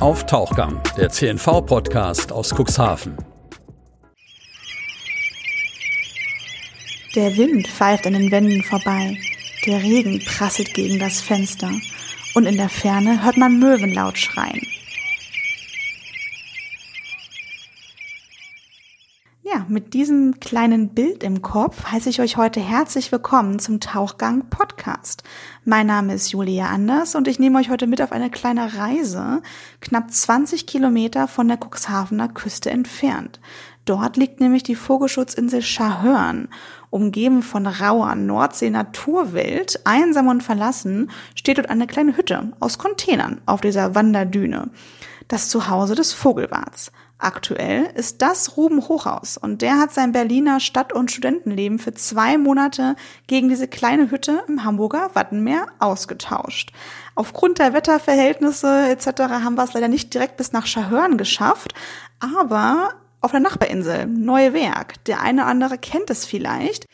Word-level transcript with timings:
auf 0.00 0.24
Tauchgang, 0.24 0.80
der 0.96 1.10
CNV-Podcast 1.10 2.32
aus 2.32 2.54
Cuxhaven. 2.54 3.18
Der 7.14 7.36
Wind 7.36 7.68
pfeift 7.68 8.06
an 8.06 8.14
den 8.14 8.30
Wänden 8.30 8.62
vorbei, 8.62 9.18
der 9.66 9.82
Regen 9.82 10.24
prasselt 10.24 10.72
gegen 10.72 10.98
das 10.98 11.20
Fenster 11.20 11.70
und 12.34 12.46
in 12.46 12.56
der 12.56 12.70
Ferne 12.70 13.22
hört 13.22 13.36
man 13.36 13.58
Möwen 13.58 13.92
laut 13.92 14.16
schreien. 14.16 14.66
Ja, 19.42 19.58
mit 19.70 19.94
diesem 19.94 20.40
kleinen 20.40 20.88
Bild 20.88 21.22
im 21.22 21.42
Kopf 21.42 21.84
heiße 21.92 22.10
ich 22.10 22.20
euch 22.20 22.36
heute 22.36 22.58
herzlich 22.58 23.12
willkommen 23.12 23.60
zum 23.60 23.78
Tauchgang 23.78 24.48
Podcast. 24.50 25.22
Mein 25.64 25.86
Name 25.86 26.12
ist 26.12 26.32
Julia 26.32 26.66
Anders 26.66 27.14
und 27.14 27.28
ich 27.28 27.38
nehme 27.38 27.58
euch 27.60 27.70
heute 27.70 27.86
mit 27.86 28.02
auf 28.02 28.10
eine 28.10 28.30
kleine 28.30 28.76
Reise, 28.76 29.42
knapp 29.80 30.10
20 30.10 30.66
Kilometer 30.66 31.28
von 31.28 31.46
der 31.46 31.56
Cuxhavener 31.56 32.28
Küste 32.28 32.70
entfernt. 32.70 33.38
Dort 33.84 34.16
liegt 34.16 34.40
nämlich 34.40 34.64
die 34.64 34.74
Vogelschutzinsel 34.74 35.62
Schahörn. 35.62 36.48
Umgeben 36.90 37.42
von 37.42 37.68
rauer 37.68 38.16
Nordsee-Naturwelt, 38.16 39.82
einsam 39.84 40.26
und 40.26 40.42
verlassen, 40.42 41.12
steht 41.36 41.58
dort 41.58 41.70
eine 41.70 41.86
kleine 41.86 42.16
Hütte 42.16 42.52
aus 42.58 42.78
Containern 42.78 43.40
auf 43.46 43.60
dieser 43.60 43.94
Wanderdüne. 43.94 44.70
Das 45.28 45.48
Zuhause 45.48 45.94
des 45.94 46.12
Vogelwarts. 46.12 46.90
Aktuell 47.22 47.90
ist 47.94 48.22
das 48.22 48.56
Ruben 48.56 48.88
Hochhaus 48.88 49.36
und 49.36 49.60
der 49.60 49.78
hat 49.78 49.92
sein 49.92 50.12
Berliner 50.12 50.58
Stadt- 50.58 50.94
und 50.94 51.10
Studentenleben 51.10 51.78
für 51.78 51.92
zwei 51.92 52.38
Monate 52.38 52.96
gegen 53.26 53.50
diese 53.50 53.68
kleine 53.68 54.10
Hütte 54.10 54.42
im 54.48 54.64
Hamburger 54.64 55.10
Wattenmeer 55.12 55.66
ausgetauscht. 55.80 56.72
Aufgrund 57.14 57.58
der 57.58 57.74
Wetterverhältnisse 57.74 58.88
etc. 58.88 59.20
haben 59.44 59.56
wir 59.56 59.64
es 59.64 59.74
leider 59.74 59.88
nicht 59.88 60.14
direkt 60.14 60.38
bis 60.38 60.52
nach 60.52 60.66
Schahörn 60.66 61.18
geschafft, 61.18 61.74
aber 62.20 62.94
auf 63.20 63.32
der 63.32 63.40
Nachbarinsel, 63.40 64.06
Neue 64.06 64.54
Werk, 64.54 65.04
der 65.04 65.20
eine 65.20 65.42
oder 65.42 65.50
andere 65.50 65.76
kennt 65.76 66.08
es 66.08 66.24
vielleicht. 66.24 66.86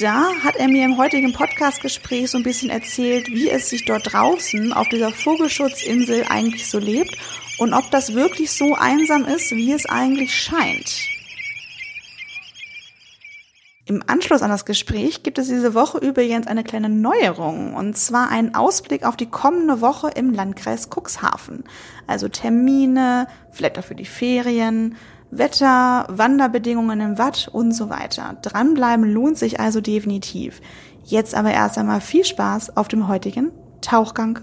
Da 0.00 0.32
hat 0.42 0.56
er 0.56 0.66
mir 0.66 0.84
im 0.84 0.96
heutigen 0.96 1.32
Podcastgespräch 1.32 2.30
so 2.30 2.38
ein 2.38 2.42
bisschen 2.42 2.70
erzählt, 2.70 3.28
wie 3.28 3.50
es 3.50 3.70
sich 3.70 3.84
dort 3.84 4.12
draußen 4.12 4.72
auf 4.72 4.88
dieser 4.88 5.12
Vogelschutzinsel 5.12 6.24
eigentlich 6.28 6.68
so 6.68 6.78
lebt 6.78 7.16
und 7.60 7.74
ob 7.74 7.90
das 7.90 8.14
wirklich 8.14 8.50
so 8.50 8.74
einsam 8.74 9.26
ist, 9.26 9.50
wie 9.50 9.72
es 9.72 9.86
eigentlich 9.86 10.34
scheint. 10.34 10.96
Im 13.84 14.02
Anschluss 14.06 14.40
an 14.40 14.50
das 14.50 14.64
Gespräch 14.64 15.22
gibt 15.22 15.36
es 15.36 15.48
diese 15.48 15.74
Woche 15.74 15.98
übrigens 15.98 16.46
eine 16.46 16.64
kleine 16.64 16.88
Neuerung 16.88 17.74
und 17.74 17.98
zwar 17.98 18.30
einen 18.30 18.54
Ausblick 18.54 19.04
auf 19.04 19.16
die 19.16 19.26
kommende 19.26 19.80
Woche 19.82 20.08
im 20.08 20.32
Landkreis 20.32 20.88
Cuxhaven. 20.88 21.64
Also 22.06 22.28
Termine, 22.28 23.26
auch 23.50 23.82
für 23.82 23.94
die 23.94 24.06
Ferien, 24.06 24.96
Wetter, 25.30 26.06
Wanderbedingungen 26.08 27.00
im 27.00 27.18
Watt 27.18 27.48
und 27.52 27.72
so 27.72 27.90
weiter. 27.90 28.38
Dranbleiben 28.40 29.04
lohnt 29.04 29.36
sich 29.36 29.60
also 29.60 29.82
definitiv. 29.82 30.62
Jetzt 31.04 31.34
aber 31.34 31.52
erst 31.52 31.76
einmal 31.76 32.00
viel 32.00 32.24
Spaß 32.24 32.76
auf 32.76 32.88
dem 32.88 33.06
heutigen 33.06 33.50
Tauchgang. 33.82 34.38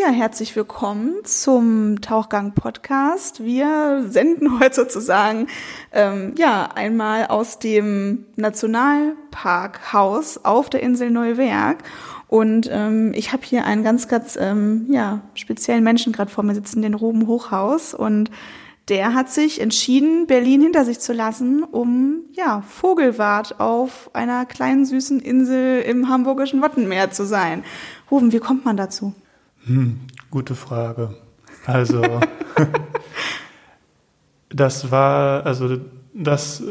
Ja, 0.00 0.10
herzlich 0.10 0.54
willkommen 0.54 1.24
zum 1.24 2.00
Tauchgang 2.00 2.52
Podcast. 2.52 3.42
Wir 3.42 4.04
senden 4.06 4.60
heute 4.60 4.76
sozusagen 4.76 5.48
ähm, 5.90 6.36
ja 6.38 6.68
einmal 6.72 7.26
aus 7.26 7.58
dem 7.58 8.24
Nationalparkhaus 8.36 10.44
auf 10.44 10.70
der 10.70 10.84
Insel 10.84 11.10
Neuwerk 11.10 11.78
und 12.28 12.68
ähm, 12.70 13.12
ich 13.12 13.32
habe 13.32 13.44
hier 13.44 13.64
einen 13.64 13.82
ganz, 13.82 14.06
ganz 14.06 14.38
ähm, 14.40 14.86
ja, 14.88 15.22
speziellen 15.34 15.82
Menschen 15.82 16.12
gerade 16.12 16.30
vor 16.30 16.44
mir 16.44 16.54
sitzen, 16.54 16.80
den 16.80 16.94
Ruben 16.94 17.26
Hochhaus. 17.26 17.92
Und 17.92 18.30
der 18.88 19.14
hat 19.14 19.30
sich 19.30 19.60
entschieden, 19.60 20.28
Berlin 20.28 20.62
hinter 20.62 20.84
sich 20.84 21.00
zu 21.00 21.12
lassen, 21.12 21.64
um 21.64 22.20
ja, 22.34 22.60
Vogelwart 22.60 23.58
auf 23.58 24.10
einer 24.12 24.46
kleinen 24.46 24.86
süßen 24.86 25.18
Insel 25.18 25.80
im 25.80 26.08
hamburgischen 26.08 26.62
Wattenmeer 26.62 27.10
zu 27.10 27.26
sein. 27.26 27.64
Ruben, 28.12 28.30
wie 28.30 28.38
kommt 28.38 28.64
man 28.64 28.76
dazu? 28.76 29.12
Hm, 29.68 30.00
gute 30.30 30.54
Frage. 30.54 31.14
Also, 31.66 32.02
das 34.48 34.90
war, 34.90 35.44
also, 35.44 35.78
dass 36.14 36.62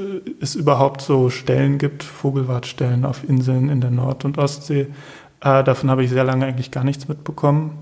es 0.41 0.55
überhaupt 0.55 1.01
so 1.01 1.29
Stellen 1.29 1.77
gibt, 1.77 2.03
Vogelwartstellen 2.03 3.05
auf 3.05 3.27
Inseln 3.27 3.69
in 3.69 3.81
der 3.81 3.91
Nord- 3.91 4.25
und 4.25 4.39
Ostsee, 4.39 4.87
äh, 5.41 5.63
davon 5.63 5.91
habe 5.91 6.03
ich 6.03 6.09
sehr 6.09 6.23
lange 6.23 6.45
eigentlich 6.45 6.71
gar 6.71 6.83
nichts 6.83 7.07
mitbekommen. 7.07 7.77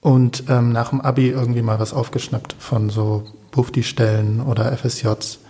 Und 0.00 0.44
ähm, 0.48 0.72
nach 0.72 0.90
dem 0.90 1.00
Abi 1.00 1.28
irgendwie 1.28 1.62
mal 1.62 1.80
was 1.80 1.92
aufgeschnappt 1.92 2.54
von 2.58 2.90
so 2.90 3.24
Bufti-Stellen 3.50 4.40
oder 4.40 4.72
FSJs. 4.72 5.40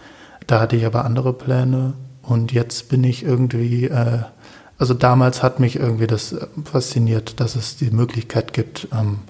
Da 0.46 0.60
hatte 0.60 0.76
ich 0.76 0.86
aber 0.86 1.04
andere 1.04 1.32
Pläne. 1.32 1.94
Und 2.22 2.52
jetzt 2.52 2.88
bin 2.88 3.04
ich 3.04 3.24
irgendwie, 3.24 3.86
äh, 3.86 4.20
also 4.80 4.94
damals 4.94 5.42
hat 5.42 5.60
mich 5.60 5.76
irgendwie 5.76 6.08
das 6.08 6.32
äh, 6.32 6.46
fasziniert, 6.64 7.38
dass 7.38 7.54
es 7.54 7.76
die 7.76 7.90
Möglichkeit 7.90 8.52
gibt, 8.52 8.88
ähm, 8.92 9.20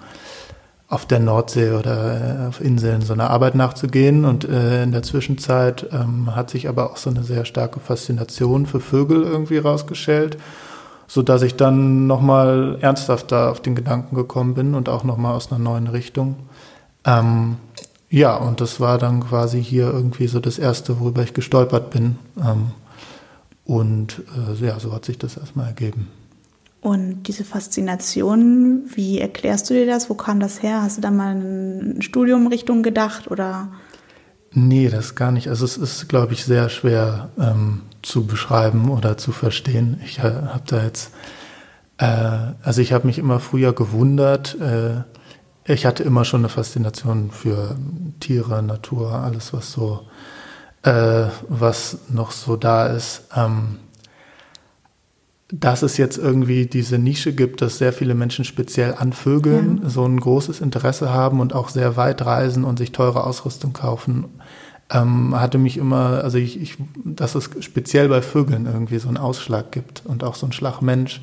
auf 0.88 1.04
der 1.04 1.20
Nordsee 1.20 1.72
oder 1.72 2.44
äh, 2.44 2.48
auf 2.48 2.60
Inseln 2.60 3.02
so 3.02 3.12
einer 3.12 3.28
Arbeit 3.28 3.54
nachzugehen. 3.54 4.24
Und 4.24 4.48
äh, 4.48 4.82
in 4.82 4.92
der 4.92 5.02
Zwischenzeit 5.02 5.86
ähm, 5.92 6.34
hat 6.34 6.50
sich 6.50 6.68
aber 6.68 6.90
auch 6.90 6.96
so 6.96 7.10
eine 7.10 7.22
sehr 7.22 7.44
starke 7.44 7.80
Faszination 7.80 8.64
für 8.64 8.80
Vögel 8.80 9.22
irgendwie 9.24 9.58
rausgestellt 9.58 10.38
so 11.10 11.22
dass 11.22 11.42
ich 11.42 11.56
dann 11.56 12.06
nochmal 12.06 12.78
ernsthafter 12.80 13.50
auf 13.50 13.60
den 13.60 13.74
Gedanken 13.74 14.14
gekommen 14.14 14.54
bin 14.54 14.76
und 14.76 14.88
auch 14.88 15.02
nochmal 15.02 15.34
aus 15.34 15.50
einer 15.50 15.58
neuen 15.58 15.88
Richtung. 15.88 16.36
Ähm, 17.04 17.56
ja, 18.10 18.36
und 18.36 18.60
das 18.60 18.78
war 18.78 18.96
dann 18.96 19.18
quasi 19.18 19.60
hier 19.60 19.90
irgendwie 19.90 20.28
so 20.28 20.38
das 20.38 20.56
Erste, 20.56 21.00
worüber 21.00 21.24
ich 21.24 21.34
gestolpert 21.34 21.90
bin. 21.90 22.16
Ähm, 22.38 22.70
und 23.70 24.22
äh, 24.36 24.66
ja, 24.66 24.80
so 24.80 24.92
hat 24.92 25.04
sich 25.04 25.16
das 25.16 25.36
erstmal 25.36 25.68
ergeben. 25.68 26.08
Und 26.80 27.22
diese 27.28 27.44
Faszination, 27.44 28.82
wie 28.92 29.20
erklärst 29.20 29.70
du 29.70 29.74
dir 29.74 29.86
das? 29.86 30.10
Wo 30.10 30.14
kam 30.14 30.40
das 30.40 30.60
her? 30.60 30.82
Hast 30.82 30.96
du 30.96 31.00
da 31.00 31.12
mal 31.12 31.36
ein 31.36 32.02
Studium 32.02 32.48
Richtung 32.48 32.82
gedacht 32.82 33.30
oder? 33.30 33.68
Nee, 34.52 34.88
das 34.88 35.14
gar 35.14 35.30
nicht. 35.30 35.46
Also 35.46 35.64
es 35.64 35.76
ist, 35.76 36.08
glaube 36.08 36.32
ich, 36.32 36.44
sehr 36.44 36.68
schwer 36.68 37.30
ähm, 37.38 37.82
zu 38.02 38.26
beschreiben 38.26 38.90
oder 38.90 39.16
zu 39.16 39.30
verstehen. 39.30 40.00
Ich 40.04 40.18
habe 40.18 40.62
da 40.66 40.82
jetzt, 40.82 41.12
äh, 41.98 42.06
also 42.64 42.80
ich 42.80 42.92
habe 42.92 43.06
mich 43.06 43.18
immer 43.18 43.38
früher 43.38 43.72
gewundert. 43.72 44.58
Äh, 44.60 45.04
ich 45.64 45.86
hatte 45.86 46.02
immer 46.02 46.24
schon 46.24 46.40
eine 46.40 46.48
Faszination 46.48 47.30
für 47.30 47.76
Tiere, 48.18 48.64
Natur, 48.64 49.12
alles 49.12 49.52
was 49.52 49.70
so, 49.70 50.08
äh, 50.82 51.26
was 51.48 51.98
noch 52.08 52.30
so 52.30 52.56
da 52.56 52.86
ist. 52.86 53.22
Ähm, 53.36 53.78
dass 55.52 55.82
es 55.82 55.96
jetzt 55.96 56.16
irgendwie 56.16 56.66
diese 56.66 56.98
Nische 56.98 57.32
gibt, 57.32 57.60
dass 57.60 57.78
sehr 57.78 57.92
viele 57.92 58.14
Menschen 58.14 58.44
speziell 58.44 58.94
an 58.94 59.12
Vögeln 59.12 59.80
ja. 59.82 59.88
so 59.88 60.04
ein 60.04 60.20
großes 60.20 60.60
Interesse 60.60 61.12
haben 61.12 61.40
und 61.40 61.54
auch 61.54 61.68
sehr 61.68 61.96
weit 61.96 62.24
reisen 62.24 62.64
und 62.64 62.78
sich 62.78 62.92
teure 62.92 63.24
Ausrüstung 63.24 63.72
kaufen, 63.72 64.26
ähm, 64.90 65.38
hatte 65.38 65.58
mich 65.58 65.76
immer, 65.76 66.22
also 66.22 66.38
ich, 66.38 66.60
ich, 66.60 66.76
dass 67.04 67.34
es 67.34 67.50
speziell 67.60 68.08
bei 68.08 68.22
Vögeln 68.22 68.66
irgendwie 68.66 68.98
so 68.98 69.08
einen 69.08 69.16
Ausschlag 69.16 69.72
gibt 69.72 70.02
und 70.04 70.22
auch 70.22 70.34
so 70.36 70.46
einen 70.46 70.52
Schlagmensch. 70.52 71.20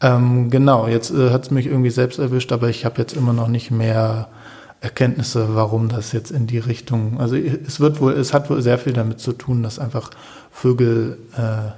Ähm, 0.00 0.50
genau, 0.50 0.86
jetzt 0.86 1.10
äh, 1.10 1.30
hat 1.30 1.44
es 1.44 1.50
mich 1.50 1.66
irgendwie 1.66 1.90
selbst 1.90 2.20
erwischt, 2.20 2.52
aber 2.52 2.68
ich 2.68 2.84
habe 2.84 2.98
jetzt 2.98 3.16
immer 3.16 3.32
noch 3.32 3.48
nicht 3.48 3.72
mehr 3.72 4.28
Erkenntnisse, 4.80 5.54
warum 5.54 5.88
das 5.88 6.12
jetzt 6.12 6.30
in 6.30 6.46
die 6.46 6.58
Richtung, 6.58 7.20
also 7.20 7.36
es 7.36 7.80
wird 7.80 8.00
wohl, 8.00 8.12
es 8.12 8.32
hat 8.32 8.48
wohl 8.48 8.62
sehr 8.62 8.78
viel 8.78 8.92
damit 8.92 9.18
zu 9.18 9.32
tun, 9.32 9.62
dass 9.62 9.78
einfach 9.78 10.10
Vögel 10.50 11.18
äh, 11.36 11.72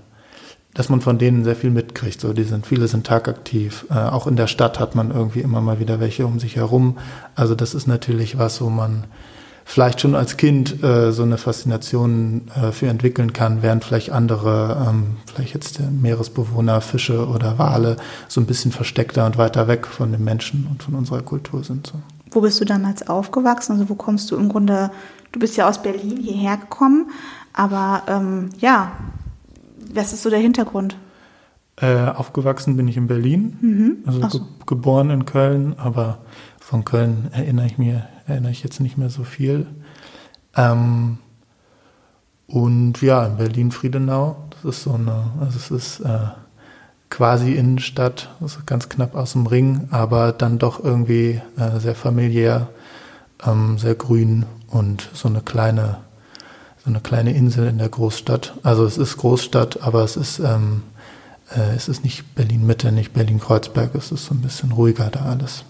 dass 0.75 0.89
man 0.89 1.01
von 1.01 1.19
denen 1.19 1.45
sehr 1.45 1.57
viel 1.57 1.71
mitkriegt. 1.71 2.21
So, 2.21 2.33
die 2.33 2.45
sind, 2.45 2.67
viele 2.67 2.87
sind 2.87 3.07
tagaktiv. 3.07 3.87
Äh, 3.91 3.95
auch 3.95 4.27
in 4.27 4.37
der 4.37 4.47
Stadt 4.47 4.79
hat 4.79 4.95
man 4.95 5.11
irgendwie 5.11 5.41
immer 5.41 5.61
mal 5.61 5.81
wieder 5.81 6.01
welche 6.01 6.27
um 6.27 6.39
sich 6.39 6.57
herum. 6.57 6.99
Also 7.35 7.55
das 7.55 7.75
ist 7.75 7.89
natürlich 7.89 8.39
was, 8.39 8.61
wo 8.61 8.71
man 8.71 9.05
vielleicht 9.65 10.01
schon 10.01 10.15
als 10.15 10.37
Kind 10.37 10.83
äh, 10.83 11.13
so 11.13 11.23
eine 11.23 11.39
Faszination 11.39 12.49
äh, 12.55 12.73
für 12.73 12.87
entwickeln 12.87 13.33
kann, 13.33 13.63
während 13.63 13.85
vielleicht 13.85 14.11
andere, 14.11 14.87
ähm, 14.89 15.17
vielleicht 15.27 15.55
jetzt 15.55 15.79
der 15.79 15.91
Meeresbewohner, 15.91 16.81
Fische 16.81 17.27
oder 17.27 17.59
Wale 17.59 17.97
so 18.29 18.41
ein 18.41 18.47
bisschen 18.47 18.73
versteckter 18.73 19.27
und 19.27 19.39
weiter 19.39 19.67
weg 19.67 19.87
von 19.87 20.13
den 20.13 20.23
Menschen 20.23 20.69
und 20.71 20.83
von 20.83 20.95
unserer 20.95 21.23
Kultur 21.23 21.65
sind. 21.65 21.89
So. 21.89 21.95
Wo 22.31 22.41
bist 22.41 22.61
du 22.61 22.65
damals 22.65 23.09
aufgewachsen? 23.09 23.73
Also 23.73 23.89
wo 23.89 23.95
kommst 23.95 24.31
du 24.31 24.37
im 24.37 24.49
Grunde, 24.49 24.91
du 25.33 25.41
bist 25.41 25.57
ja 25.57 25.69
aus 25.69 25.83
Berlin 25.83 26.19
hierher 26.19 26.57
gekommen, 26.57 27.11
aber 27.53 28.03
ähm, 28.07 28.51
ja, 28.59 28.93
was 29.93 30.13
ist 30.13 30.23
so 30.23 30.31
der 30.31 30.39
Hintergrund? 30.39 30.97
Äh, 31.77 32.09
aufgewachsen 32.09 32.77
bin 32.77 32.89
ich 32.89 32.97
in 32.97 33.07
Berlin, 33.07 33.57
mhm. 33.61 33.97
also 34.07 34.21
so. 34.29 34.39
ge 34.39 34.47
geboren 34.67 35.11
in 35.11 35.25
Köln, 35.25 35.75
aber 35.79 36.19
von 36.61 36.85
Köln 36.85 37.31
erinnere 37.33 37.67
ich 37.67 37.79
mir 37.79 38.07
erinnere 38.31 38.53
ich 38.53 38.63
jetzt 38.63 38.81
nicht 38.81 38.97
mehr 38.97 39.11
so 39.11 39.25
viel. 39.25 39.67
Ähm, 40.57 41.19
und 42.47 43.01
ja, 43.03 43.27
in 43.27 43.37
Berlin-Friedenau, 43.37 44.37
das 44.51 44.77
ist 44.77 44.83
so 44.85 44.95
eine, 44.95 45.31
also 45.41 45.57
es 45.57 45.71
ist 45.71 46.01
äh, 46.01 46.19
quasi 47.11 47.53
Innenstadt, 47.55 48.31
also 48.41 48.61
ganz 48.65 48.89
knapp 48.89 49.15
aus 49.15 49.33
dem 49.33 49.47
Ring, 49.47 49.89
aber 49.91 50.33
dann 50.33 50.59
doch 50.59 50.83
irgendwie 50.83 51.41
äh, 51.59 51.79
sehr 51.81 51.95
familiär, 51.95 52.69
ähm, 53.45 53.79
sehr 53.79 53.97
grün 53.97 54.47
und 54.69 55.11
so 55.13 55.29
eine 55.29 55.41
kleine, 55.41 55.99
so 56.83 56.91
eine 56.91 57.01
kleine 57.01 57.35
Insel 57.35 57.67
in 57.67 57.79
der 57.79 57.89
Großstadt. 57.89 58.55
Also 58.63 58.85
es 58.85 58.97
ist 58.97 59.17
Großstadt, 59.17 59.83
aber 59.83 60.05
es 60.05 60.17
ist, 60.17 60.39
ähm, 60.39 60.85
äh, 61.55 61.75
es 61.75 61.89
ist 61.89 62.05
nicht 62.05 62.37
Berlin-Mitte, 62.37 62.93
nicht 62.93 63.13
Berlin-Kreuzberg, 63.13 63.95
es 63.97 64.13
ist 64.13 64.27
so 64.27 64.35
ein 64.35 64.41
bisschen 64.41 64.71
ruhiger 64.73 65.11
da 65.11 65.25
alles. 65.27 65.65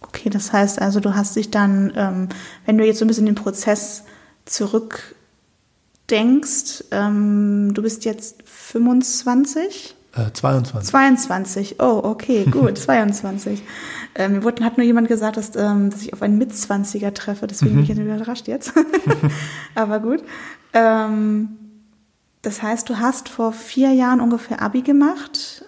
Okay, 0.00 0.28
das 0.28 0.52
heißt 0.52 0.82
also, 0.82 1.00
du 1.00 1.14
hast 1.14 1.36
dich 1.36 1.50
dann, 1.50 1.92
ähm, 1.96 2.28
wenn 2.66 2.76
du 2.76 2.84
jetzt 2.84 2.98
so 2.98 3.04
ein 3.04 3.08
bisschen 3.08 3.26
den 3.26 3.36
Prozess 3.36 4.02
zurückdenkst, 4.44 5.14
ähm, 6.90 7.72
du 7.72 7.80
bist 7.80 8.04
jetzt 8.04 8.42
25? 8.44 9.94
Äh, 10.14 10.30
22. 10.32 10.90
22, 10.90 11.76
oh, 11.80 12.00
okay, 12.04 12.44
gut, 12.44 12.76
22. 12.78 13.62
Ähm, 14.14 14.32
mir 14.32 14.44
wurde, 14.44 14.62
hat 14.64 14.76
nur 14.76 14.84
jemand 14.86 15.08
gesagt, 15.08 15.36
dass, 15.38 15.56
ähm, 15.56 15.90
dass 15.90 16.02
ich 16.02 16.12
auf 16.12 16.20
einen 16.22 16.36
Mitzwanziger 16.38 17.14
treffe, 17.14 17.46
deswegen 17.46 17.74
bin 17.74 17.82
ich 17.84 17.88
jetzt 17.88 17.98
überrascht 17.98 18.46
jetzt. 18.46 18.72
Aber 19.74 20.00
gut. 20.00 20.22
Ähm, 20.74 21.48
das 22.42 22.62
heißt, 22.62 22.88
du 22.90 22.98
hast 22.98 23.28
vor 23.28 23.52
vier 23.52 23.92
Jahren 23.92 24.20
ungefähr 24.20 24.60
Abi 24.60 24.82
gemacht. 24.82 25.64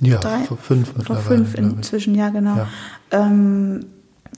Ja, 0.00 0.18
Drei- 0.18 0.44
vor 0.44 0.56
fünf 0.56 0.92
Vor 1.04 1.16
fünf 1.16 1.54
inzwischen, 1.54 2.14
ja, 2.14 2.30
genau. 2.30 2.56
Ja. 2.56 2.66
Ähm, 3.10 3.84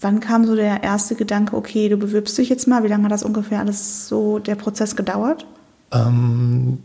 wann 0.00 0.20
kam 0.20 0.44
so 0.46 0.56
der 0.56 0.82
erste 0.82 1.14
Gedanke, 1.14 1.56
okay, 1.56 1.88
du 1.88 1.96
bewirbst 1.96 2.36
dich 2.38 2.48
jetzt 2.48 2.66
mal? 2.66 2.82
Wie 2.82 2.88
lange 2.88 3.04
hat 3.04 3.12
das 3.12 3.22
ungefähr 3.22 3.60
alles 3.60 4.08
so, 4.08 4.38
der 4.38 4.54
Prozess 4.54 4.96
gedauert? 4.96 5.46
Ähm, 5.92 6.78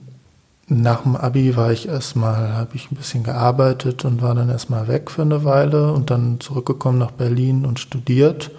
nach 0.67 1.03
dem 1.03 1.15
Abi 1.15 1.56
war 1.56 1.71
ich 1.71 1.88
erstmal, 1.88 2.53
habe 2.53 2.75
ich 2.75 2.91
ein 2.91 2.95
bisschen 2.95 3.23
gearbeitet 3.23 4.03
und 4.03 4.21
war 4.21 4.33
dann 4.33 4.50
erstmal 4.50 4.88
weg 4.88 5.12
für 5.12 5.21
eine 5.21 5.44
Weile 5.44 5.94
und 5.94 6.09
dann 6.09 6.39
zurückgekommen 6.39 6.97
nach 6.97 7.12
Berlin 7.12 7.65
und 7.65 7.79
studiert. 7.79 8.51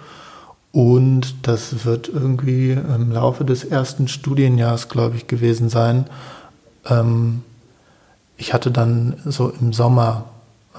Und 0.71 1.47
das 1.47 1.85
wird 1.85 2.07
irgendwie 2.07 2.71
im 2.71 3.11
Laufe 3.11 3.43
des 3.43 3.63
ersten 3.63 4.07
Studienjahres, 4.07 4.89
glaube 4.89 5.17
ich, 5.17 5.27
gewesen 5.27 5.69
sein. 5.69 6.05
Ähm, 6.85 7.43
ich 8.37 8.53
hatte 8.53 8.71
dann 8.71 9.15
so 9.25 9.51
im 9.59 9.73
Sommer 9.73 10.25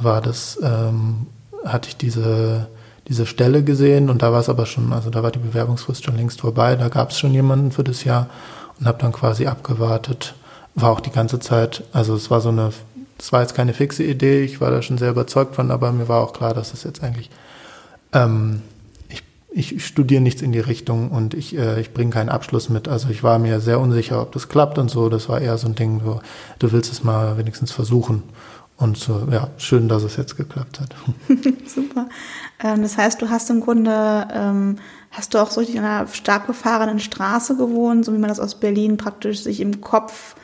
war 0.00 0.20
das, 0.22 0.58
ähm, 0.62 1.26
hatte 1.64 1.88
ich 1.88 1.96
diese, 1.96 2.68
diese 3.08 3.26
Stelle 3.26 3.64
gesehen 3.64 4.08
und 4.08 4.22
da 4.22 4.32
war 4.32 4.40
es 4.40 4.48
aber 4.48 4.64
schon, 4.64 4.92
also 4.92 5.10
da 5.10 5.22
war 5.22 5.32
die 5.32 5.40
Bewerbungsfrist 5.40 6.04
schon 6.04 6.16
längst 6.16 6.40
vorbei, 6.40 6.76
da 6.76 6.88
gab 6.88 7.10
es 7.10 7.18
schon 7.18 7.34
jemanden 7.34 7.72
für 7.72 7.84
das 7.84 8.04
Jahr 8.04 8.28
und 8.78 8.86
habe 8.86 8.98
dann 8.98 9.12
quasi 9.12 9.46
abgewartet. 9.46 10.34
War 10.80 10.90
auch 10.90 11.00
die 11.00 11.10
ganze 11.10 11.40
Zeit, 11.40 11.84
also 11.92 12.14
es 12.14 12.30
war 12.30 12.40
so 12.40 12.50
eine, 12.50 12.72
es 13.18 13.32
war 13.32 13.40
jetzt 13.40 13.54
keine 13.54 13.74
fixe 13.74 14.04
Idee, 14.04 14.44
ich 14.44 14.60
war 14.60 14.70
da 14.70 14.82
schon 14.82 14.98
sehr 14.98 15.10
überzeugt 15.10 15.56
von, 15.56 15.70
aber 15.70 15.90
mir 15.92 16.08
war 16.08 16.20
auch 16.20 16.32
klar, 16.32 16.54
dass 16.54 16.72
es 16.72 16.84
jetzt 16.84 17.02
eigentlich, 17.02 17.30
ähm, 18.12 18.62
ich, 19.08 19.74
ich 19.74 19.86
studiere 19.86 20.20
nichts 20.20 20.42
in 20.42 20.52
die 20.52 20.60
Richtung 20.60 21.10
und 21.10 21.34
ich, 21.34 21.56
äh, 21.56 21.80
ich 21.80 21.92
bringe 21.92 22.10
keinen 22.10 22.28
Abschluss 22.28 22.68
mit. 22.68 22.86
Also 22.86 23.08
ich 23.08 23.22
war 23.22 23.38
mir 23.38 23.60
sehr 23.60 23.80
unsicher, 23.80 24.22
ob 24.22 24.32
das 24.32 24.48
klappt 24.48 24.78
und 24.78 24.88
so. 24.88 25.08
Das 25.08 25.28
war 25.28 25.40
eher 25.40 25.58
so 25.58 25.66
ein 25.66 25.74
Ding, 25.74 26.00
so, 26.04 26.20
du 26.58 26.70
willst 26.70 26.92
es 26.92 27.02
mal 27.02 27.38
wenigstens 27.38 27.72
versuchen. 27.72 28.22
Und 28.76 28.96
so, 28.96 29.26
ja, 29.28 29.48
schön, 29.56 29.88
dass 29.88 30.04
es 30.04 30.16
jetzt 30.16 30.36
geklappt 30.36 30.78
hat. 30.80 30.94
Super. 31.66 32.08
Ähm, 32.62 32.82
das 32.82 32.96
heißt, 32.96 33.20
du 33.20 33.28
hast 33.28 33.50
im 33.50 33.60
Grunde, 33.60 34.28
ähm, 34.32 34.76
hast 35.10 35.34
du 35.34 35.38
auch 35.38 35.50
so 35.50 35.58
richtig 35.58 35.76
in 35.76 35.84
einer 35.84 36.06
stark 36.06 36.46
befahrenen 36.46 37.00
Straße 37.00 37.56
gewohnt, 37.56 38.04
so 38.04 38.12
wie 38.12 38.18
man 38.18 38.28
das 38.28 38.38
aus 38.38 38.54
Berlin 38.54 38.96
praktisch 38.96 39.40
sich 39.42 39.60
im 39.60 39.80
Kopf 39.80 40.36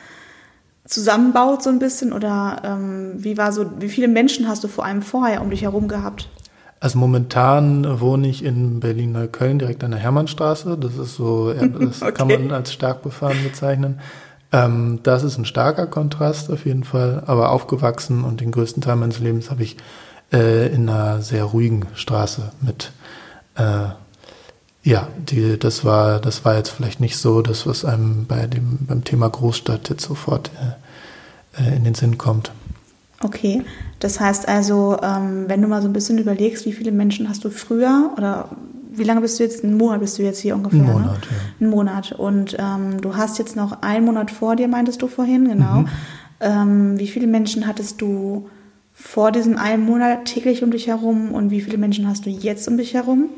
zusammenbaut 0.85 1.63
so 1.63 1.69
ein 1.69 1.79
bisschen? 1.79 2.13
Oder 2.13 2.61
ähm, 2.63 3.13
wie 3.17 3.37
war 3.37 3.51
so, 3.51 3.65
wie 3.79 3.89
viele 3.89 4.07
Menschen 4.07 4.47
hast 4.47 4.63
du 4.63 4.67
vor 4.67 4.85
allem 4.85 5.01
vorher 5.01 5.41
um 5.41 5.49
dich 5.49 5.63
herum 5.63 5.87
gehabt? 5.87 6.29
Also 6.79 6.99
momentan 6.99 7.99
wohne 7.99 8.27
ich 8.27 8.43
in 8.43 8.79
Berlin-Neukölln, 8.79 9.59
direkt 9.59 9.83
an 9.83 9.91
der 9.91 9.99
Hermannstraße. 9.99 10.77
Das 10.77 10.97
ist 10.97 11.15
so, 11.15 11.53
das 11.79 11.99
kann 11.99 12.27
Okay. 12.27 12.37
man 12.37 12.51
als 12.51 12.73
stark 12.73 13.01
befahren 13.01 13.37
bezeichnen. 13.43 13.99
Ähm, 14.51 14.99
das 15.03 15.23
ist 15.23 15.37
ein 15.37 15.45
starker 15.45 15.87
Kontrast 15.87 16.51
auf 16.51 16.65
jeden 16.65 16.83
Fall, 16.83 17.23
aber 17.25 17.51
aufgewachsen 17.51 18.23
und 18.23 18.41
den 18.41 18.51
größten 18.51 18.81
Teil 18.81 18.97
meines 18.97 19.19
Lebens 19.19 19.49
habe 19.49 19.63
ich 19.63 19.77
äh, 20.31 20.67
in 20.67 20.87
einer 20.87 21.21
sehr 21.21 21.45
ruhigen 21.45 21.87
Straße 21.95 22.51
mit 22.61 22.91
äh, 23.55 23.87
ja, 24.85 25.07
die, 25.17 25.57
das 25.57 25.83
war, 25.83 26.19
das 26.19 26.45
war 26.45 26.55
jetzt 26.55 26.69
vielleicht 26.69 26.99
nicht 26.99 27.17
so 27.17 27.41
das, 27.41 27.65
was 27.65 27.83
einem 27.83 28.25
bei 28.27 28.45
dem, 28.45 28.77
beim 28.81 29.03
Thema 29.03 29.27
Großstadt 29.27 29.89
jetzt 29.89 30.05
sofort 30.05 30.51
äh, 31.57 31.63
äh, 31.63 31.75
in 31.75 31.83
den 31.83 31.95
Sinn 31.95 32.19
kommt. 32.19 32.51
Okay, 33.19 33.63
das 33.99 34.19
heißt 34.19 34.47
also, 34.47 34.97
ähm, 35.01 35.45
wenn 35.47 35.59
du 35.61 35.67
mal 35.67 35.81
so 35.81 35.87
ein 35.87 35.93
bisschen 35.93 36.19
überlegst, 36.19 36.67
wie 36.67 36.71
viele 36.71 36.91
Menschen 36.91 37.27
hast 37.27 37.43
du 37.43 37.49
früher 37.49 38.11
oder 38.15 38.49
wie 38.93 39.03
lange 39.03 39.21
bist 39.21 39.39
du 39.39 39.43
jetzt? 39.43 39.63
Einen 39.63 39.75
Monat 39.75 40.01
bist 40.01 40.19
du 40.19 40.21
jetzt 40.21 40.39
hier 40.39 40.55
ungefähr? 40.55 40.79
Ein 40.79 40.85
Monat, 40.85 41.19
ne? 41.19 41.27
ja. 41.31 41.65
Ein 41.65 41.69
Monat. 41.71 42.11
Und 42.11 42.55
ähm, 42.59 43.01
du 43.01 43.15
hast 43.15 43.39
jetzt 43.39 43.55
noch 43.55 43.81
einen 43.81 44.05
Monat 44.05 44.29
vor 44.29 44.55
dir, 44.55 44.67
meintest 44.67 45.01
du 45.01 45.07
vorhin, 45.07 45.49
genau. 45.49 45.81
Mhm. 45.81 45.87
Ähm, 46.41 46.99
wie 46.99 47.07
viele 47.07 47.25
Menschen 47.25 47.65
hattest 47.65 48.01
du 48.01 48.49
vor 48.93 49.31
diesem 49.31 49.57
einen 49.57 49.83
Monat 49.83 50.25
täglich 50.25 50.63
um 50.63 50.69
dich 50.69 50.87
herum 50.87 51.31
und 51.31 51.49
wie 51.49 51.61
viele 51.61 51.79
Menschen 51.79 52.07
hast 52.07 52.27
du 52.27 52.29
jetzt 52.29 52.67
um 52.67 52.77
dich 52.77 52.93
herum? 52.93 53.29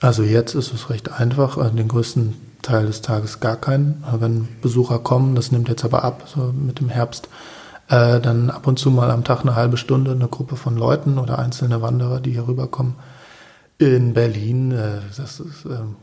Also 0.00 0.22
jetzt 0.22 0.54
ist 0.54 0.72
es 0.72 0.90
recht 0.90 1.10
einfach, 1.12 1.56
den 1.70 1.88
größten 1.88 2.34
Teil 2.62 2.86
des 2.86 3.02
Tages 3.02 3.40
gar 3.40 3.56
keinen. 3.56 4.04
Wenn 4.18 4.48
Besucher 4.60 4.98
kommen, 4.98 5.34
das 5.34 5.52
nimmt 5.52 5.68
jetzt 5.68 5.84
aber 5.84 6.04
ab, 6.04 6.24
so 6.26 6.52
mit 6.52 6.80
dem 6.80 6.88
Herbst, 6.88 7.28
äh, 7.88 8.20
dann 8.20 8.50
ab 8.50 8.66
und 8.66 8.78
zu 8.78 8.90
mal 8.90 9.10
am 9.10 9.24
Tag 9.24 9.40
eine 9.40 9.56
halbe 9.56 9.76
Stunde 9.76 10.12
eine 10.12 10.28
Gruppe 10.28 10.56
von 10.56 10.76
Leuten 10.76 11.18
oder 11.18 11.38
einzelne 11.38 11.82
Wanderer, 11.82 12.20
die 12.20 12.32
hier 12.32 12.46
rüberkommen. 12.46 12.94
In 13.78 14.14
Berlin, 14.14 14.72
äh, 14.72 15.00
das 15.16 15.40
ist, 15.40 15.64
ähm, 15.64 15.96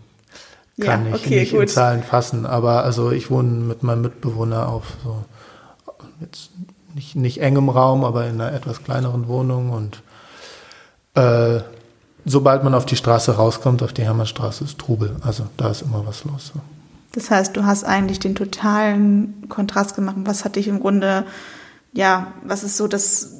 kann 0.79 1.05
Ja, 1.07 1.15
ich 1.15 1.25
okay, 1.25 1.39
nicht 1.39 1.53
in 1.53 1.59
gut. 1.59 1.69
Zahlen 1.69 2.03
fassen, 2.03 2.45
aber 2.45 2.83
also 2.83 3.11
ich 3.11 3.31
wohne 3.31 3.49
mit 3.51 3.83
meinem 3.83 4.01
Mitbewohner 4.01 4.67
auf 4.67 4.97
so 5.03 5.23
jetzt 6.19 6.51
nicht, 6.93 7.15
nicht 7.15 7.41
engem 7.41 7.69
Raum, 7.69 8.03
aber 8.03 8.27
in 8.27 8.41
einer 8.41 8.53
etwas 8.53 8.83
kleineren 8.83 9.27
Wohnung 9.27 9.69
und 9.69 10.01
äh, 11.13 11.61
sobald 12.27 12.63
man 12.63 12.73
auf 12.73 12.85
die 12.85 12.95
Straße 12.95 13.35
rauskommt, 13.35 13.81
auf 13.81 13.93
die 13.93 14.03
Hermannstraße, 14.03 14.63
ist 14.63 14.77
Trubel. 14.77 15.15
Also 15.21 15.47
da 15.55 15.71
ist 15.71 15.81
immer 15.81 16.05
was 16.05 16.25
los. 16.25 16.51
Das 17.13 17.31
heißt, 17.31 17.55
du 17.55 17.65
hast 17.65 17.83
eigentlich 17.83 18.19
den 18.19 18.35
totalen 18.35 19.45
Kontrast 19.49 19.95
gemacht. 19.95 20.17
Was 20.19 20.45
hat 20.45 20.55
dich 20.57 20.67
im 20.67 20.79
Grunde, 20.79 21.25
ja, 21.93 22.27
was 22.43 22.63
ist 22.63 22.77
so 22.77 22.87
das, 22.87 23.33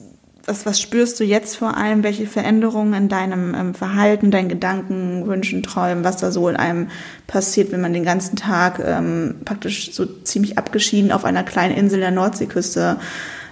das 0.46 0.66
was 0.66 0.80
spürst 0.80 1.20
du 1.20 1.26
jetzt 1.26 1.58
vor 1.58 1.76
allem? 1.76 2.02
Welche 2.02 2.26
Veränderungen 2.28 2.94
in 2.94 3.10
deinem 3.10 3.54
ähm, 3.54 3.74
Verhalten, 3.76 4.32
deinen 4.32 4.50
Gedanken, 4.50 5.28
Wünschen, 5.28 5.64
Träumen, 5.64 6.06
was 6.06 6.18
da 6.18 6.32
so 6.32 6.48
in 6.48 6.56
einem 6.56 6.88
passiert, 7.28 7.72
wenn 7.72 7.82
man 7.82 7.94
den 7.94 8.06
ganzen 8.06 8.38
Tag 8.38 8.80
ähm, 8.84 9.36
praktisch 9.44 9.94
so 9.94 10.06
ziemlich 10.06 10.58
abgeschieden 10.58 11.12
auf 11.12 11.26
einer 11.26 11.44
kleinen 11.44 11.76
Insel 11.76 12.00
der 12.00 12.12
Nordseeküste, 12.12 12.98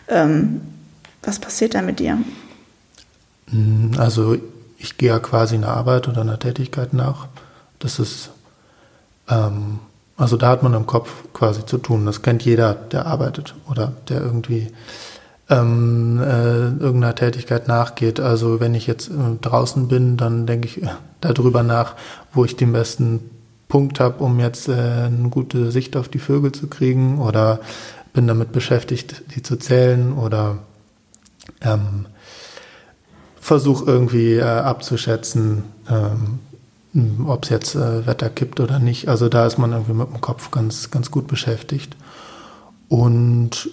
ähm, 0.08 0.62
was 1.22 1.40
passiert 1.40 1.76
da 1.76 1.82
mit 1.82 2.00
dir? 2.00 2.18
Also 3.98 4.38
ich 4.78 4.98
gehe 4.98 5.10
ja 5.10 5.20
quasi 5.20 5.56
einer 5.56 5.70
Arbeit 5.70 6.08
oder 6.08 6.22
einer 6.22 6.40
Tätigkeit 6.40 6.94
nach. 6.94 7.28
Das 7.80 8.00
ist, 8.00 8.30
ähm, 9.30 9.80
also 10.18 10.38
da 10.38 10.50
hat 10.50 10.64
man 10.64 10.74
im 10.74 10.86
Kopf 10.86 11.12
quasi 11.34 11.66
zu 11.66 11.78
tun. 11.78 12.06
Das 12.06 12.22
kennt 12.22 12.44
jeder, 12.44 12.74
der 12.74 13.06
arbeitet 13.06 13.56
oder 13.70 13.94
der 14.10 14.22
irgendwie 14.22 14.72
ähm, 15.50 16.20
äh, 16.22 16.84
irgendeiner 16.84 17.16
Tätigkeit 17.16 17.68
nachgeht. 17.68 18.20
Also 18.20 18.60
wenn 18.60 18.74
ich 18.74 18.88
jetzt 18.88 19.10
äh, 19.10 19.14
draußen 19.42 19.88
bin, 19.88 20.18
dann 20.18 20.48
denke 20.48 20.68
ich 20.68 20.84
äh, 20.84 20.90
darüber 21.22 21.64
nach, 21.64 21.96
wo 22.34 22.46
ich 22.46 22.56
den 22.56 22.74
besten 22.74 23.30
Punkt 23.68 24.00
habe, 24.00 24.24
um 24.24 24.40
jetzt 24.40 24.68
äh, 24.68 24.74
eine 24.74 25.30
gute 25.30 25.72
Sicht 25.72 25.98
auf 25.98 26.08
die 26.08 26.20
Vögel 26.20 26.52
zu 26.52 26.68
kriegen 26.68 27.20
oder 27.20 27.60
bin 28.14 28.28
damit 28.28 28.52
beschäftigt, 28.52 29.24
die 29.36 29.44
zu 29.44 29.58
zählen 29.58 30.14
oder 30.14 30.60
ähm, 31.62 32.06
versuche 33.46 33.86
irgendwie 33.86 34.38
äh, 34.38 34.42
abzuschätzen, 34.42 35.66
ähm, 35.88 37.28
ob 37.28 37.44
es 37.44 37.50
jetzt 37.52 37.76
äh, 37.76 38.08
Wetter 38.08 38.32
kippt 38.32 38.60
oder 38.60 38.80
nicht. 38.80 39.08
Also 39.08 39.30
da 39.30 39.46
ist 39.46 39.60
man 39.60 39.72
irgendwie 39.72 39.94
mit 39.94 40.08
dem 40.08 40.20
Kopf 40.20 40.50
ganz, 40.50 40.90
ganz 40.90 41.12
gut 41.12 41.28
beschäftigt. 41.28 41.96
Und 42.90 43.70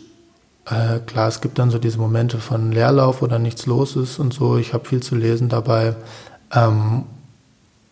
äh, 0.66 0.98
klar, 1.06 1.28
es 1.28 1.40
gibt 1.40 1.58
dann 1.58 1.70
so 1.70 1.78
diese 1.78 1.96
Momente 1.96 2.36
von 2.36 2.70
Leerlauf 2.70 3.22
oder 3.22 3.38
nichts 3.38 3.64
los 3.64 3.96
ist 3.96 4.18
und 4.18 4.34
so. 4.34 4.58
Ich 4.58 4.74
habe 4.74 4.86
viel 4.86 5.02
zu 5.02 5.14
lesen 5.14 5.48
dabei. 5.48 5.94
Ähm, 6.54 7.04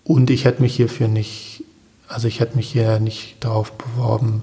und 0.04 0.28
ich 0.28 0.44
hätte 0.44 0.60
mich 0.60 0.76
hierfür 0.76 1.08
nicht, 1.08 1.64
also 2.08 2.28
ich 2.28 2.40
hätte 2.40 2.56
mich 2.58 2.70
hier 2.70 3.00
nicht 3.00 3.42
darauf 3.42 3.72
beworben, 3.72 4.42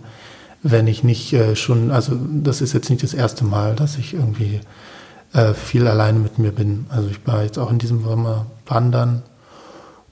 wenn 0.64 0.88
ich 0.88 1.04
nicht 1.04 1.34
äh, 1.34 1.56
schon, 1.56 1.92
also 1.92 2.14
das 2.44 2.62
ist 2.62 2.74
jetzt 2.74 2.90
nicht 2.90 3.04
das 3.04 3.14
erste 3.14 3.46
Mal, 3.46 3.76
dass 3.76 4.00
ich 4.00 4.16
irgendwie 4.16 4.60
äh, 5.38 5.54
viel 5.54 5.88
alleine 5.88 6.18
mit 6.18 6.40
mir 6.40 6.52
bin. 6.52 6.88
Also 6.90 7.10
ich 7.10 7.26
war 7.28 7.44
jetzt 7.44 7.60
auch 7.60 7.70
in 7.70 7.78
diesem 7.78 8.04
Sommer 8.04 8.48
wandern 8.66 9.22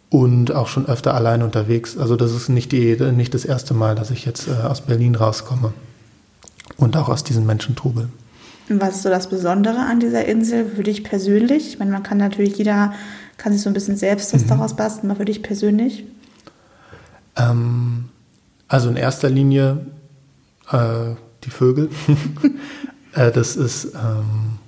und 0.10 0.54
auch 0.54 0.68
schon 0.68 0.86
öfter 0.86 1.16
alleine 1.16 1.44
unterwegs. 1.44 1.98
Also 1.98 2.16
das 2.16 2.32
ist 2.32 2.48
nicht, 2.48 2.72
die, 2.72 2.96
nicht 3.12 3.34
das 3.34 3.44
erste 3.44 3.74
Mal, 3.74 3.96
dass 3.96 4.12
ich 4.12 4.26
jetzt 4.26 4.48
äh, 4.48 4.52
aus 4.52 4.82
Berlin 4.82 5.16
rauskomme 5.16 5.74
und 6.78 6.96
auch 6.96 7.10
aus 7.10 7.24
diesem 7.24 7.46
Menschentrubel. 7.48 8.10
Und 8.70 8.82
was 8.82 8.98
ist 8.98 9.04
so 9.04 9.10
das 9.10 9.28
Besondere 9.28 9.80
an 9.80 10.00
dieser 10.00 10.26
Insel 10.26 10.70
für 10.70 10.84
dich 10.84 11.04
persönlich? 11.04 11.70
Ich 11.70 11.80
meine, 11.80 11.92
man 11.92 12.04
kann 12.04 12.20
natürlich, 12.20 12.58
jeder 12.58 12.94
kann 13.38 13.52
sich 13.52 13.64
so 13.64 13.70
ein 13.70 13.74
bisschen 13.74 13.98
selbst 13.98 14.32
was 14.32 14.44
mhm. 14.44 14.50
daraus 14.50 14.76
basteln, 14.76 15.10
aber 15.10 15.22
für 15.22 15.26
dich 15.26 15.42
persönlich? 15.42 16.06
Ähm, 17.36 18.10
also 18.68 18.90
in 18.90 18.96
erster 18.96 19.30
Linie 19.30 19.86
äh, 20.72 21.16
die 21.44 21.50
Vögel. 21.50 21.90
äh, 23.14 23.32
das 23.32 23.56
ist 23.56 23.86
ähm, 23.96 24.60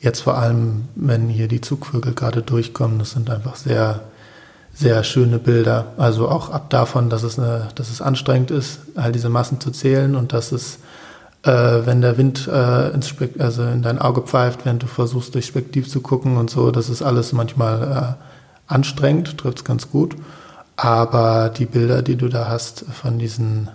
jetzt 0.00 0.20
vor 0.20 0.36
allem, 0.36 0.88
wenn 0.94 1.28
hier 1.28 1.48
die 1.48 1.60
Zugvögel 1.60 2.14
gerade 2.14 2.42
durchkommen, 2.42 2.98
das 2.98 3.12
sind 3.12 3.30
einfach 3.30 3.56
sehr, 3.56 4.00
sehr 4.74 5.04
schöne 5.04 5.38
Bilder. 5.38 5.92
Also 5.96 6.28
auch 6.28 6.50
ab 6.50 6.70
davon, 6.70 7.10
dass 7.10 7.22
es, 7.22 7.38
eine, 7.38 7.68
dass 7.74 7.90
es 7.90 8.00
anstrengend 8.00 8.50
ist, 8.50 8.80
all 8.96 9.12
diese 9.12 9.28
Massen 9.28 9.60
zu 9.60 9.70
zählen 9.70 10.16
und 10.16 10.32
dass 10.32 10.52
es, 10.52 10.78
äh, 11.42 11.50
wenn 11.50 12.00
der 12.00 12.18
Wind 12.18 12.48
äh, 12.48 12.90
ins 12.90 13.08
Spek 13.08 13.40
also 13.40 13.62
in 13.62 13.82
dein 13.82 13.98
Auge 13.98 14.22
pfeift, 14.22 14.64
wenn 14.64 14.78
du 14.78 14.86
versuchst, 14.86 15.34
durch 15.34 15.46
Spektiv 15.46 15.88
zu 15.88 16.00
gucken 16.00 16.36
und 16.36 16.50
so, 16.50 16.70
das 16.70 16.88
ist 16.88 17.02
alles 17.02 17.32
manchmal 17.32 18.16
äh, 18.18 18.72
anstrengend, 18.72 19.38
trifft 19.38 19.58
es 19.58 19.64
ganz 19.64 19.90
gut. 19.90 20.16
Aber 20.76 21.50
die 21.50 21.66
Bilder, 21.66 22.00
die 22.00 22.16
du 22.16 22.28
da 22.28 22.48
hast 22.48 22.86
von 22.90 23.18
diesen 23.18 23.68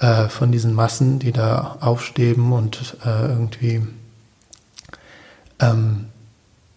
äh, 0.00 0.28
von 0.28 0.52
diesen 0.52 0.74
Massen, 0.74 1.18
die 1.18 1.32
da 1.32 1.76
aufsteben 1.80 2.52
und 2.52 2.96
äh, 3.04 3.28
irgendwie, 3.28 3.82
ähm, 5.60 6.06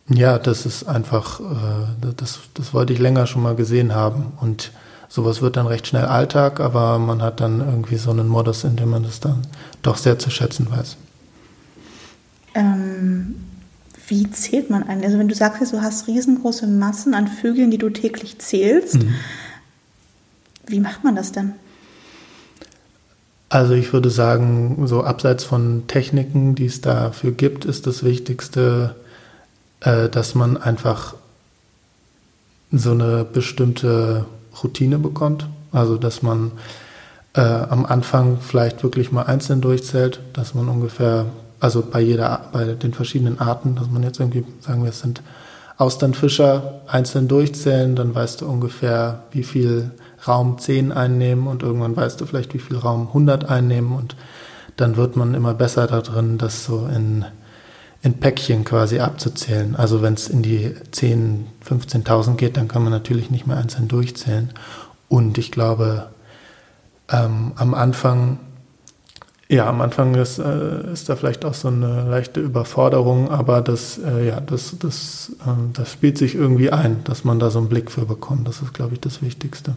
ja, 0.09 0.39
das 0.39 0.65
ist 0.65 0.87
einfach, 0.87 1.39
äh, 1.39 2.13
das, 2.15 2.39
das 2.53 2.73
wollte 2.73 2.93
ich 2.93 2.99
länger 2.99 3.27
schon 3.27 3.43
mal 3.43 3.55
gesehen 3.55 3.93
haben 3.93 4.33
und 4.39 4.71
sowas 5.09 5.41
wird 5.41 5.57
dann 5.57 5.67
recht 5.67 5.87
schnell 5.87 6.05
Alltag, 6.05 6.59
aber 6.59 6.99
man 6.99 7.21
hat 7.21 7.39
dann 7.39 7.59
irgendwie 7.59 7.97
so 7.97 8.11
einen 8.11 8.27
Modus, 8.27 8.63
in 8.63 8.75
dem 8.75 8.89
man 8.89 9.03
das 9.03 9.19
dann 9.19 9.41
doch 9.81 9.97
sehr 9.97 10.19
zu 10.19 10.29
schätzen 10.29 10.69
weiß. 10.69 10.97
Ähm, 12.55 13.35
wie 14.07 14.29
zählt 14.31 14.69
man 14.69 14.83
eigentlich? 14.83 15.05
Also 15.05 15.19
wenn 15.19 15.27
du 15.27 15.35
sagst, 15.35 15.73
du 15.73 15.81
hast 15.81 16.07
riesengroße 16.07 16.67
Massen 16.67 17.13
an 17.13 17.27
Vögeln, 17.27 17.71
die 17.71 17.77
du 17.77 17.89
täglich 17.89 18.39
zählst, 18.39 18.95
mhm. 18.95 19.13
wie 20.67 20.79
macht 20.79 21.03
man 21.03 21.15
das 21.15 21.31
denn? 21.31 21.53
Also 23.49 23.73
ich 23.73 23.93
würde 23.93 24.09
sagen, 24.09 24.87
so 24.87 25.03
abseits 25.03 25.45
von 25.45 25.87
Techniken, 25.87 26.55
die 26.55 26.65
es 26.65 26.81
dafür 26.81 27.31
gibt, 27.31 27.63
ist 27.63 27.87
das 27.87 28.03
Wichtigste, 28.03 28.95
äh, 29.79 30.09
dass 30.09 30.35
man 30.35 30.57
einfach 30.57 31.15
so 32.71 32.91
eine 32.91 33.23
bestimmte 33.23 34.25
Routine 34.61 34.99
bekommt. 34.99 35.47
Also 35.71 35.97
dass 35.97 36.21
man 36.21 36.51
äh, 37.33 37.41
am 37.41 37.85
Anfang 37.85 38.39
vielleicht 38.41 38.83
wirklich 38.83 39.11
mal 39.11 39.23
einzeln 39.23 39.61
durchzählt, 39.61 40.19
dass 40.33 40.53
man 40.53 40.67
ungefähr, 40.67 41.27
also 41.59 41.81
bei 41.81 42.01
jeder, 42.01 42.49
bei 42.51 42.65
den 42.65 42.93
verschiedenen 42.93 43.39
Arten, 43.39 43.75
dass 43.75 43.89
man 43.89 44.03
jetzt 44.03 44.19
irgendwie, 44.19 44.43
sagen 44.59 44.83
wir, 44.83 44.89
es 44.89 44.99
sind 44.99 45.21
Austernfischer 45.77 46.81
einzeln 46.87 47.27
durchzählen, 47.27 47.95
dann 47.95 48.15
weißt 48.15 48.41
du 48.41 48.47
ungefähr, 48.47 49.23
wie 49.31 49.43
viel 49.43 49.91
Raum 50.27 50.57
10 50.57 50.91
einnehmen 50.91 51.47
und 51.47 51.61
irgendwann 51.61 51.95
weißt 51.95 52.19
du 52.19 52.25
vielleicht, 52.25 52.53
wie 52.53 52.59
viel 52.59 52.77
Raum 52.77 53.07
100 53.07 53.45
einnehmen 53.45 53.95
und 53.95 54.15
dann 54.75 54.95
wird 54.95 55.15
man 55.15 55.33
immer 55.33 55.53
besser 55.53 55.87
da 55.87 56.01
drin, 56.01 56.37
das 56.37 56.65
so 56.65 56.87
in, 56.87 57.25
in 58.01 58.19
Päckchen 58.19 58.63
quasi 58.63 58.99
abzuzählen. 58.99 59.75
Also 59.75 60.01
wenn 60.01 60.15
es 60.15 60.29
in 60.29 60.41
die 60.41 60.75
10, 60.91 61.47
15.000 61.67 62.35
geht, 62.35 62.57
dann 62.57 62.67
kann 62.67 62.83
man 62.83 62.91
natürlich 62.91 63.29
nicht 63.29 63.47
mehr 63.47 63.57
einzeln 63.57 63.87
durchzählen. 63.87 64.51
Und 65.09 65.37
ich 65.37 65.51
glaube, 65.51 66.09
ähm, 67.09 67.53
am 67.55 67.73
Anfang, 67.73 68.39
ja, 69.49 69.67
am 69.67 69.79
Anfang 69.79 70.15
ist, 70.15 70.39
äh, 70.39 70.91
ist 70.91 71.07
da 71.07 71.15
vielleicht 71.15 71.45
auch 71.45 71.53
so 71.53 71.69
eine 71.69 72.09
leichte 72.09 72.41
Überforderung, 72.41 73.31
aber 73.31 73.61
das, 73.61 73.97
äh, 73.97 74.27
ja, 74.27 74.41
das, 74.41 74.75
das, 74.77 75.31
äh, 75.45 75.51
das 75.73 75.93
spielt 75.93 76.17
sich 76.17 76.35
irgendwie 76.35 76.71
ein, 76.71 77.03
dass 77.05 77.23
man 77.23 77.39
da 77.39 77.49
so 77.49 77.59
einen 77.59 77.69
Blick 77.69 77.89
für 77.89 78.05
bekommt. 78.05 78.47
Das 78.47 78.61
ist, 78.61 78.73
glaube 78.73 78.95
ich, 78.95 78.99
das 78.99 79.21
Wichtigste. 79.21 79.75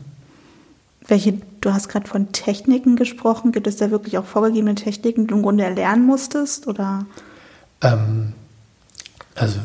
Welche, 1.07 1.35
du 1.61 1.73
hast 1.73 1.89
gerade 1.89 2.09
von 2.09 2.33
Techniken 2.33 2.97
gesprochen. 2.97 3.53
Gibt 3.53 3.67
es 3.69 3.77
da 3.77 3.91
wirklich 3.91 4.19
auch 4.19 4.25
vorgegebene 4.25 4.75
Techniken, 4.75 5.23
die 5.23 5.27
du 5.29 5.37
im 5.37 5.43
Grunde 5.43 5.65
erlernen 5.65 6.05
musstest? 6.05 6.67
Oder? 6.67 7.07
Ähm, 7.81 8.33
also 9.37 9.61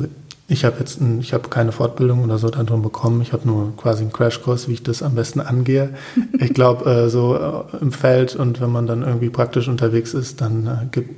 ich 0.47 0.63
habe 0.63 0.77
jetzt 0.79 1.01
ein, 1.01 1.19
ich 1.21 1.33
habe 1.33 1.49
keine 1.49 1.71
Fortbildung 1.71 2.23
oder 2.23 2.37
so 2.37 2.49
darin 2.49 2.81
bekommen. 2.81 3.21
Ich 3.21 3.33
habe 3.33 3.47
nur 3.47 3.75
quasi 3.77 4.03
einen 4.03 4.13
Crashkurs, 4.13 4.67
wie 4.67 4.73
ich 4.73 4.83
das 4.83 5.01
am 5.01 5.15
besten 5.15 5.41
angehe. 5.41 5.95
Ich 6.39 6.53
glaube, 6.53 6.89
äh, 6.89 7.09
so 7.09 7.35
äh, 7.35 7.77
im 7.81 7.91
Feld 7.91 8.35
und 8.35 8.61
wenn 8.61 8.71
man 8.71 8.85
dann 8.85 9.01
irgendwie 9.01 9.29
praktisch 9.29 9.67
unterwegs 9.67 10.13
ist, 10.13 10.41
dann 10.41 10.67
äh, 10.67 10.85
gibt, 10.91 11.09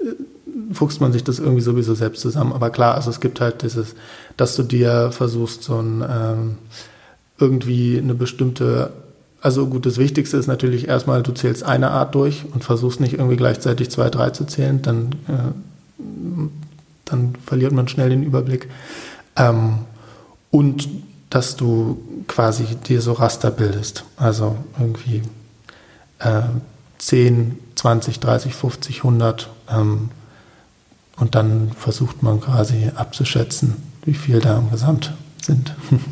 äh, 0.00 0.12
fuchst 0.72 1.00
man 1.00 1.12
sich 1.12 1.24
das 1.24 1.38
irgendwie 1.38 1.60
sowieso 1.60 1.94
selbst 1.94 2.22
zusammen. 2.22 2.52
Aber 2.52 2.70
klar, 2.70 2.94
also 2.94 3.10
es 3.10 3.20
gibt 3.20 3.40
halt 3.40 3.62
dieses, 3.62 3.94
dass 4.36 4.56
du 4.56 4.62
dir 4.62 5.10
versuchst, 5.12 5.62
so 5.64 5.78
ein 5.78 6.04
ähm, 6.08 6.58
irgendwie 7.38 7.98
eine 7.98 8.14
bestimmte 8.14 8.90
also 9.44 9.66
gut, 9.66 9.84
das 9.84 9.98
Wichtigste 9.98 10.38
ist 10.38 10.46
natürlich 10.46 10.88
erstmal, 10.88 11.22
du 11.22 11.32
zählst 11.32 11.64
eine 11.64 11.90
Art 11.90 12.14
durch 12.14 12.46
und 12.54 12.64
versuchst 12.64 12.98
nicht 12.98 13.12
irgendwie 13.12 13.36
gleichzeitig 13.36 13.90
zwei, 13.90 14.08
drei 14.08 14.30
zu 14.30 14.46
zählen, 14.46 14.80
dann, 14.80 15.10
äh, 15.28 16.00
dann 17.04 17.34
verliert 17.44 17.72
man 17.72 17.88
schnell 17.88 18.10
den 18.10 18.22
Überblick. 18.22 18.68
Ähm, 19.36 19.80
und 20.50 20.88
dass 21.30 21.56
du 21.56 21.98
quasi 22.28 22.64
dir 22.86 23.00
so 23.00 23.12
Raster 23.12 23.50
bildest. 23.50 24.04
Also 24.16 24.56
irgendwie 24.78 25.22
äh, 26.20 26.42
10, 26.98 27.58
20, 27.74 28.20
30, 28.20 28.54
50, 28.54 28.98
100. 28.98 29.50
Ähm, 29.70 30.10
und 31.16 31.34
dann 31.34 31.72
versucht 31.78 32.22
man 32.22 32.40
quasi 32.40 32.90
abzuschätzen, 32.94 33.76
wie 34.04 34.14
viel 34.14 34.40
da 34.40 34.58
im 34.58 34.70
Gesamt 34.70 35.12
sind. 35.42 35.74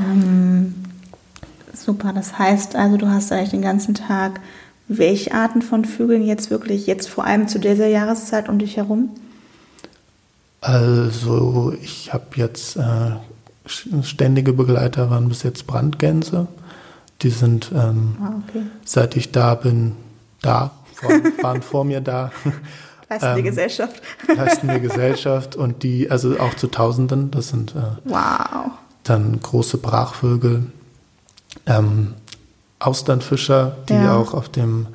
Ähm, 0.00 0.74
Super, 1.74 2.12
das 2.12 2.38
heißt 2.38 2.76
also, 2.76 2.96
du 2.98 3.08
hast 3.08 3.32
eigentlich 3.32 3.50
den 3.50 3.62
ganzen 3.62 3.94
Tag 3.94 4.40
welche 4.88 5.32
Arten 5.32 5.60
von 5.60 5.84
Vögeln 5.84 6.24
jetzt 6.24 6.50
wirklich, 6.50 6.86
jetzt 6.86 7.08
vor 7.08 7.24
allem 7.24 7.46
zu 7.46 7.58
dieser 7.58 7.86
Jahreszeit 7.86 8.48
um 8.48 8.58
dich 8.58 8.78
herum? 8.78 9.10
Also 10.60 11.72
ich 11.80 12.12
habe 12.12 12.24
jetzt 12.34 12.76
äh, 12.76 13.10
ständige 14.02 14.52
Begleiter 14.52 15.10
waren 15.10 15.28
bis 15.28 15.42
jetzt 15.42 15.66
Brandgänse. 15.66 16.46
Die 17.22 17.30
sind, 17.30 17.72
ähm, 17.74 18.16
ah, 18.20 18.42
okay. 18.48 18.62
seit 18.84 19.16
ich 19.16 19.32
da 19.32 19.54
bin, 19.54 19.96
da, 20.40 20.70
vor, 20.94 21.10
waren 21.42 21.62
vor 21.62 21.84
mir 21.84 22.00
da. 22.00 22.30
Leisten 23.08 23.38
ähm, 23.38 23.44
Gesellschaft. 23.44 24.02
leisten 24.26 24.66
mir 24.66 24.80
Gesellschaft 24.80 25.56
und 25.56 25.82
die, 25.82 26.10
also 26.10 26.38
auch 26.38 26.54
zu 26.54 26.66
Tausenden, 26.68 27.30
das 27.30 27.48
sind 27.48 27.74
äh, 27.74 27.80
wow. 28.04 28.70
dann 29.02 29.40
große 29.40 29.78
Brachvögel, 29.78 30.66
ähm, 31.66 32.14
Austernfischer, 32.78 33.76
die 33.88 33.94
ja. 33.94 34.14
auch 34.14 34.34
auf 34.34 34.48
dem, 34.50 34.88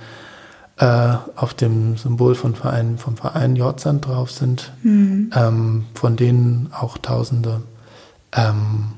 äh, 0.77 1.15
auf 1.35 1.53
dem 1.53 1.97
Symbol 1.97 2.35
von 2.35 2.55
Verein, 2.55 2.97
vom 2.97 3.17
Verein 3.17 3.55
Jordsand 3.55 4.07
drauf 4.07 4.31
sind, 4.31 4.71
mhm. 4.83 5.31
ähm, 5.35 5.85
von 5.93 6.15
denen 6.15 6.69
auch 6.71 6.97
Tausende. 6.97 7.61
Ähm, 8.31 8.93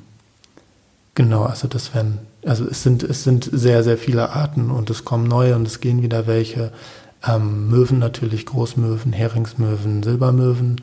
genau, 1.16 1.44
also 1.44 1.68
das 1.68 1.94
werden, 1.94 2.20
also 2.46 2.66
es 2.66 2.84
sind, 2.84 3.04
es 3.04 3.24
sind 3.24 3.50
sehr, 3.52 3.84
sehr 3.84 3.98
viele 3.98 4.30
Arten 4.32 4.72
und 4.72 4.90
es 4.90 5.06
kommen 5.06 5.28
neue 5.28 5.56
und 5.56 5.68
es 5.68 5.82
gehen 5.82 6.02
wieder 6.02 6.28
welche. 6.28 6.72
Ähm, 7.28 7.70
Möwen 7.70 8.00
natürlich, 8.00 8.46
Großmöwen, 8.46 9.12
Heringsmöwen, 9.12 10.04
Silbermöwen 10.04 10.82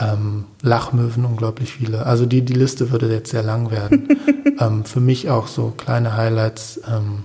ähm, 0.00 0.44
Lachmöwen 0.62 1.24
unglaublich 1.24 1.72
viele. 1.72 2.06
Also 2.06 2.26
die, 2.26 2.42
die 2.42 2.54
Liste 2.54 2.90
würde 2.90 3.10
jetzt 3.12 3.30
sehr 3.30 3.42
lang 3.42 3.70
werden. 3.70 4.08
ähm, 4.58 4.84
für 4.84 5.00
mich 5.00 5.30
auch 5.30 5.46
so 5.46 5.72
kleine 5.76 6.16
Highlights, 6.16 6.80
ähm, 6.88 7.24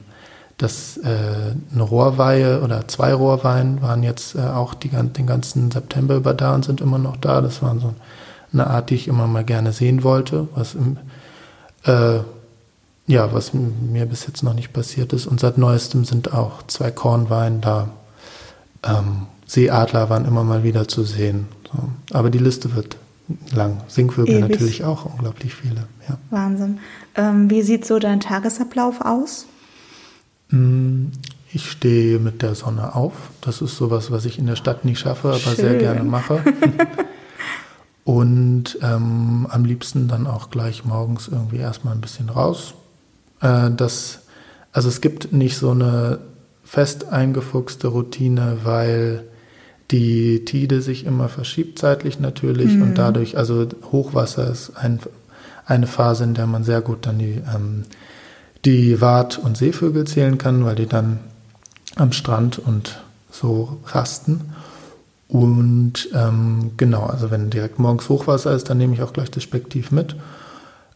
dass 0.59 0.97
äh, 0.97 1.55
eine 1.73 1.83
Rohrweihe 1.83 2.61
oder 2.61 2.87
zwei 2.87 3.13
Rohrweihen 3.13 3.81
waren 3.81 4.03
jetzt 4.03 4.35
äh, 4.35 4.41
auch 4.41 4.73
die, 4.73 4.89
den 4.89 5.25
ganzen 5.25 5.71
September 5.71 6.15
über 6.15 6.33
da 6.33 6.53
und 6.53 6.65
sind 6.65 6.81
immer 6.81 6.99
noch 6.99 7.15
da. 7.15 7.41
Das 7.41 7.63
war 7.63 7.79
so 7.79 7.93
eine 8.51 8.67
Art, 8.67 8.89
die 8.89 8.95
ich 8.95 9.07
immer 9.07 9.25
mal 9.25 9.45
gerne 9.45 9.71
sehen 9.71 10.03
wollte, 10.03 10.49
was 10.55 10.75
im, 10.75 10.97
äh, 11.85 12.19
ja, 13.07 13.33
was 13.33 13.53
mir 13.53 14.05
bis 14.05 14.27
jetzt 14.27 14.43
noch 14.43 14.53
nicht 14.53 14.73
passiert 14.73 15.13
ist. 15.13 15.27
Und 15.27 15.39
seit 15.39 15.57
neuestem 15.57 16.03
sind 16.03 16.33
auch 16.33 16.61
zwei 16.67 16.91
Kornweinen 16.91 17.61
da. 17.61 17.87
Ähm, 18.83 19.27
Seeadler 19.47 20.09
waren 20.09 20.25
immer 20.25 20.43
mal 20.43 20.63
wieder 20.63 20.89
zu 20.89 21.03
sehen. 21.03 21.47
So. 21.71 22.17
Aber 22.17 22.29
die 22.29 22.37
Liste 22.37 22.75
wird 22.75 22.97
lang. 23.51 23.77
Singvögel 23.87 24.35
Ewig. 24.35 24.49
natürlich 24.49 24.83
auch 24.83 25.05
unglaublich 25.05 25.55
viele. 25.55 25.87
Ja. 26.07 26.17
Wahnsinn. 26.31 26.79
Ähm, 27.15 27.49
wie 27.49 27.61
sieht 27.61 27.85
so 27.85 27.97
dein 27.97 28.19
Tagesablauf 28.19 28.99
aus? 29.01 29.45
Ich 30.51 31.69
stehe 31.69 32.19
mit 32.19 32.41
der 32.41 32.55
Sonne 32.55 32.95
auf. 32.95 33.13
Das 33.41 33.61
ist 33.61 33.77
sowas, 33.77 34.11
was 34.11 34.25
ich 34.25 34.39
in 34.39 34.47
der 34.47 34.55
Stadt 34.55 34.85
nicht 34.85 34.99
schaffe, 34.99 35.29
aber 35.29 35.37
Schön. 35.37 35.55
sehr 35.55 35.75
gerne 35.75 36.03
mache. 36.03 36.43
Und 38.03 38.79
ähm, 38.81 39.45
am 39.49 39.65
liebsten 39.65 40.07
dann 40.07 40.25
auch 40.25 40.49
gleich 40.49 40.83
morgens 40.83 41.27
irgendwie 41.27 41.57
erstmal 41.57 41.93
ein 41.93 42.01
bisschen 42.01 42.29
raus. 42.29 42.73
Äh, 43.41 43.69
das, 43.71 44.21
also 44.71 44.89
es 44.89 45.01
gibt 45.01 45.31
nicht 45.31 45.57
so 45.57 45.71
eine 45.71 46.19
fest 46.63 47.09
eingefuchste 47.09 47.87
Routine, 47.87 48.59
weil 48.63 49.25
die 49.91 50.45
Tide 50.45 50.81
sich 50.81 51.05
immer 51.05 51.29
verschiebt 51.29 51.79
zeitlich 51.79 52.19
natürlich 52.19 52.73
mhm. 52.73 52.81
und 52.83 52.97
dadurch, 52.97 53.37
also 53.37 53.67
Hochwasser 53.91 54.49
ist 54.49 54.71
ein, 54.75 54.99
eine 55.65 55.87
Phase, 55.87 56.23
in 56.23 56.35
der 56.35 56.47
man 56.47 56.63
sehr 56.63 56.81
gut 56.81 57.05
dann 57.05 57.17
die, 57.19 57.41
ähm, 57.55 57.83
die 58.65 59.01
Wart- 59.01 59.37
und 59.37 59.57
Seevögel 59.57 60.05
zählen 60.05 60.37
kann, 60.37 60.65
weil 60.65 60.75
die 60.75 60.87
dann 60.87 61.19
am 61.95 62.11
Strand 62.11 62.59
und 62.59 63.01
so 63.31 63.77
rasten. 63.85 64.53
Und 65.27 66.09
ähm, 66.13 66.71
genau, 66.77 67.05
also 67.05 67.29
wenn 67.31 67.49
direkt 67.49 67.79
morgens 67.79 68.09
Hochwasser 68.09 68.53
ist, 68.53 68.69
dann 68.69 68.77
nehme 68.79 68.95
ich 68.95 69.03
auch 69.03 69.13
gleich 69.13 69.29
das 69.29 69.43
Spektiv 69.43 69.91
mit. 69.91 70.15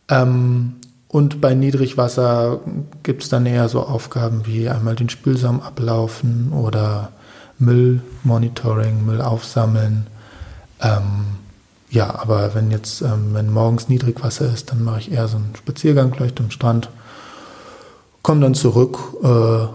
Ähm, 0.09 0.73
und 1.07 1.39
bei 1.41 1.53
Niedrigwasser 1.53 2.59
gibt 3.03 3.21
es 3.21 3.29
dann 3.29 3.45
eher 3.45 3.69
so 3.69 3.83
Aufgaben 3.83 4.47
wie 4.47 4.67
einmal 4.67 4.95
den 4.95 5.09
Spülsaum 5.09 5.61
ablaufen 5.61 6.51
oder 6.51 7.11
Müllmonitoring, 7.59 9.05
Müll 9.05 9.21
aufsammeln. 9.21 10.07
Ähm, 10.81 11.25
ja, 11.91 12.19
aber 12.19 12.55
wenn 12.55 12.71
jetzt, 12.71 13.03
ähm, 13.03 13.33
wenn 13.33 13.51
morgens 13.51 13.87
Niedrigwasser 13.87 14.51
ist, 14.51 14.71
dann 14.71 14.83
mache 14.83 15.01
ich 15.01 15.11
eher 15.11 15.27
so 15.27 15.37
einen 15.37 15.53
Spaziergang 15.55 16.09
gleich 16.09 16.33
am 16.39 16.49
Strand, 16.49 16.89
komme 18.23 18.41
dann 18.41 18.55
zurück, 18.55 18.97
äh, 19.21 19.67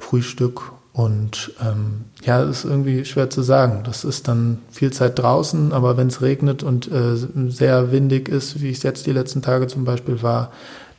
Frühstück 0.00 0.72
und 0.92 1.52
ähm, 1.60 2.06
ja, 2.24 2.42
ist 2.42 2.64
irgendwie 2.64 3.04
schwer 3.04 3.30
zu 3.30 3.42
sagen. 3.42 3.82
Das 3.84 4.04
ist 4.04 4.26
dann 4.26 4.58
viel 4.70 4.92
Zeit 4.92 5.18
draußen, 5.18 5.72
aber 5.72 5.96
wenn 5.96 6.08
es 6.08 6.20
regnet 6.20 6.62
und 6.62 6.90
äh, 6.90 7.16
sehr 7.48 7.92
windig 7.92 8.28
ist, 8.28 8.60
wie 8.60 8.70
es 8.70 8.82
jetzt 8.82 9.06
die 9.06 9.12
letzten 9.12 9.42
Tage 9.42 9.68
zum 9.68 9.84
Beispiel 9.84 10.22
war, 10.22 10.50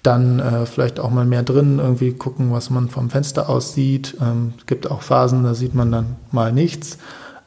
dann 0.03 0.39
äh, 0.39 0.65
vielleicht 0.65 0.99
auch 0.99 1.11
mal 1.11 1.25
mehr 1.25 1.43
drin, 1.43 1.79
irgendwie 1.79 2.13
gucken, 2.13 2.51
was 2.51 2.69
man 2.69 2.89
vom 2.89 3.09
Fenster 3.09 3.49
aus 3.49 3.73
sieht. 3.73 4.17
Ähm, 4.21 4.53
es 4.57 4.65
gibt 4.65 4.89
auch 4.89 5.01
Phasen, 5.01 5.43
da 5.43 5.53
sieht 5.53 5.75
man 5.75 5.91
dann 5.91 6.15
mal 6.31 6.51
nichts, 6.51 6.97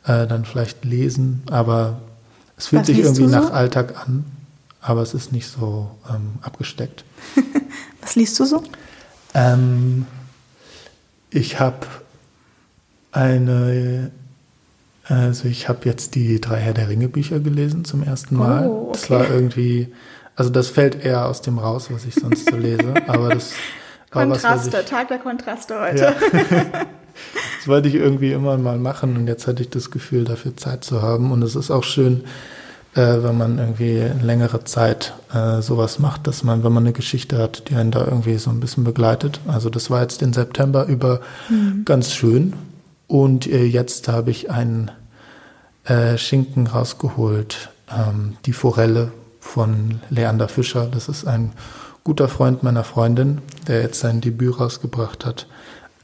äh, 0.05 0.27
dann 0.27 0.45
vielleicht 0.45 0.85
lesen, 0.85 1.43
aber 1.51 1.99
es 2.57 2.69
fühlt 2.69 2.83
was 2.83 2.87
sich 2.89 2.99
irgendwie 2.99 3.25
so? 3.25 3.31
nach 3.31 3.53
Alltag 3.53 3.95
an, 4.07 4.25
aber 4.81 5.03
es 5.03 5.15
ist 5.15 5.33
nicht 5.33 5.49
so 5.49 5.91
ähm, 6.09 6.35
abgesteckt. 6.43 7.05
was 8.01 8.15
liest 8.15 8.39
du 8.39 8.45
so? 8.45 8.63
Ähm, 9.35 10.07
ich 11.31 11.61
habe 11.61 11.87
eine, 13.13 14.11
also 15.05 15.49
ich 15.49 15.69
habe 15.69 15.81
jetzt 15.85 16.15
die 16.15 16.41
drei 16.41 16.59
Herr 16.59 16.75
der 16.75 16.89
Ringe 16.89 17.09
Bücher 17.09 17.41
gelesen 17.41 17.85
zum 17.85 18.03
ersten 18.03 18.37
Mal. 18.37 18.69
Oh, 18.69 18.89
okay. 18.89 18.93
Das 18.93 19.11
war 19.11 19.31
irgendwie 19.31 19.93
also 20.37 20.51
das 20.51 20.69
fällt 20.69 21.05
eher 21.05 21.27
aus 21.27 21.43
dem 21.43 21.59
raus, 21.59 21.89
was 21.91 22.05
ich 22.05 22.15
sonst 22.15 22.51
so 22.51 22.57
lese. 22.57 22.95
Aber 23.07 23.29
das 23.29 23.53
Kontraste, 24.11 24.73
was, 24.73 24.85
ich, 24.85 24.91
Tag 24.91 25.09
der 25.09 25.19
Kontraste 25.19 25.81
heute. 25.81 26.03
Ja. 26.03 26.15
das 27.59 27.69
wollte 27.69 27.89
ich 27.89 27.95
irgendwie 27.95 28.33
immer 28.33 28.59
mal 28.59 28.79
machen 28.79 29.17
und 29.17 29.27
jetzt 29.29 29.47
hatte 29.47 29.63
ich 29.63 29.71
das 29.71 29.91
Gefühl, 29.91 30.25
dafür 30.25 30.57
Zeit 30.57 30.85
zu 30.85 31.03
haben. 31.03 31.31
Und 31.31 31.43
es 31.43 31.55
ist 31.55 31.71
auch 31.71 31.85
schön, 31.85 32.25
äh, 32.95 33.23
wenn 33.23 33.37
man 33.37 33.59
irgendwie 33.59 33.99
längere 34.23 34.65
Zeit 34.65 35.15
äh, 35.33 35.61
sowas 35.63 35.99
macht, 35.99 36.27
dass 36.27 36.45
man, 36.45 36.65
wenn 36.65 36.73
man 36.73 36.85
eine 36.85 36.93
Geschichte 36.93 37.39
hat, 37.39 37.69
die 37.69 37.75
einen 37.75 37.91
da 37.91 38.05
irgendwie 38.05 38.39
so 38.39 38.51
ein 38.51 38.61
bisschen 38.61 38.85
begleitet. 38.85 39.41
Also 39.47 39.71
das 39.71 39.91
war 39.91 40.03
jetzt 40.03 40.21
den 40.21 40.33
September 40.33 40.87
über 40.87 41.21
mhm. 41.49 41.85
ganz 41.85 42.13
schön. 42.13 42.55
Und 43.07 43.47
äh, 43.47 43.65
jetzt 43.65 44.09
habe 44.09 44.31
ich 44.31 44.51
einen 44.51 44.91
äh, 45.85 46.17
Schinken 46.17 46.67
rausgeholt, 46.67 47.71
ähm, 47.91 48.37
die 48.47 48.53
Forelle 48.53 49.13
von 49.41 50.01
Leander 50.09 50.49
Fischer. 50.49 50.87
Das 50.91 51.09
ist 51.09 51.27
ein 51.27 51.53
guter 52.05 52.29
Freund 52.29 52.63
meiner 52.63 52.85
Freundin, 52.85 53.43
der 53.67 53.83
jetzt 53.83 54.01
sein 54.01 54.21
Debüt 54.21 54.61
rausgebracht 54.61 55.25
hat. 55.27 55.47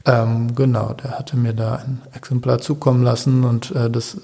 Ähm, 0.05 0.55
genau, 0.55 0.93
der 0.93 1.11
hatte 1.11 1.37
mir 1.37 1.53
da 1.53 1.75
ein 1.75 2.01
Exemplar 2.13 2.59
zukommen 2.59 3.03
lassen 3.03 3.43
und 3.43 3.71
äh, 3.75 3.89
das 3.89 4.17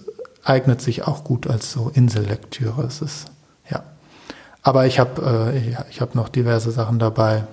eignet 0.47 0.81
sich 0.81 1.05
auch 1.07 1.23
gut 1.23 1.47
als 1.47 1.71
so 1.71 1.91
Insellektüre. 1.93 2.83
Es 2.83 3.01
ist, 3.01 3.25
ja. 3.69 3.83
Aber 4.61 4.85
ich 4.85 4.99
habe 4.99 5.53
äh, 5.53 5.71
ja, 5.71 5.85
ich 5.89 6.01
hab 6.01 6.15
noch 6.15 6.29
diverse 6.29 6.71
Sachen 6.71 6.99
dabei. 6.99 7.43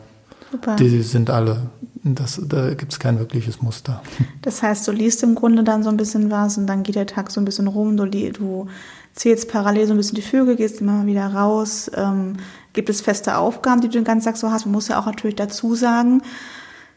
Super. 0.51 0.77
Die 0.77 1.03
sind 1.03 1.31
alle, 1.31 1.63
das, 2.05 2.41
da 2.47 2.75
gibt 2.75 2.93
es 2.93 3.01
kein 3.01 3.19
wirkliches 3.19 3.61
Muster. 3.61 4.03
Das 4.43 4.63
heißt, 4.63 4.87
du 4.87 4.93
liest 4.93 5.23
im 5.23 5.35
Grunde 5.35 5.65
dann 5.65 5.83
so 5.83 5.89
ein 5.89 5.97
bisschen 5.97 6.31
was 6.31 6.59
und 6.59 6.67
dann 6.67 6.83
geht 6.83 6.97
der 6.97 7.07
Tag 7.07 7.31
so 7.31 7.41
ein 7.41 7.47
bisschen 7.47 7.67
rum, 7.67 7.97
du, 7.97 8.05
du 8.07 8.67
zählst 9.15 9.51
parallel 9.51 9.87
so 9.87 9.95
ein 9.95 9.97
bisschen 9.97 10.17
die 10.17 10.23
Vögel, 10.23 10.55
gehst 10.55 10.83
immer 10.83 10.93
mal 10.93 11.07
wieder 11.07 11.33
raus. 11.33 11.91
Ähm, 11.95 12.37
gibt 12.75 12.91
es 12.91 13.01
feste 13.01 13.39
Aufgaben, 13.39 13.81
die 13.81 13.89
du 13.89 13.95
den 13.95 14.05
ganzen 14.05 14.27
Tag 14.27 14.37
so 14.37 14.51
hast? 14.51 14.67
Man 14.67 14.73
muss 14.73 14.89
ja 14.89 15.01
auch 15.01 15.07
natürlich 15.07 15.37
dazu 15.37 15.75
sagen, 15.75 16.23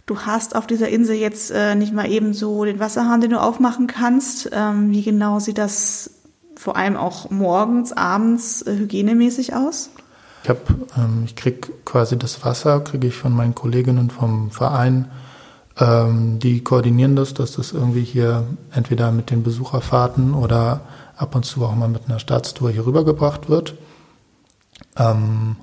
du 0.08 0.20
hast 0.22 0.56
auf 0.56 0.66
dieser 0.66 0.90
Insel 0.90 1.16
jetzt 1.16 1.52
äh, 1.52 1.76
nicht 1.76 1.94
mal 1.94 2.10
eben 2.10 2.34
so 2.34 2.66
den 2.66 2.80
Wasserhahn, 2.80 3.22
den 3.22 3.30
du 3.30 3.40
aufmachen 3.40 3.86
kannst. 3.86 4.50
Ähm, 4.52 4.92
wie 4.92 5.04
genau 5.04 5.40
sieht 5.40 5.60
das 5.60 6.10
vor 6.56 6.76
allem 6.76 6.98
auch 6.98 7.30
morgens, 7.30 7.94
abends 7.94 8.64
äh, 8.64 8.76
hygienemäßig 8.76 9.54
aus? 9.54 9.92
Ich 10.44 10.50
habe, 10.50 10.62
ähm, 10.98 11.24
ich 11.26 11.36
kriege 11.36 11.70
quasi 11.86 12.18
das 12.18 12.44
Wasser, 12.44 12.80
kriege 12.80 13.08
ich 13.08 13.16
von 13.16 13.34
meinen 13.34 13.54
Kolleginnen 13.54 14.10
vom 14.10 14.50
Verein. 14.50 15.12
Ähm, 15.78 16.40
die 16.40 16.64
koordinieren 16.64 17.16
das, 17.16 17.34
dass 17.34 17.52
das 17.52 17.74
irgendwie 17.74 18.04
hier 18.04 18.48
entweder 18.72 19.12
mit 19.12 19.30
den 19.30 19.44
Besucherfahrten 19.44 20.34
oder 20.34 20.82
ab 21.18 21.36
und 21.36 21.44
zu 21.44 21.64
auch 21.64 21.76
mal 21.76 21.90
mit 21.90 22.04
einer 22.08 22.20
Staatstour 22.20 22.72
hier 22.72 22.86
rübergebracht 22.86 23.50
wird. 23.50 23.76
Ähm, 24.96 25.58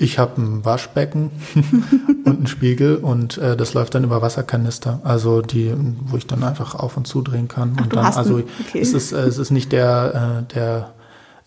ich 0.00 0.18
habe 0.18 0.40
ein 0.40 0.64
Waschbecken 0.64 1.30
und 2.24 2.26
einen 2.26 2.46
Spiegel 2.46 2.96
und 2.96 3.36
äh, 3.38 3.56
das 3.56 3.74
läuft 3.74 3.94
dann 3.94 4.04
über 4.04 4.22
Wasserkanister, 4.22 5.00
also 5.04 5.42
die, 5.42 5.74
wo 6.06 6.16
ich 6.16 6.26
dann 6.26 6.42
einfach 6.42 6.74
auf 6.74 6.96
und 6.96 7.06
zu 7.06 7.20
drehen 7.20 7.48
kann. 7.48 7.74
Ach, 7.76 7.82
und 7.82 7.94
dann, 7.94 8.06
also 8.06 8.36
okay. 8.36 8.80
es 8.80 8.94
ist 8.94 9.12
äh, 9.12 9.20
es 9.20 9.36
ist 9.38 9.50
nicht 9.50 9.72
der 9.72 10.46
äh, 10.48 10.54
der 10.54 10.94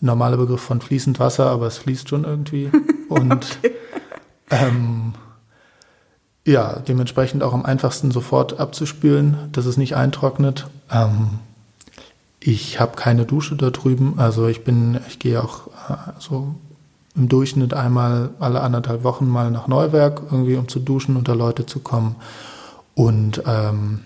normale 0.01 0.37
Begriff 0.37 0.61
von 0.61 0.81
fließend 0.81 1.19
Wasser, 1.19 1.47
aber 1.47 1.65
es 1.65 1.79
fließt 1.79 2.07
schon 2.07 2.25
irgendwie 2.25 2.69
und 3.09 3.57
okay. 3.57 3.71
ähm, 4.51 5.13
ja 6.45 6.79
dementsprechend 6.79 7.41
auch 7.41 7.53
am 7.53 7.65
einfachsten 7.65 8.11
sofort 8.11 8.59
abzuspülen, 8.59 9.49
dass 9.51 9.65
es 9.65 9.77
nicht 9.77 9.95
eintrocknet. 9.95 10.67
Ähm, 10.91 11.39
ich 12.39 12.79
habe 12.79 12.97
keine 12.97 13.25
Dusche 13.25 13.55
da 13.55 13.71
drüben, 13.71 14.15
also 14.17 14.47
ich 14.47 14.63
bin, 14.63 14.99
ich 15.07 15.17
gehe 15.17 15.41
auch 15.41 15.67
äh, 15.89 16.11
so 16.19 16.55
im 17.15 17.29
Durchschnitt 17.29 17.73
einmal 17.73 18.31
alle 18.39 18.61
anderthalb 18.61 19.03
Wochen 19.03 19.27
mal 19.27 19.51
nach 19.51 19.67
Neuwerk, 19.67 20.23
irgendwie 20.31 20.55
um 20.55 20.67
zu 20.67 20.79
duschen, 20.79 21.15
unter 21.15 21.35
Leute 21.35 21.65
zu 21.65 21.79
kommen. 21.79 22.15
Und 22.95 23.43
ähm, 23.45 24.01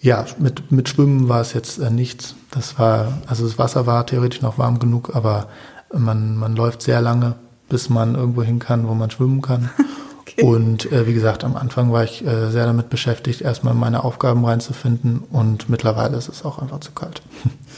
ja, 0.00 0.26
mit, 0.38 0.70
mit 0.70 0.88
Schwimmen 0.88 1.28
war 1.28 1.40
es 1.40 1.52
jetzt 1.52 1.78
äh, 1.78 1.90
nichts. 1.90 2.34
Das 2.50 2.78
war, 2.78 3.18
also 3.26 3.44
das 3.44 3.58
Wasser 3.58 3.86
war 3.86 4.06
theoretisch 4.06 4.42
noch 4.42 4.58
warm 4.58 4.78
genug, 4.78 5.14
aber 5.14 5.48
man, 5.92 6.36
man 6.36 6.56
läuft 6.56 6.82
sehr 6.82 7.00
lange, 7.00 7.36
bis 7.68 7.88
man 7.88 8.14
irgendwo 8.14 8.42
hin 8.42 8.58
kann, 8.58 8.88
wo 8.88 8.94
man 8.94 9.10
schwimmen 9.10 9.42
kann. 9.42 9.70
Okay. 10.26 10.42
Und 10.42 10.90
äh, 10.90 11.06
wie 11.06 11.12
gesagt, 11.12 11.44
am 11.44 11.54
Anfang 11.54 11.92
war 11.92 12.02
ich 12.02 12.24
äh, 12.26 12.50
sehr 12.50 12.64
damit 12.64 12.88
beschäftigt, 12.88 13.42
erstmal 13.42 13.74
meine 13.74 14.04
Aufgaben 14.04 14.42
reinzufinden 14.44 15.18
und 15.30 15.68
mittlerweile 15.68 16.16
ist 16.16 16.30
es 16.30 16.46
auch 16.46 16.58
einfach 16.58 16.80
zu 16.80 16.92
kalt. 16.92 17.20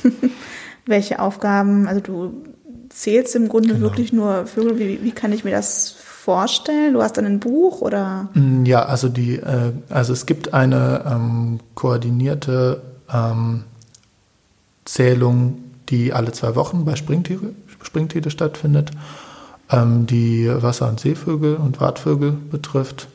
Welche 0.86 1.18
Aufgaben, 1.18 1.88
also 1.88 2.00
du 2.00 2.32
zählst 2.96 3.36
im 3.36 3.48
Grunde 3.48 3.74
genau. 3.74 3.80
wirklich 3.80 4.12
nur 4.12 4.46
Vögel, 4.46 4.78
wie, 4.78 5.02
wie 5.02 5.12
kann 5.12 5.32
ich 5.32 5.44
mir 5.44 5.50
das 5.50 5.94
vorstellen? 5.98 6.94
Du 6.94 7.02
hast 7.02 7.16
dann 7.18 7.26
ein 7.26 7.40
Buch 7.40 7.82
oder? 7.82 8.28
Mm, 8.32 8.64
ja, 8.64 8.84
also 8.86 9.08
die, 9.08 9.36
äh, 9.36 9.72
also 9.90 10.14
es 10.14 10.24
gibt 10.24 10.54
eine 10.54 11.04
ähm, 11.06 11.60
koordinierte 11.74 12.80
ähm, 13.12 13.64
Zählung, 14.86 15.58
die 15.90 16.12
alle 16.12 16.32
zwei 16.32 16.54
Wochen 16.54 16.84
bei 16.84 16.96
Springtiere, 16.96 17.50
Springtiere 17.82 18.30
stattfindet 18.30 18.92
ähm, 19.70 20.06
die 20.06 20.48
Wasser- 20.48 20.88
und 20.88 20.98
Seevögel 20.98 21.56
und 21.56 21.80
Wartvögel 21.80 22.32
betrifft. 22.32 23.08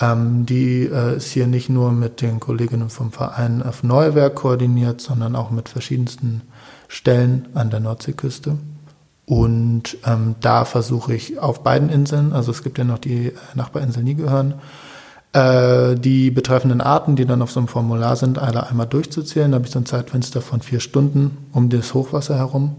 Ähm, 0.00 0.44
die 0.46 0.84
äh, 0.84 1.16
ist 1.16 1.30
hier 1.30 1.46
nicht 1.46 1.70
nur 1.70 1.92
mit 1.92 2.20
den 2.20 2.40
Kolleginnen 2.40 2.90
vom 2.90 3.10
Verein 3.10 3.62
auf 3.62 3.82
Neuwerk 3.82 4.34
koordiniert, 4.36 5.00
sondern 5.00 5.34
auch 5.34 5.50
mit 5.50 5.68
verschiedensten 5.68 6.42
Stellen 6.88 7.48
an 7.54 7.70
der 7.70 7.80
Nordseeküste. 7.80 8.58
Und 9.28 9.98
ähm, 10.06 10.36
da 10.40 10.64
versuche 10.64 11.14
ich 11.14 11.38
auf 11.38 11.62
beiden 11.62 11.90
Inseln, 11.90 12.32
also 12.32 12.50
es 12.50 12.62
gibt 12.62 12.78
ja 12.78 12.84
noch 12.84 12.96
die 12.98 13.34
Nachbarinsel 13.54 14.02
Niegehörn, 14.02 14.54
äh, 15.34 15.96
die 15.96 16.30
betreffenden 16.30 16.80
Arten, 16.80 17.14
die 17.14 17.26
dann 17.26 17.42
auf 17.42 17.50
so 17.50 17.60
einem 17.60 17.68
Formular 17.68 18.16
sind, 18.16 18.38
alle 18.38 18.66
einmal 18.66 18.86
durchzuzählen. 18.86 19.50
Da 19.50 19.56
habe 19.56 19.66
ich 19.66 19.72
so 19.72 19.80
ein 19.80 19.84
Zeitfenster 19.84 20.40
von 20.40 20.62
vier 20.62 20.80
Stunden 20.80 21.36
um 21.52 21.68
das 21.68 21.92
Hochwasser 21.92 22.38
herum. 22.38 22.76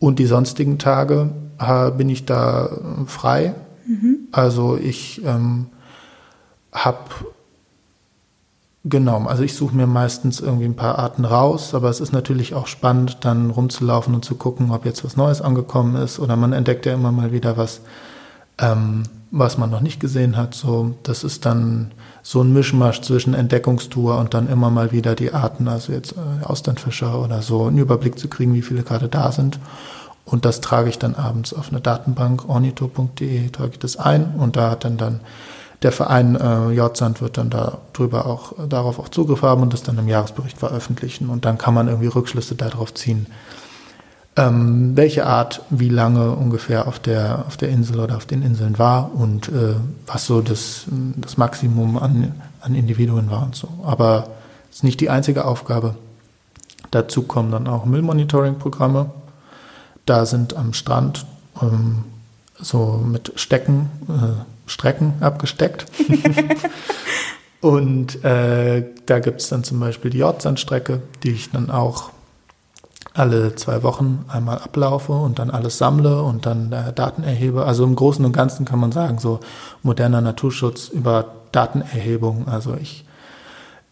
Und 0.00 0.18
die 0.18 0.26
sonstigen 0.26 0.80
Tage 0.80 1.30
äh, 1.60 1.92
bin 1.92 2.08
ich 2.08 2.26
da 2.26 2.70
frei. 3.06 3.54
Mhm. 3.86 4.26
Also 4.32 4.76
ich 4.76 5.24
ähm, 5.24 5.66
habe 6.72 6.98
Genau, 8.88 9.24
also 9.26 9.42
ich 9.42 9.54
suche 9.54 9.74
mir 9.74 9.86
meistens 9.86 10.40
irgendwie 10.40 10.64
ein 10.64 10.76
paar 10.76 10.98
Arten 10.98 11.24
raus, 11.24 11.74
aber 11.74 11.90
es 11.90 12.00
ist 12.00 12.12
natürlich 12.12 12.54
auch 12.54 12.66
spannend, 12.68 13.18
dann 13.22 13.50
rumzulaufen 13.50 14.14
und 14.14 14.24
zu 14.24 14.36
gucken, 14.36 14.70
ob 14.70 14.84
jetzt 14.86 15.04
was 15.04 15.16
Neues 15.16 15.42
angekommen 15.42 15.96
ist 15.96 16.18
oder 16.20 16.36
man 16.36 16.52
entdeckt 16.52 16.86
ja 16.86 16.94
immer 16.94 17.12
mal 17.12 17.32
wieder 17.32 17.56
was 17.56 17.80
Ähm, 18.58 19.04
was 19.30 19.58
man 19.58 19.70
noch 19.70 19.80
nicht 19.82 20.00
gesehen 20.00 20.36
hat, 20.36 20.54
so, 20.54 20.94
das 21.02 21.22
ist 21.24 21.44
dann 21.44 21.92
so 22.22 22.42
ein 22.42 22.52
Mischmasch 22.52 23.02
zwischen 23.02 23.34
Entdeckungstour 23.34 24.18
und 24.18 24.34
dann 24.34 24.48
immer 24.48 24.70
mal 24.70 24.90
wieder 24.92 25.14
die 25.14 25.32
Arten, 25.34 25.68
also 25.68 25.92
jetzt 25.92 26.12
äh, 26.12 26.44
Austernfischer 26.44 27.22
oder 27.22 27.42
so, 27.42 27.66
einen 27.66 27.78
Überblick 27.78 28.18
zu 28.18 28.28
kriegen, 28.28 28.54
wie 28.54 28.62
viele 28.62 28.82
gerade 28.82 29.08
da 29.08 29.30
sind. 29.32 29.60
Und 30.24 30.44
das 30.44 30.60
trage 30.60 30.88
ich 30.88 30.98
dann 30.98 31.14
abends 31.14 31.54
auf 31.54 31.70
eine 31.70 31.80
Datenbank, 31.80 32.48
ornito.de, 32.48 33.50
trage 33.50 33.72
ich 33.72 33.78
das 33.78 33.96
ein 33.98 34.34
und 34.38 34.56
da 34.56 34.70
hat 34.70 34.84
dann 34.84 34.96
dann 34.96 35.20
der 35.82 35.92
Verein 35.92 36.34
äh, 36.34 36.70
Jordsand 36.70 37.20
wird 37.20 37.38
dann 37.38 37.50
darüber 37.50 38.26
auch, 38.26 38.52
darauf 38.68 38.98
auch 38.98 39.08
Zugriff 39.08 39.42
haben 39.42 39.62
und 39.62 39.72
das 39.72 39.82
dann 39.82 39.98
im 39.98 40.08
Jahresbericht 40.08 40.58
veröffentlichen. 40.58 41.30
Und 41.30 41.44
dann 41.44 41.56
kann 41.56 41.74
man 41.74 41.88
irgendwie 41.88 42.08
Rückschlüsse 42.08 42.56
darauf 42.56 42.94
ziehen, 42.94 43.26
ähm, 44.36 44.96
welche 44.96 45.26
Art 45.26 45.62
wie 45.70 45.88
lange 45.88 46.32
ungefähr 46.32 46.88
auf 46.88 46.98
der, 46.98 47.44
auf 47.46 47.56
der 47.56 47.68
Insel 47.68 48.00
oder 48.00 48.16
auf 48.16 48.26
den 48.26 48.42
Inseln 48.42 48.78
war 48.78 49.14
und 49.14 49.48
äh, 49.48 49.74
was 50.06 50.26
so 50.26 50.40
das, 50.40 50.86
das 51.16 51.36
Maximum 51.36 51.96
an, 51.98 52.40
an 52.60 52.74
Individuen 52.74 53.30
war 53.30 53.42
und 53.44 53.54
so. 53.54 53.68
Aber 53.84 54.28
es 54.70 54.76
ist 54.76 54.84
nicht 54.84 55.00
die 55.00 55.10
einzige 55.10 55.44
Aufgabe. 55.44 55.94
Dazu 56.90 57.22
kommen 57.22 57.52
dann 57.52 57.68
auch 57.68 57.84
Müllmonitoring-Programme. 57.84 59.10
Da 60.06 60.26
sind 60.26 60.56
am 60.56 60.72
Strand 60.72 61.26
ähm, 61.60 62.04
so 62.60 63.00
mit 63.04 63.32
Stecken, 63.36 63.90
äh, 64.08 64.57
Strecken 64.68 65.14
abgesteckt. 65.20 65.86
und 67.60 68.24
äh, 68.24 68.84
da 69.06 69.18
gibt 69.18 69.40
es 69.40 69.48
dann 69.48 69.64
zum 69.64 69.80
Beispiel 69.80 70.10
die 70.10 70.18
Jordsandstrecke, 70.18 71.02
die 71.22 71.30
ich 71.30 71.50
dann 71.50 71.70
auch 71.70 72.10
alle 73.18 73.54
zwei 73.56 73.82
Wochen 73.82 74.24
einmal 74.28 74.58
ablaufe 74.58 75.12
und 75.12 75.38
dann 75.38 75.50
alles 75.50 75.78
sammle 75.78 76.22
und 76.22 76.46
dann 76.46 76.72
äh, 76.72 76.92
Daten 76.92 77.24
erhebe. 77.24 77.64
Also 77.64 77.84
im 77.84 77.96
Großen 77.96 78.24
und 78.24 78.32
Ganzen 78.32 78.64
kann 78.64 78.78
man 78.78 78.92
sagen, 78.92 79.18
so 79.18 79.40
moderner 79.82 80.20
Naturschutz 80.20 80.88
über 80.88 81.34
Datenerhebung. 81.50 82.46
Also 82.46 82.76
ich, 82.80 83.04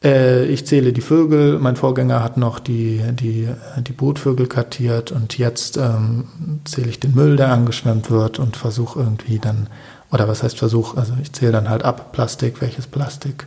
äh, 0.05 0.45
ich 0.45 0.67
zähle 0.67 0.93
die 0.93 1.01
Vögel, 1.01 1.59
mein 1.59 1.77
Vorgänger 1.77 2.23
hat 2.23 2.37
noch 2.37 2.61
die, 2.61 3.03
die, 3.15 3.49
die 3.79 3.93
Brutvögel 3.93 4.47
kartiert 4.47 5.11
und 5.11 5.37
jetzt 5.39 5.77
ähm, 5.77 6.61
zähle 6.65 6.89
ich 6.89 7.01
den 7.01 7.15
Müll, 7.15 7.37
der 7.37 7.51
angeschwemmt 7.51 8.11
wird 8.11 8.39
und 8.39 8.57
versuche 8.57 9.01
irgendwie 9.01 9.39
dann, 9.41 9.69
oder 10.11 10.29
was 10.29 10.43
heißt 10.43 10.59
Versuch, 10.59 10.97
also 10.97 11.15
ich 11.21 11.33
zähle 11.33 11.53
dann 11.53 11.69
halt 11.69 11.85
ab 11.85 12.13
Plastik, 12.13 12.61
welches 12.61 12.87
Plastik 12.87 13.47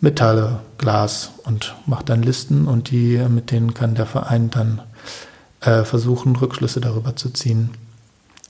Metalle, 0.00 0.58
Glas 0.78 1.30
und 1.44 1.76
macht 1.86 2.08
dann 2.08 2.22
Listen 2.22 2.66
und 2.66 2.90
die, 2.90 3.18
mit 3.28 3.52
denen 3.52 3.72
kann 3.72 3.94
der 3.94 4.06
Verein 4.06 4.50
dann 4.50 4.82
äh, 5.60 5.84
versuchen, 5.84 6.34
Rückschlüsse 6.34 6.80
darüber 6.80 7.14
zu 7.14 7.30
ziehen. 7.30 7.70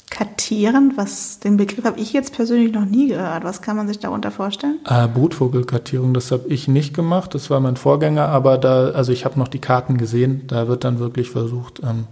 Kartieren, 0.08 0.92
was 0.96 1.40
den 1.40 1.56
Begriff 1.56 1.85
habe 1.85 2.00
ich 2.00 2.12
jetzt 2.12 2.35
persönlich 2.35 2.72
noch 2.72 2.85
nie 2.85 3.08
gehört. 3.08 3.44
Was 3.44 3.62
kann 3.62 3.76
man 3.76 3.88
sich 3.88 3.98
darunter 3.98 4.30
vorstellen? 4.30 4.78
Äh, 4.87 5.08
Brutvogelkartierung, 5.08 6.14
das 6.14 6.30
habe 6.30 6.48
ich 6.48 6.68
nicht 6.68 6.94
gemacht, 6.94 7.35
das 7.35 7.50
war 7.50 7.61
mein 7.61 7.76
Vorgänger, 7.76 8.28
aber 8.28 8.56
da, 8.58 8.90
also 8.90 9.12
ich 9.12 9.24
habe 9.24 9.38
noch 9.38 9.48
die 9.48 9.58
Karten 9.58 9.98
gesehen, 9.98 10.46
da 10.48 10.68
wird 10.68 10.85
dann 10.85 10.98
wirklich 10.98 11.30
versucht, 11.30 11.80
ähm, 11.82 12.06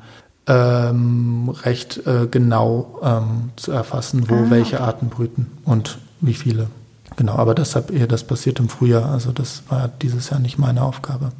ähm, 0.47 1.51
recht 1.63 2.07
äh, 2.07 2.27
genau 2.31 2.99
ähm, 3.03 3.51
zu 3.57 3.73
erfassen, 3.73 4.29
wo 4.29 4.35
ah, 4.35 4.47
welche 4.49 4.81
Arten 4.81 5.09
brüten 5.09 5.47
und 5.65 5.99
wie 6.21 6.35
viele. 6.35 6.69
Genau, 7.17 7.37
aber 7.37 7.55
deshalb 7.55 7.91
eher, 7.91 8.07
das 8.07 8.25
passiert 8.25 8.59
im 8.61 8.69
Frühjahr. 8.69 9.11
Also 9.11 9.33
das 9.33 9.63
war 9.69 9.89
dieses 9.89 10.31
Jahr 10.31 10.41
nicht 10.41 10.59
meine 10.59 10.83
Aufgabe. 10.83 11.33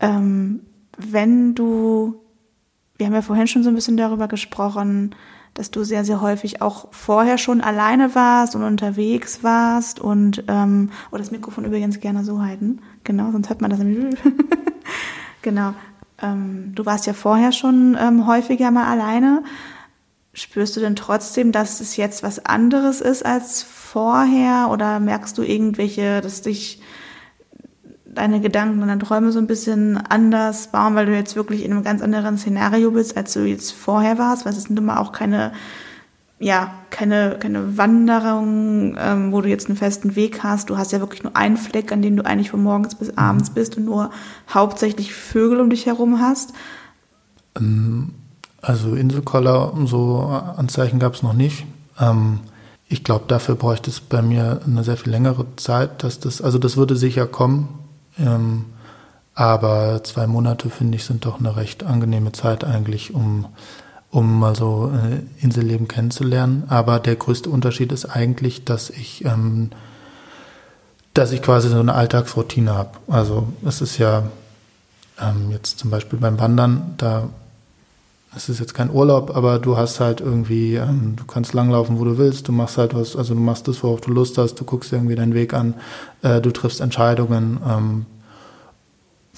Ähm, 0.00 0.60
wenn 0.96 1.54
du, 1.54 2.20
wir 2.96 3.06
haben 3.06 3.14
ja 3.14 3.22
vorhin 3.22 3.46
schon 3.46 3.62
so 3.62 3.70
ein 3.70 3.74
bisschen 3.74 3.96
darüber 3.96 4.28
gesprochen, 4.28 5.14
dass 5.54 5.70
du 5.70 5.82
sehr, 5.82 6.04
sehr 6.04 6.20
häufig 6.20 6.62
auch 6.62 6.86
vorher 6.92 7.38
schon 7.38 7.60
alleine 7.60 8.14
warst 8.14 8.54
und 8.54 8.62
unterwegs 8.62 9.42
warst 9.42 9.98
und, 9.98 10.44
ähm, 10.46 10.90
oh, 11.10 11.16
das 11.16 11.30
Mikrofon 11.30 11.64
übrigens 11.64 11.98
gerne 12.00 12.22
so 12.22 12.42
halten. 12.42 12.80
Genau, 13.02 13.32
sonst 13.32 13.48
hört 13.48 13.60
man 13.60 13.70
das 13.70 13.80
nämlich. 13.80 14.16
genau. 15.42 15.74
Ähm, 16.20 16.72
du 16.74 16.86
warst 16.86 17.06
ja 17.06 17.12
vorher 17.12 17.52
schon 17.52 17.96
ähm, 18.00 18.26
häufiger 18.26 18.70
mal 18.70 18.86
alleine. 18.86 19.44
Spürst 20.32 20.76
du 20.76 20.80
denn 20.80 20.96
trotzdem, 20.96 21.52
dass 21.52 21.80
es 21.80 21.96
jetzt 21.96 22.22
was 22.22 22.44
anderes 22.44 23.00
ist 23.00 23.24
als 23.24 23.62
vorher 23.62 24.68
oder 24.70 25.00
merkst 25.00 25.36
du 25.38 25.42
irgendwelche, 25.42 26.20
dass 26.20 26.42
dich 26.42 26.80
deine 28.04 28.40
Gedanken 28.40 28.82
und 28.82 28.88
deine 28.88 29.00
Träume 29.00 29.32
so 29.32 29.38
ein 29.38 29.46
bisschen 29.46 29.96
anders 29.96 30.68
bauen, 30.68 30.94
weil 30.94 31.06
du 31.06 31.14
jetzt 31.14 31.36
wirklich 31.36 31.64
in 31.64 31.72
einem 31.72 31.84
ganz 31.84 32.02
anderen 32.02 32.36
Szenario 32.36 32.90
bist, 32.90 33.16
als 33.16 33.32
du 33.32 33.40
jetzt 33.40 33.72
vorher 33.72 34.18
warst, 34.18 34.44
weil 34.44 34.52
es 34.52 34.64
sind 34.64 34.78
immer 34.78 35.00
auch 35.00 35.12
keine, 35.12 35.52
ja, 36.40 36.72
keine, 36.90 37.36
keine 37.38 37.76
Wanderung, 37.76 38.96
ähm, 38.98 39.32
wo 39.32 39.40
du 39.40 39.48
jetzt 39.48 39.68
einen 39.68 39.76
festen 39.76 40.14
Weg 40.14 40.42
hast. 40.42 40.70
Du 40.70 40.78
hast 40.78 40.92
ja 40.92 41.00
wirklich 41.00 41.24
nur 41.24 41.36
einen 41.36 41.56
Fleck, 41.56 41.90
an 41.90 42.02
dem 42.02 42.16
du 42.16 42.24
eigentlich 42.24 42.50
von 42.50 42.62
morgens 42.62 42.94
bis 42.94 43.08
mhm. 43.08 43.18
abends 43.18 43.50
bist 43.50 43.76
und 43.76 43.84
nur 43.84 44.10
hauptsächlich 44.52 45.12
Vögel 45.12 45.60
um 45.60 45.70
dich 45.70 45.86
herum 45.86 46.20
hast. 46.20 46.52
Ähm, 47.56 48.14
also 48.62 48.94
Inselkoller 48.94 49.72
und 49.72 49.86
so 49.86 50.20
Anzeichen 50.56 50.98
gab 50.98 51.14
es 51.14 51.22
noch 51.22 51.32
nicht. 51.32 51.66
Ähm, 52.00 52.40
ich 52.88 53.04
glaube, 53.04 53.24
dafür 53.28 53.54
bräuchte 53.54 53.90
es 53.90 54.00
bei 54.00 54.22
mir 54.22 54.60
eine 54.64 54.84
sehr 54.84 54.96
viel 54.96 55.12
längere 55.12 55.44
Zeit, 55.56 56.02
dass 56.02 56.20
das, 56.20 56.40
also 56.40 56.58
das 56.58 56.76
würde 56.76 56.96
sicher 56.96 57.26
kommen. 57.26 57.68
Ähm, 58.18 58.64
aber 59.34 60.02
zwei 60.04 60.26
Monate, 60.26 60.70
finde 60.70 60.96
ich, 60.96 61.04
sind 61.04 61.24
doch 61.24 61.38
eine 61.38 61.56
recht 61.56 61.84
angenehme 61.84 62.32
Zeit 62.32 62.64
eigentlich, 62.64 63.14
um, 63.14 63.46
um 64.10 64.38
mal 64.38 64.56
so 64.56 64.90
äh, 64.94 65.44
Inselleben 65.44 65.88
kennenzulernen. 65.88 66.64
Aber 66.68 66.98
der 66.98 67.16
größte 67.16 67.50
Unterschied 67.50 67.92
ist 67.92 68.06
eigentlich, 68.06 68.64
dass 68.64 68.90
ich, 68.90 69.24
ähm, 69.24 69.70
dass 71.14 71.32
ich 71.32 71.42
quasi 71.42 71.68
so 71.68 71.78
eine 71.78 71.94
Alltagsroutine 71.94 72.74
habe. 72.74 72.92
Also 73.08 73.48
es 73.64 73.80
ist 73.80 73.98
ja 73.98 74.24
ähm, 75.20 75.50
jetzt 75.50 75.78
zum 75.78 75.90
Beispiel 75.90 76.18
beim 76.18 76.38
Wandern, 76.38 76.94
da 76.96 77.28
es 78.36 78.48
ist 78.48 78.60
jetzt 78.60 78.74
kein 78.74 78.90
Urlaub, 78.90 79.34
aber 79.34 79.58
du 79.58 79.76
hast 79.76 80.00
halt 80.00 80.20
irgendwie, 80.20 80.74
ähm, 80.74 81.14
du 81.16 81.24
kannst 81.24 81.54
langlaufen, 81.54 81.98
wo 81.98 82.04
du 82.04 82.18
willst, 82.18 82.46
du 82.46 82.52
machst 82.52 82.76
halt 82.76 82.94
was, 82.94 83.16
also 83.16 83.34
du 83.34 83.40
machst 83.40 83.68
das, 83.68 83.82
worauf 83.82 84.00
du 84.00 84.10
Lust 84.10 84.36
hast, 84.38 84.54
du 84.56 84.64
guckst 84.64 84.92
irgendwie 84.92 85.14
deinen 85.14 85.34
Weg 85.34 85.54
an, 85.54 85.74
äh, 86.22 86.40
du 86.40 86.50
triffst 86.50 86.80
Entscheidungen 86.80 87.58
ähm, 87.66 88.06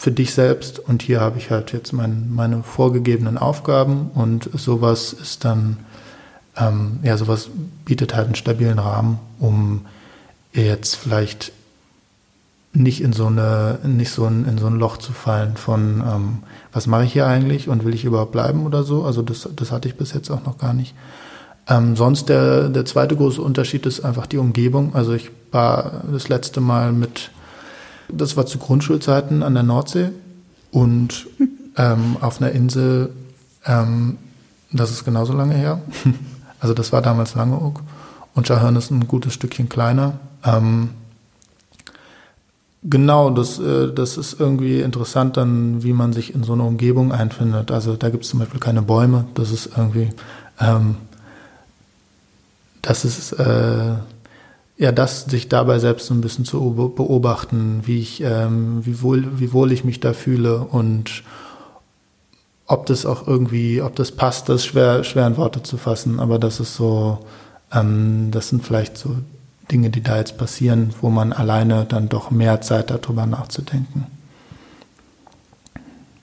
für 0.01 0.11
dich 0.11 0.33
selbst 0.33 0.79
und 0.79 1.03
hier 1.03 1.21
habe 1.21 1.37
ich 1.37 1.51
halt 1.51 1.75
jetzt 1.75 1.93
mein, 1.93 2.35
meine 2.35 2.63
vorgegebenen 2.63 3.37
Aufgaben 3.37 4.11
und 4.15 4.49
sowas 4.55 5.13
ist 5.13 5.45
dann, 5.45 5.77
ähm, 6.57 7.01
ja, 7.03 7.19
sowas 7.19 7.51
bietet 7.85 8.15
halt 8.15 8.25
einen 8.25 8.35
stabilen 8.35 8.79
Rahmen, 8.79 9.19
um 9.39 9.85
jetzt 10.55 10.97
vielleicht 10.97 11.53
nicht 12.73 13.03
in 13.03 13.13
so 13.13 13.27
eine, 13.27 13.79
nicht 13.85 14.11
so 14.11 14.25
ein, 14.25 14.47
in 14.47 14.57
so 14.57 14.69
ein 14.69 14.77
Loch 14.79 14.97
zu 14.97 15.13
fallen 15.13 15.59
von, 15.59 16.01
ähm, 16.01 16.39
was 16.73 16.87
mache 16.87 17.05
ich 17.05 17.13
hier 17.13 17.27
eigentlich 17.27 17.69
und 17.69 17.85
will 17.85 17.93
ich 17.93 18.07
überhaupt 18.07 18.33
bleiben 18.33 18.65
oder 18.65 18.85
so. 18.85 19.05
Also 19.05 19.21
das, 19.21 19.47
das 19.55 19.71
hatte 19.71 19.87
ich 19.87 19.97
bis 19.97 20.15
jetzt 20.15 20.31
auch 20.31 20.47
noch 20.47 20.57
gar 20.57 20.73
nicht. 20.73 20.95
Ähm, 21.69 21.95
sonst 21.95 22.31
der, 22.31 22.71
der 22.71 22.87
zweite 22.87 23.17
große 23.17 23.43
Unterschied 23.43 23.85
ist 23.85 24.01
einfach 24.01 24.27
die 24.27 24.39
Umgebung. 24.39 24.95
Also 24.95 25.13
ich 25.13 25.31
war 25.53 26.05
das 26.11 26.31
letzte 26.31 26.63
Mal 26.63 26.91
mit, 26.95 27.33
das 28.13 28.37
war 28.37 28.47
zu 28.47 28.59
Grundschulzeiten 28.59 29.43
an 29.43 29.55
der 29.55 29.63
Nordsee 29.63 30.11
und 30.71 31.27
ähm, 31.77 32.17
auf 32.21 32.41
einer 32.41 32.53
Insel, 32.53 33.11
ähm, 33.67 34.19
das 34.73 34.91
ist 34.91 35.05
genauso 35.05 35.33
lange 35.33 35.55
her. 35.55 35.81
Also 36.63 36.75
das 36.75 36.93
war 36.93 37.01
damals 37.01 37.35
Langeoog 37.35 37.81
und 38.35 38.47
Schahörn 38.47 38.77
ist 38.77 38.91
ein 38.91 39.09
gutes 39.09 39.33
Stückchen 39.33 39.71
kleiner. 39.71 40.21
Ähm, 40.45 40.91
Genau, 42.83 43.29
das, 43.29 43.59
äh, 43.59 43.93
das 43.93 44.17
ist 44.17 44.41
irgendwie 44.41 44.81
interessant 44.81 45.37
dann, 45.37 45.83
wie 45.83 45.93
man 45.93 46.15
sich 46.15 46.35
in 46.35 46.45
so 46.45 46.55
eine 46.55 46.63
Umgebung 46.63 47.13
einfindet. 47.13 47.71
Also 47.71 47.95
da 47.97 48.09
gibt 48.09 48.25
es 48.25 48.31
zum 48.31 48.41
Beispiel 48.41 48.61
keine 48.61 48.81
Bäume. 48.81 49.27
Das 49.35 49.51
ist 49.51 49.71
irgendwie, 49.77 50.11
ähm, 50.59 50.97
das 52.81 53.05
ist 53.05 53.33
äh, 53.33 53.97
ja 54.81 54.93
das, 54.93 55.25
sich 55.25 55.49
dabei 55.49 55.79
selbst 55.79 56.07
so 56.07 56.15
ein 56.15 56.23
bisschen 56.23 56.47
zu 56.47 56.59
beobachten, 56.97 57.83
wie 57.85 58.01
ich, 58.01 58.23
ähm, 58.23 58.85
wie 58.85 59.03
wohl, 59.03 59.39
wie 59.39 59.53
wohl 59.53 59.73
ich 59.73 59.85
mich 59.85 60.01
da 60.01 60.15
fühle 60.15 60.61
und 60.61 61.23
ob 62.67 62.87
das 62.87 63.05
auch 63.05 63.29
irgendwie, 63.29 63.83
ob 63.83 63.95
das 63.97 64.11
passt, 64.11 64.49
das 64.49 64.63
ist 64.63 64.67
schwer, 64.67 65.05
schwer 65.05 65.27
in 65.27 65.37
Worte 65.37 65.63
zu 65.63 65.77
fassen, 65.77 66.19
aber 66.19 66.39
das 66.39 66.61
ist 66.61 66.77
so, 66.77 67.19
ähm, 67.73 68.31
das 68.31 68.49
sind 68.49 68.65
vielleicht 68.65 68.97
so 68.97 69.17
Dinge, 69.71 69.91
die 69.91 70.03
da 70.03 70.17
jetzt 70.17 70.39
passieren, 70.39 70.95
wo 71.03 71.11
man 71.11 71.35
alleine 71.35 71.85
dann 71.85 72.09
doch 72.09 72.31
mehr 72.31 72.63
Zeit 72.63 72.91
hat, 72.91 73.05
darüber 73.05 73.27
nachzudenken. 73.27 74.07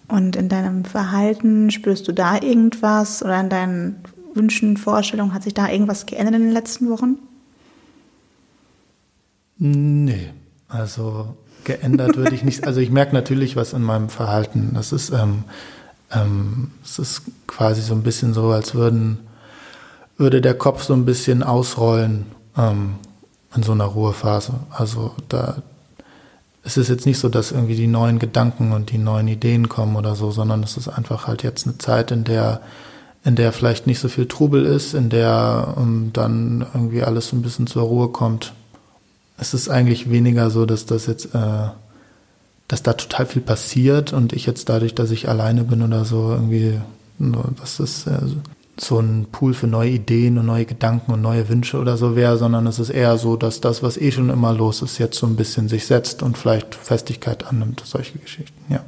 Und 0.07 0.35
in 0.35 0.49
deinem 0.49 0.83
Verhalten 0.83 1.69
spürst 1.69 2.07
du 2.07 2.11
da 2.11 2.41
irgendwas 2.41 3.23
oder 3.23 3.39
in 3.39 3.49
deinen 3.49 3.97
Wünschen, 4.33 4.77
Vorstellungen, 4.77 5.33
hat 5.35 5.43
sich 5.43 5.53
da 5.53 5.69
irgendwas 5.69 6.07
geändert 6.07 6.35
in 6.35 6.41
den 6.41 6.53
letzten 6.53 6.89
Wochen? 6.89 7.19
Nee, 9.57 10.29
also 10.67 11.37
geändert 11.63 12.15
würde 12.17 12.35
ich 12.35 12.43
nicht. 12.43 12.65
Also 12.65 12.79
ich 12.79 12.89
merke 12.89 13.13
natürlich 13.13 13.55
was 13.55 13.73
in 13.73 13.81
meinem 13.81 14.09
Verhalten. 14.09 14.71
Das 14.73 14.91
ist, 14.91 15.11
ähm, 15.11 15.43
ähm, 16.11 16.71
es 16.83 16.99
ist 16.99 17.23
quasi 17.47 17.81
so 17.81 17.93
ein 17.93 18.03
bisschen 18.03 18.33
so, 18.33 18.49
als 18.51 18.75
würden 18.75 19.19
würde 20.17 20.41
der 20.41 20.55
Kopf 20.55 20.83
so 20.83 20.93
ein 20.93 21.05
bisschen 21.05 21.43
ausrollen 21.43 22.25
ähm, 22.57 22.95
in 23.55 23.63
so 23.63 23.71
einer 23.71 23.85
Ruhephase. 23.85 24.53
Also 24.71 25.13
da 25.29 25.61
es 26.63 26.75
ist 26.75 26.89
jetzt 26.89 27.05
nicht 27.05 27.17
so, 27.17 27.29
dass 27.29 27.53
irgendwie 27.53 27.75
die 27.75 27.87
neuen 27.87 28.19
Gedanken 28.19 28.73
und 28.73 28.91
die 28.91 28.97
neuen 28.97 29.29
Ideen 29.29 29.69
kommen 29.69 29.95
oder 29.95 30.15
so, 30.15 30.31
sondern 30.31 30.63
es 30.63 30.75
ist 30.75 30.89
einfach 30.89 31.25
halt 31.25 31.41
jetzt 31.41 31.65
eine 31.65 31.77
Zeit, 31.77 32.11
in 32.11 32.25
der 32.25 32.61
in 33.23 33.35
der 33.35 33.51
vielleicht 33.51 33.87
nicht 33.87 33.99
so 33.99 34.09
viel 34.09 34.27
Trubel 34.27 34.65
ist, 34.65 34.93
in 34.93 35.09
der 35.09 35.73
um, 35.75 35.83
ähm, 35.83 36.09
dann 36.13 36.65
irgendwie 36.73 37.03
alles 37.03 37.29
so 37.29 37.35
ein 37.35 37.41
bisschen 37.41 37.67
zur 37.67 37.83
Ruhe 37.83 38.09
kommt. 38.09 38.53
Es 39.37 39.53
ist 39.53 39.69
eigentlich 39.69 40.09
weniger 40.09 40.49
so, 40.49 40.65
dass 40.65 40.85
das 40.85 41.05
jetzt, 41.05 41.33
äh, 41.35 41.69
dass 42.67 42.83
da 42.83 42.93
total 42.93 43.25
viel 43.25 43.41
passiert 43.41 44.13
und 44.13 44.33
ich 44.33 44.45
jetzt 44.45 44.67
dadurch, 44.69 44.95
dass 44.95 45.11
ich 45.11 45.29
alleine 45.29 45.63
bin 45.63 45.81
oder 45.81 46.05
so, 46.05 46.31
irgendwie, 46.31 46.79
das 47.59 47.79
ist 47.79 48.07
äh, 48.07 48.19
so 48.79 48.99
ein 48.99 49.27
Pool 49.31 49.53
für 49.53 49.67
neue 49.67 49.89
Ideen 49.89 50.37
und 50.37 50.45
neue 50.45 50.65
Gedanken 50.65 51.11
und 51.11 51.21
neue 51.21 51.49
Wünsche 51.49 51.77
oder 51.79 51.97
so 51.97 52.15
wäre, 52.15 52.37
sondern 52.37 52.67
es 52.67 52.79
ist 52.79 52.89
eher 52.89 53.17
so, 53.17 53.35
dass 53.35 53.61
das, 53.61 53.81
was 53.83 53.97
eh 53.97 54.11
schon 54.11 54.29
immer 54.29 54.53
los 54.53 54.81
ist, 54.81 54.97
jetzt 54.97 55.17
so 55.17 55.27
ein 55.27 55.35
bisschen 55.35 55.67
sich 55.67 55.85
setzt 55.85 56.21
und 56.21 56.37
vielleicht 56.37 56.75
Festigkeit 56.75 57.45
annimmt, 57.47 57.81
solche 57.85 58.17
Geschichten, 58.19 58.73
ja. 58.73 58.83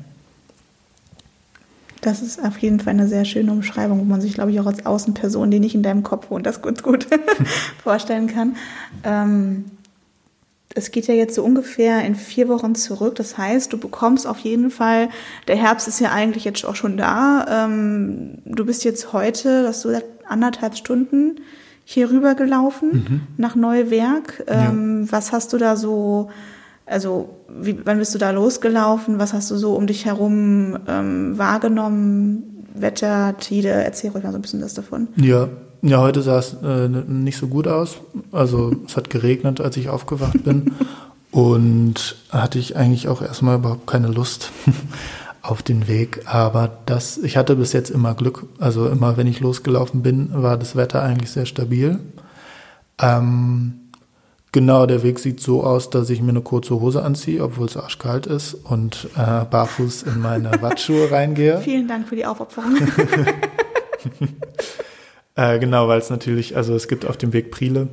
Das 2.02 2.22
ist 2.22 2.42
auf 2.42 2.58
jeden 2.60 2.80
Fall 2.80 2.92
eine 2.92 3.10
sehr 3.10 3.26
schöne 3.26 3.52
Umschreibung, 3.52 4.00
wo 4.00 4.04
man 4.06 4.22
sich, 4.22 4.34
glaube 4.34 4.52
ich, 4.52 4.60
auch 4.62 4.66
als 4.66 4.86
Außenperson, 4.86 5.52
die 5.52 5.60
nicht 5.60 5.76
in 5.76 5.84
deinem 5.84 6.02
Kopf 6.02 6.30
wohnt, 6.30 6.46
das 6.46 6.62
ganz 6.62 6.82
gut 6.82 7.08
vorstellen 7.84 8.28
kann. 8.28 8.56
Ähm, 9.04 9.66
es 10.76 10.92
geht 10.92 11.08
ja 11.08 11.14
jetzt 11.14 11.36
so 11.36 11.44
ungefähr 11.44 12.06
in 12.06 12.16
vier 12.16 12.48
Wochen 12.48 12.76
zurück. 12.76 13.16
Das 13.16 13.38
heißt, 13.38 13.74
du 13.74 13.78
bekommst 13.78 14.28
auf 14.28 14.40
jeden 14.40 14.70
Fall, 14.70 15.10
der 15.48 15.56
Herbst 15.56 15.88
ist 15.88 16.00
ja 16.00 16.12
eigentlich 16.12 16.46
jetzt 16.46 16.66
auch 16.66 16.76
schon 16.76 16.96
da. 16.96 17.66
Ähm, 17.66 18.40
du 18.46 18.66
bist 18.66 18.84
jetzt 18.84 19.12
heute, 19.12 19.64
dass 19.64 19.82
du 19.82 20.02
anderthalb 20.28 20.76
Stunden 20.76 21.42
hier 21.86 22.12
rüber 22.12 22.36
gelaufen 22.36 22.90
mhm. 22.92 23.22
nach 23.38 23.56
Neuwerk. 23.56 24.44
Ähm, 24.48 25.06
ja. 25.06 25.12
Was 25.12 25.32
hast 25.32 25.54
du 25.54 25.58
da 25.58 25.76
so, 25.76 26.30
also 26.86 27.30
wie, 27.50 27.80
wann 27.84 27.98
bist 27.98 28.14
du 28.14 28.20
da 28.20 28.30
losgelaufen? 28.30 29.18
Was 29.18 29.34
hast 29.34 29.50
du 29.50 29.58
so 29.58 29.74
um 29.74 29.88
dich 29.88 30.06
herum 30.06 30.78
ähm, 30.88 31.38
wahrgenommen? 31.38 32.68
Wetter, 32.76 33.36
Tide, 33.40 33.70
erzähl 33.70 34.12
ruhig 34.12 34.24
mal 34.24 34.32
so 34.32 34.38
ein 34.38 34.42
bisschen 34.44 34.62
das 34.62 34.76
davon. 34.76 35.08
Ja, 35.16 35.50
ja, 35.82 36.00
heute 36.00 36.22
sah 36.22 36.40
es 36.40 36.56
äh, 36.64 36.88
nicht 36.88 37.38
so 37.38 37.48
gut 37.48 37.68
aus. 37.68 37.98
Also 38.32 38.72
es 38.86 38.98
hat 38.98 39.10
geregnet, 39.10 39.62
als 39.62 39.78
ich 39.78 39.90
aufgewacht 39.90 40.44
bin. 40.44 40.74
Und 41.32 42.16
hatte 42.32 42.58
ich 42.58 42.76
eigentlich 42.76 43.08
auch 43.08 43.22
erstmal 43.22 43.58
überhaupt 43.58 43.86
keine 43.86 44.08
Lust 44.08 44.52
auf 45.42 45.62
den 45.62 45.88
Weg. 45.88 46.22
Aber 46.26 46.80
das, 46.86 47.18
ich 47.18 47.38
hatte 47.38 47.56
bis 47.56 47.72
jetzt 47.72 47.92
immer 47.92 48.16
Glück. 48.16 48.46
Also 48.60 48.88
immer, 48.88 49.16
wenn 49.16 49.28
ich 49.28 49.40
losgelaufen 49.40 50.02
bin, 50.02 50.30
war 50.34 50.58
das 50.58 50.76
Wetter 50.76 51.04
eigentlich 51.04 51.32
sehr 51.32 51.46
stabil. 51.46 52.00
Ähm, 53.02 53.92
genau, 54.52 54.86
der 54.86 55.04
Weg 55.04 55.20
sieht 55.20 55.40
so 55.40 55.64
aus, 55.64 55.90
dass 55.90 56.10
ich 56.10 56.22
mir 56.22 56.30
eine 56.30 56.42
kurze 56.42 56.80
Hose 56.82 57.04
anziehe, 57.04 57.44
obwohl 57.44 57.68
es 57.68 57.78
arschkalt 57.78 58.26
ist 58.26 58.54
und 58.54 59.08
äh, 59.16 59.46
barfuß 59.46 60.04
in 60.04 60.20
meine 60.20 60.52
Wattschuhe 60.62 61.12
reingehe. 61.12 61.60
Vielen 61.60 61.88
Dank 61.88 62.10
für 62.10 62.16
die 62.16 62.26
Aufopferung. 62.26 62.76
Äh, 65.40 65.58
genau, 65.58 65.88
weil 65.88 66.00
es 66.00 66.10
natürlich, 66.10 66.58
also 66.58 66.76
es 66.76 66.90
gibt 66.90 67.06
auf 67.06 67.16
dem 67.16 67.32
Weg 67.32 67.50
Priele, 67.50 67.88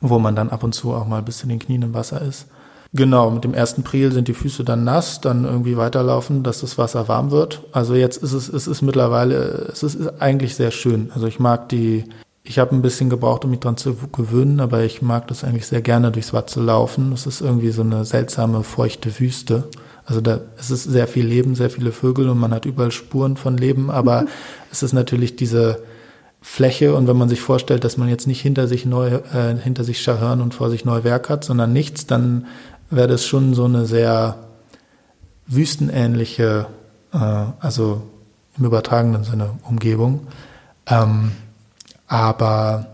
wo 0.00 0.18
man 0.18 0.34
dann 0.34 0.50
ab 0.50 0.64
und 0.64 0.74
zu 0.74 0.92
auch 0.92 1.06
mal 1.06 1.22
bis 1.22 1.44
in 1.44 1.48
den 1.48 1.60
Knien 1.60 1.82
im 1.82 1.94
Wasser 1.94 2.20
ist. 2.22 2.46
Genau, 2.92 3.30
mit 3.30 3.44
dem 3.44 3.54
ersten 3.54 3.84
Priel 3.84 4.10
sind 4.10 4.26
die 4.26 4.34
Füße 4.34 4.64
dann 4.64 4.82
nass, 4.82 5.20
dann 5.20 5.44
irgendwie 5.44 5.76
weiterlaufen, 5.76 6.42
dass 6.42 6.62
das 6.62 6.76
Wasser 6.76 7.06
warm 7.06 7.30
wird. 7.30 7.62
Also 7.70 7.94
jetzt 7.94 8.16
ist 8.16 8.32
es, 8.32 8.48
es 8.48 8.66
ist 8.66 8.82
mittlerweile, 8.82 9.68
es 9.72 9.84
ist 9.84 10.20
eigentlich 10.20 10.56
sehr 10.56 10.72
schön. 10.72 11.12
Also 11.14 11.28
ich 11.28 11.38
mag 11.38 11.68
die, 11.68 12.06
ich 12.42 12.58
habe 12.58 12.74
ein 12.74 12.82
bisschen 12.82 13.10
gebraucht, 13.10 13.44
um 13.44 13.52
mich 13.52 13.60
dran 13.60 13.76
zu 13.76 13.94
gewöhnen, 14.10 14.58
aber 14.58 14.82
ich 14.82 15.02
mag 15.02 15.28
das 15.28 15.44
eigentlich 15.44 15.66
sehr 15.66 15.82
gerne, 15.82 16.10
durchs 16.10 16.32
Wasser 16.32 16.48
zu 16.48 16.62
laufen. 16.62 17.12
Es 17.12 17.26
ist 17.26 17.42
irgendwie 17.42 17.70
so 17.70 17.82
eine 17.82 18.04
seltsame, 18.04 18.64
feuchte 18.64 19.20
Wüste. 19.20 19.68
Also 20.04 20.20
da 20.20 20.40
es 20.58 20.72
ist 20.72 20.82
sehr 20.82 21.06
viel 21.06 21.26
Leben, 21.26 21.54
sehr 21.54 21.70
viele 21.70 21.92
Vögel 21.92 22.28
und 22.28 22.40
man 22.40 22.52
hat 22.52 22.66
überall 22.66 22.90
Spuren 22.90 23.36
von 23.36 23.56
Leben, 23.56 23.88
aber 23.88 24.26
es 24.72 24.82
ist 24.82 24.94
natürlich 24.94 25.36
diese, 25.36 25.80
Fläche 26.42 26.94
und 26.94 27.06
wenn 27.06 27.16
man 27.16 27.28
sich 27.28 27.40
vorstellt, 27.40 27.84
dass 27.84 27.96
man 27.96 28.08
jetzt 28.08 28.26
nicht 28.26 28.40
hinter 28.40 28.66
sich 28.66 28.86
neu, 28.86 29.08
äh, 29.34 29.56
hinter 29.56 29.84
sich 29.84 30.00
Schahörn 30.00 30.40
und 30.40 30.54
vor 30.54 30.70
sich 30.70 30.84
Neuwerk 30.84 31.28
hat, 31.28 31.44
sondern 31.44 31.72
nichts, 31.72 32.06
dann 32.06 32.46
wäre 32.88 33.08
das 33.08 33.26
schon 33.26 33.54
so 33.54 33.64
eine 33.66 33.84
sehr 33.84 34.36
wüstenähnliche, 35.46 36.66
äh, 37.12 37.18
also 37.60 38.02
im 38.58 38.64
übertragenen 38.64 39.24
Sinne 39.24 39.50
Umgebung. 39.68 40.26
Ähm, 40.86 41.32
aber 42.06 42.86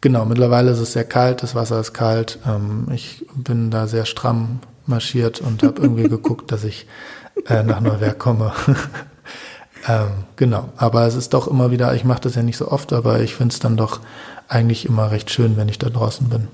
genau, 0.00 0.24
mittlerweile 0.24 0.72
ist 0.72 0.80
es 0.80 0.92
sehr 0.92 1.04
kalt, 1.04 1.42
das 1.42 1.54
Wasser 1.54 1.80
ist 1.80 1.92
kalt. 1.92 2.40
Ähm, 2.46 2.88
ich 2.92 3.24
bin 3.34 3.70
da 3.70 3.86
sehr 3.86 4.06
stramm 4.06 4.58
marschiert 4.86 5.40
und 5.40 5.62
habe 5.62 5.80
irgendwie 5.82 6.08
geguckt, 6.08 6.50
dass 6.50 6.64
ich 6.64 6.86
äh, 7.46 7.62
nach 7.62 7.80
Neuwerk 7.80 8.18
komme. 8.18 8.52
Ähm, 9.88 10.24
genau, 10.36 10.68
aber 10.76 11.06
es 11.06 11.14
ist 11.14 11.34
doch 11.34 11.48
immer 11.48 11.70
wieder, 11.70 11.94
ich 11.94 12.04
mache 12.04 12.20
das 12.22 12.34
ja 12.34 12.42
nicht 12.42 12.56
so 12.56 12.68
oft, 12.68 12.92
aber 12.92 13.20
ich 13.20 13.34
finde 13.34 13.52
es 13.52 13.58
dann 13.58 13.76
doch 13.76 14.00
eigentlich 14.48 14.86
immer 14.86 15.10
recht 15.10 15.30
schön, 15.30 15.56
wenn 15.56 15.68
ich 15.68 15.78
da 15.78 15.88
draußen 15.88 16.28
bin. 16.28 16.48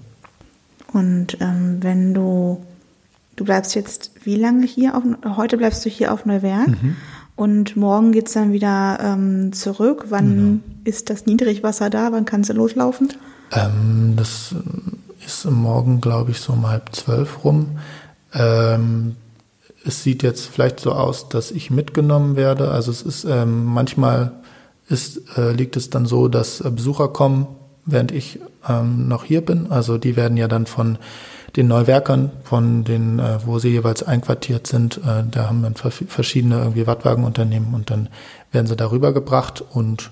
Und 0.93 1.37
ähm, 1.41 1.79
wenn 1.83 2.15
du, 2.15 2.65
du 3.37 3.45
bleibst 3.45 3.75
jetzt 3.75 4.13
wie 4.25 4.37
lange 4.37 4.67
hier 4.67 4.97
auf, 4.97 5.03
heute 5.37 5.59
bleibst 5.59 5.85
du 5.85 5.91
hier 5.91 6.13
auf 6.13 6.25
Neuwerk 6.25 6.69
mhm. 6.69 6.97
und 7.37 7.77
morgen 7.77 8.13
geht 8.13 8.29
es 8.29 8.35
dann 8.35 8.53
wieder 8.53 8.99
ähm, 9.03 9.53
zurück. 9.53 10.07
Wann 10.09 10.35
genau. 10.35 10.61
ist 10.85 11.11
das 11.11 11.27
Niedrigwasser 11.27 11.91
da? 11.91 12.13
Wann 12.13 12.25
kannst 12.25 12.49
du 12.49 12.55
loslaufen? 12.55 13.13
Ähm, 13.53 14.15
das 14.17 14.55
ist 15.25 15.45
morgen, 15.45 16.01
glaube 16.01 16.31
ich, 16.31 16.41
so 16.41 16.55
um 16.55 16.67
halb 16.67 16.95
zwölf 16.95 17.45
rum. 17.45 17.79
Ähm, 18.33 19.17
es 19.85 20.03
sieht 20.03 20.23
jetzt 20.23 20.47
vielleicht 20.47 20.81
so 20.81 20.93
aus, 20.93 21.29
dass 21.29 21.51
ich 21.51 21.71
mitgenommen 21.71 22.37
werde. 22.37 22.71
Also 22.71 22.91
es 22.91 23.03
ist 23.03 23.25
ähm, 23.25 23.65
manchmal 23.65 24.33
ist, 24.89 25.37
äh, 25.37 25.53
liegt 25.53 25.77
es 25.77 25.91
dann 25.91 26.07
so, 26.07 26.29
dass 26.29 26.61
äh, 26.61 26.71
Besucher 26.71 27.09
kommen, 27.09 27.47
während 27.85 28.13
ich 28.13 28.41
ähm, 28.69 29.09
noch 29.09 29.25
hier 29.25 29.45
bin. 29.45 29.71
Also 29.71 29.99
die 29.99 30.17
werden 30.17 30.37
ja 30.37 30.49
dann 30.49 30.67
von 30.67 30.99
den 31.57 31.69
Neuwerkern, 31.69 32.31
von 32.45 32.85
den, 32.85 33.19
äh, 33.19 33.39
wo 33.45 33.59
sie 33.59 33.71
jeweils 33.71 34.03
einquartiert 34.03 34.67
sind, 34.67 34.99
äh, 34.99 35.25
da 35.31 35.49
haben 35.49 35.63
wir 35.63 35.91
verschiedene 35.91 36.59
irgendwie 36.59 36.87
Wattwagenunternehmen 36.87 37.75
und 37.75 37.91
dann 37.91 38.09
werden 38.53 38.67
sie 38.67 38.77
darüber 38.77 39.13
gebracht 39.13 39.65
und 39.73 40.11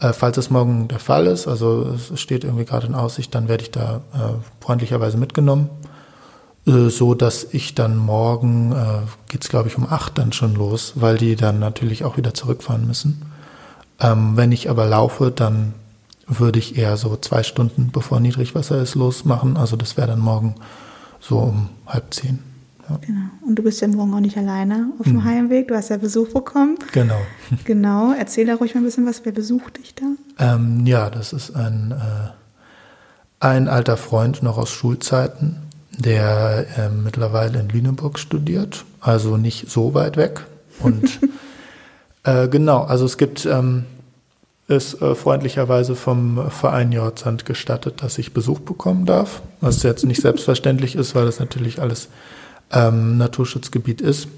äh, 0.00 0.12
falls 0.12 0.36
es 0.36 0.50
morgen 0.50 0.88
der 0.88 0.98
Fall 0.98 1.26
ist, 1.26 1.46
also 1.46 1.94
es 1.94 2.20
steht 2.20 2.44
irgendwie 2.44 2.64
gerade 2.64 2.86
in 2.86 2.94
Aussicht, 2.94 3.34
dann 3.34 3.48
werde 3.48 3.62
ich 3.62 3.70
da 3.70 4.02
äh, 4.12 4.64
freundlicherweise 4.64 5.16
mitgenommen 5.16 5.70
so 6.66 7.14
dass 7.14 7.46
ich 7.52 7.76
dann 7.76 7.96
morgen, 7.96 8.72
äh, 8.72 9.06
geht's 9.28 9.48
glaube 9.48 9.68
ich 9.68 9.78
um 9.78 9.86
acht 9.88 10.18
dann 10.18 10.32
schon 10.32 10.54
los, 10.54 10.94
weil 10.96 11.16
die 11.16 11.36
dann 11.36 11.60
natürlich 11.60 12.04
auch 12.04 12.16
wieder 12.16 12.34
zurückfahren 12.34 12.86
müssen. 12.86 13.22
Ähm, 14.00 14.36
wenn 14.36 14.50
ich 14.50 14.68
aber 14.68 14.86
laufe, 14.86 15.30
dann 15.30 15.74
würde 16.26 16.58
ich 16.58 16.76
eher 16.76 16.96
so 16.96 17.16
zwei 17.16 17.44
Stunden 17.44 17.90
bevor 17.92 18.18
Niedrigwasser 18.18 18.82
ist 18.82 18.96
losmachen. 18.96 19.56
Also 19.56 19.76
das 19.76 19.96
wäre 19.96 20.08
dann 20.08 20.18
morgen 20.18 20.56
so 21.20 21.38
um 21.38 21.68
halb 21.86 22.12
zehn. 22.12 22.40
Ja. 22.88 22.98
Genau. 23.00 23.26
Und 23.46 23.56
du 23.56 23.62
bist 23.62 23.80
ja 23.80 23.86
morgen 23.86 24.12
auch 24.14 24.20
nicht 24.20 24.36
alleine 24.36 24.90
auf 24.98 25.06
dem 25.06 25.16
mhm. 25.16 25.24
Heimweg. 25.24 25.68
Du 25.68 25.76
hast 25.76 25.88
ja 25.90 25.98
Besuch 25.98 26.32
bekommen. 26.32 26.78
Genau. 26.92 27.20
Genau. 27.64 28.12
Erzähl 28.12 28.46
da 28.46 28.56
ruhig 28.56 28.74
mal 28.74 28.80
ein 28.80 28.84
bisschen 28.84 29.06
was. 29.06 29.24
Wer 29.24 29.32
besucht 29.32 29.78
dich 29.78 29.94
da? 29.94 30.04
Ähm, 30.38 30.84
ja, 30.84 31.10
das 31.10 31.32
ist 31.32 31.54
ein, 31.54 31.92
äh, 31.92 32.30
ein 33.38 33.68
alter 33.68 33.96
Freund 33.96 34.42
noch 34.42 34.58
aus 34.58 34.70
Schulzeiten 34.70 35.65
der 35.98 36.66
äh, 36.76 36.88
mittlerweile 36.88 37.60
in 37.60 37.68
Lüneburg 37.68 38.18
studiert, 38.18 38.84
also 39.00 39.36
nicht 39.36 39.70
so 39.70 39.94
weit 39.94 40.16
weg. 40.16 40.46
Und 40.80 41.20
äh, 42.24 42.48
genau, 42.48 42.82
also 42.82 43.04
es 43.04 43.16
gibt 43.18 43.46
ähm, 43.46 43.84
ist 44.68 45.00
äh, 45.00 45.14
freundlicherweise 45.14 45.94
vom 45.94 46.50
Verein 46.50 46.92
Jordsand 46.92 47.44
gestattet, 47.44 48.02
dass 48.02 48.18
ich 48.18 48.34
Besuch 48.34 48.60
bekommen 48.60 49.06
darf, 49.06 49.42
was 49.60 49.82
jetzt 49.82 50.04
nicht 50.04 50.20
selbstverständlich 50.20 50.96
ist, 50.96 51.14
weil 51.14 51.24
das 51.24 51.38
natürlich 51.38 51.80
alles 51.80 52.08
ähm, 52.72 53.16
Naturschutzgebiet 53.16 54.00
ist 54.00 54.28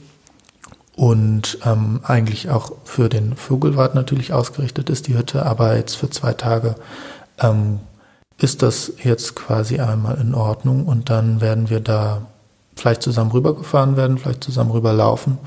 und 0.96 1.58
ähm, 1.64 2.00
eigentlich 2.02 2.50
auch 2.50 2.72
für 2.84 3.08
den 3.08 3.36
Vogelwart 3.36 3.94
natürlich 3.94 4.32
ausgerichtet 4.32 4.90
ist, 4.90 5.06
die 5.06 5.16
Hütte, 5.16 5.46
aber 5.46 5.76
jetzt 5.76 5.94
für 5.94 6.10
zwei 6.10 6.34
Tage 6.34 6.74
ähm, 7.38 7.80
ist 8.40 8.62
das 8.62 8.92
jetzt 9.02 9.34
quasi 9.34 9.80
einmal 9.80 10.20
in 10.20 10.34
Ordnung 10.34 10.86
und 10.86 11.10
dann 11.10 11.40
werden 11.40 11.70
wir 11.70 11.80
da 11.80 12.22
vielleicht 12.76 13.02
zusammen 13.02 13.32
rübergefahren 13.32 13.96
werden, 13.96 14.18
vielleicht 14.18 14.44
zusammen 14.44 14.70
rüberlaufen 14.70 15.38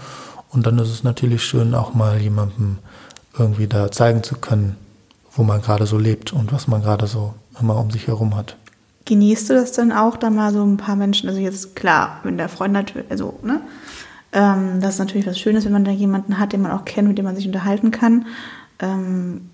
und 0.51 0.65
dann 0.65 0.77
ist 0.79 0.89
es 0.89 1.03
natürlich 1.03 1.43
schön, 1.43 1.73
auch 1.73 1.93
mal 1.93 2.19
jemandem 2.19 2.79
irgendwie 3.37 3.67
da 3.67 3.91
zeigen 3.91 4.23
zu 4.23 4.35
können, 4.35 4.75
wo 5.31 5.43
man 5.43 5.61
gerade 5.61 5.85
so 5.85 5.97
lebt 5.97 6.33
und 6.33 6.51
was 6.51 6.67
man 6.67 6.81
gerade 6.81 7.07
so 7.07 7.33
immer 7.59 7.77
um 7.77 7.89
sich 7.91 8.07
herum 8.07 8.35
hat. 8.35 8.57
Genießt 9.05 9.49
du 9.49 9.53
das 9.53 9.71
dann 9.71 9.91
auch, 9.91 10.17
da 10.17 10.29
mal 10.29 10.53
so 10.53 10.63
ein 10.63 10.77
paar 10.77 10.95
Menschen, 10.95 11.29
also 11.29 11.39
jetzt 11.39 11.75
klar, 11.75 12.19
wenn 12.23 12.37
der 12.37 12.49
Freund 12.49 12.73
natürlich, 12.73 13.09
also, 13.09 13.39
ne, 13.41 13.61
ähm, 14.33 14.79
das 14.79 14.95
ist 14.95 14.99
natürlich 14.99 15.27
was 15.27 15.39
Schönes, 15.39 15.65
wenn 15.65 15.71
man 15.71 15.85
da 15.85 15.91
jemanden 15.91 16.37
hat, 16.37 16.53
den 16.53 16.61
man 16.61 16.71
auch 16.71 16.85
kennt, 16.85 17.07
mit 17.07 17.17
dem 17.17 17.25
man 17.25 17.35
sich 17.35 17.47
unterhalten 17.47 17.91
kann. 17.91 18.25
Ähm, 18.79 19.49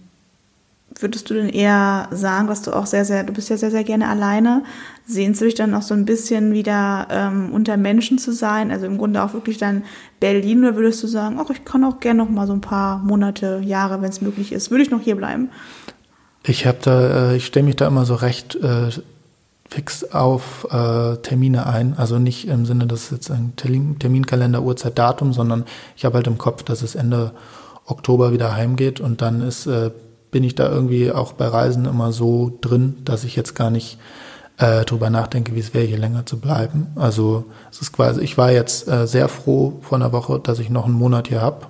würdest 1.01 1.29
du 1.29 1.33
denn 1.33 1.49
eher 1.49 2.07
sagen, 2.11 2.47
dass 2.47 2.61
du 2.61 2.71
auch 2.71 2.85
sehr, 2.85 3.05
sehr, 3.05 3.23
du 3.23 3.33
bist 3.33 3.49
ja 3.49 3.57
sehr, 3.57 3.71
sehr 3.71 3.83
gerne 3.83 4.07
alleine, 4.07 4.63
sehnst 5.05 5.41
du 5.41 5.45
dich 5.45 5.55
dann 5.55 5.73
auch 5.73 5.81
so 5.81 5.93
ein 5.93 6.05
bisschen 6.05 6.53
wieder 6.53 7.07
ähm, 7.09 7.51
unter 7.51 7.77
Menschen 7.77 8.17
zu 8.17 8.31
sein, 8.31 8.71
also 8.71 8.85
im 8.85 8.97
Grunde 8.97 9.23
auch 9.23 9.33
wirklich 9.33 9.57
dann 9.57 9.83
Berlin, 10.19 10.59
oder 10.59 10.75
würdest 10.75 11.03
du 11.03 11.07
sagen, 11.07 11.39
ach, 11.39 11.49
ich 11.49 11.65
kann 11.65 11.83
auch 11.83 11.99
gerne 11.99 12.23
noch 12.23 12.29
mal 12.29 12.47
so 12.47 12.53
ein 12.53 12.61
paar 12.61 12.99
Monate, 12.99 13.61
Jahre, 13.63 14.01
wenn 14.01 14.09
es 14.09 14.21
möglich 14.21 14.51
ist, 14.51 14.71
würde 14.71 14.83
ich 14.83 14.91
noch 14.91 15.01
hier 15.01 15.15
bleiben? 15.15 15.49
Ich 16.43 16.65
habe 16.65 16.77
da, 16.81 17.31
äh, 17.31 17.37
ich 17.37 17.45
stelle 17.45 17.65
mich 17.65 17.75
da 17.75 17.87
immer 17.87 18.05
so 18.05 18.15
recht 18.15 18.55
äh, 18.55 18.89
fix 19.69 20.03
auf 20.03 20.67
äh, 20.71 21.17
Termine 21.17 21.67
ein. 21.67 21.93
Also 21.97 22.19
nicht 22.19 22.47
im 22.47 22.65
Sinne, 22.65 22.87
dass 22.87 23.05
es 23.05 23.11
jetzt 23.11 23.31
ein 23.31 23.53
Termin, 23.55 23.99
Terminkalender, 23.99 24.61
Uhrzeit, 24.61 24.97
Datum, 24.97 25.33
sondern 25.33 25.65
ich 25.95 26.05
habe 26.05 26.15
halt 26.15 26.27
im 26.27 26.37
Kopf, 26.37 26.63
dass 26.63 26.81
es 26.81 26.95
Ende 26.95 27.31
Oktober 27.85 28.31
wieder 28.31 28.55
heimgeht 28.55 28.99
und 28.99 29.21
dann 29.21 29.41
ist, 29.41 29.65
äh, 29.67 29.91
bin 30.31 30.43
ich 30.43 30.55
da 30.55 30.69
irgendwie 30.69 31.11
auch 31.11 31.33
bei 31.33 31.47
Reisen 31.47 31.85
immer 31.85 32.11
so 32.11 32.57
drin, 32.61 32.97
dass 33.05 33.23
ich 33.23 33.35
jetzt 33.35 33.55
gar 33.55 33.69
nicht 33.69 33.97
äh, 34.57 34.85
drüber 34.85 35.09
nachdenke, 35.09 35.55
wie 35.55 35.59
es 35.59 35.73
wäre, 35.73 35.85
hier 35.85 35.97
länger 35.97 36.25
zu 36.25 36.39
bleiben. 36.39 36.87
Also 36.95 37.45
es 37.71 37.81
ist 37.81 37.93
quasi, 37.93 38.21
ich 38.21 38.37
war 38.37 38.51
jetzt 38.51 38.87
äh, 38.87 39.07
sehr 39.07 39.29
froh 39.29 39.79
vor 39.81 39.97
einer 39.97 40.11
Woche, 40.11 40.39
dass 40.39 40.59
ich 40.59 40.69
noch 40.69 40.85
einen 40.85 40.95
Monat 40.95 41.27
hier 41.27 41.41
habe 41.41 41.67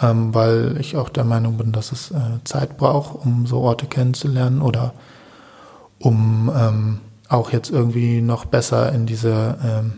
ähm, 0.00 0.34
weil 0.34 0.76
ich 0.80 0.96
auch 0.96 1.08
der 1.08 1.24
Meinung 1.24 1.56
bin, 1.56 1.72
dass 1.72 1.92
es 1.92 2.10
äh, 2.10 2.42
Zeit 2.44 2.76
braucht, 2.76 3.24
um 3.24 3.46
so 3.46 3.58
Orte 3.58 3.86
kennenzulernen 3.86 4.62
oder 4.62 4.92
um 5.98 6.50
ähm, 6.54 7.00
auch 7.28 7.50
jetzt 7.50 7.70
irgendwie 7.70 8.20
noch 8.20 8.44
besser 8.44 8.92
in 8.92 9.06
diese 9.06 9.58
ähm, 9.64 9.92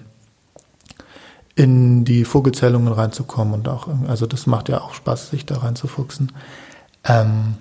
in 1.55 2.05
die 2.05 2.25
Vogelzählungen 2.25 2.93
reinzukommen 2.93 3.53
und 3.53 3.69
auch, 3.69 3.89
also 4.09 4.27
das 4.27 4.47
macht 4.47 4.71
ja 4.71 4.81
auch 4.81 4.95
Spaß, 4.95 5.31
sich 5.31 5.45
da 5.45 5.59
reinzufuchsen. 5.59 6.33
Ähm, 7.05 7.57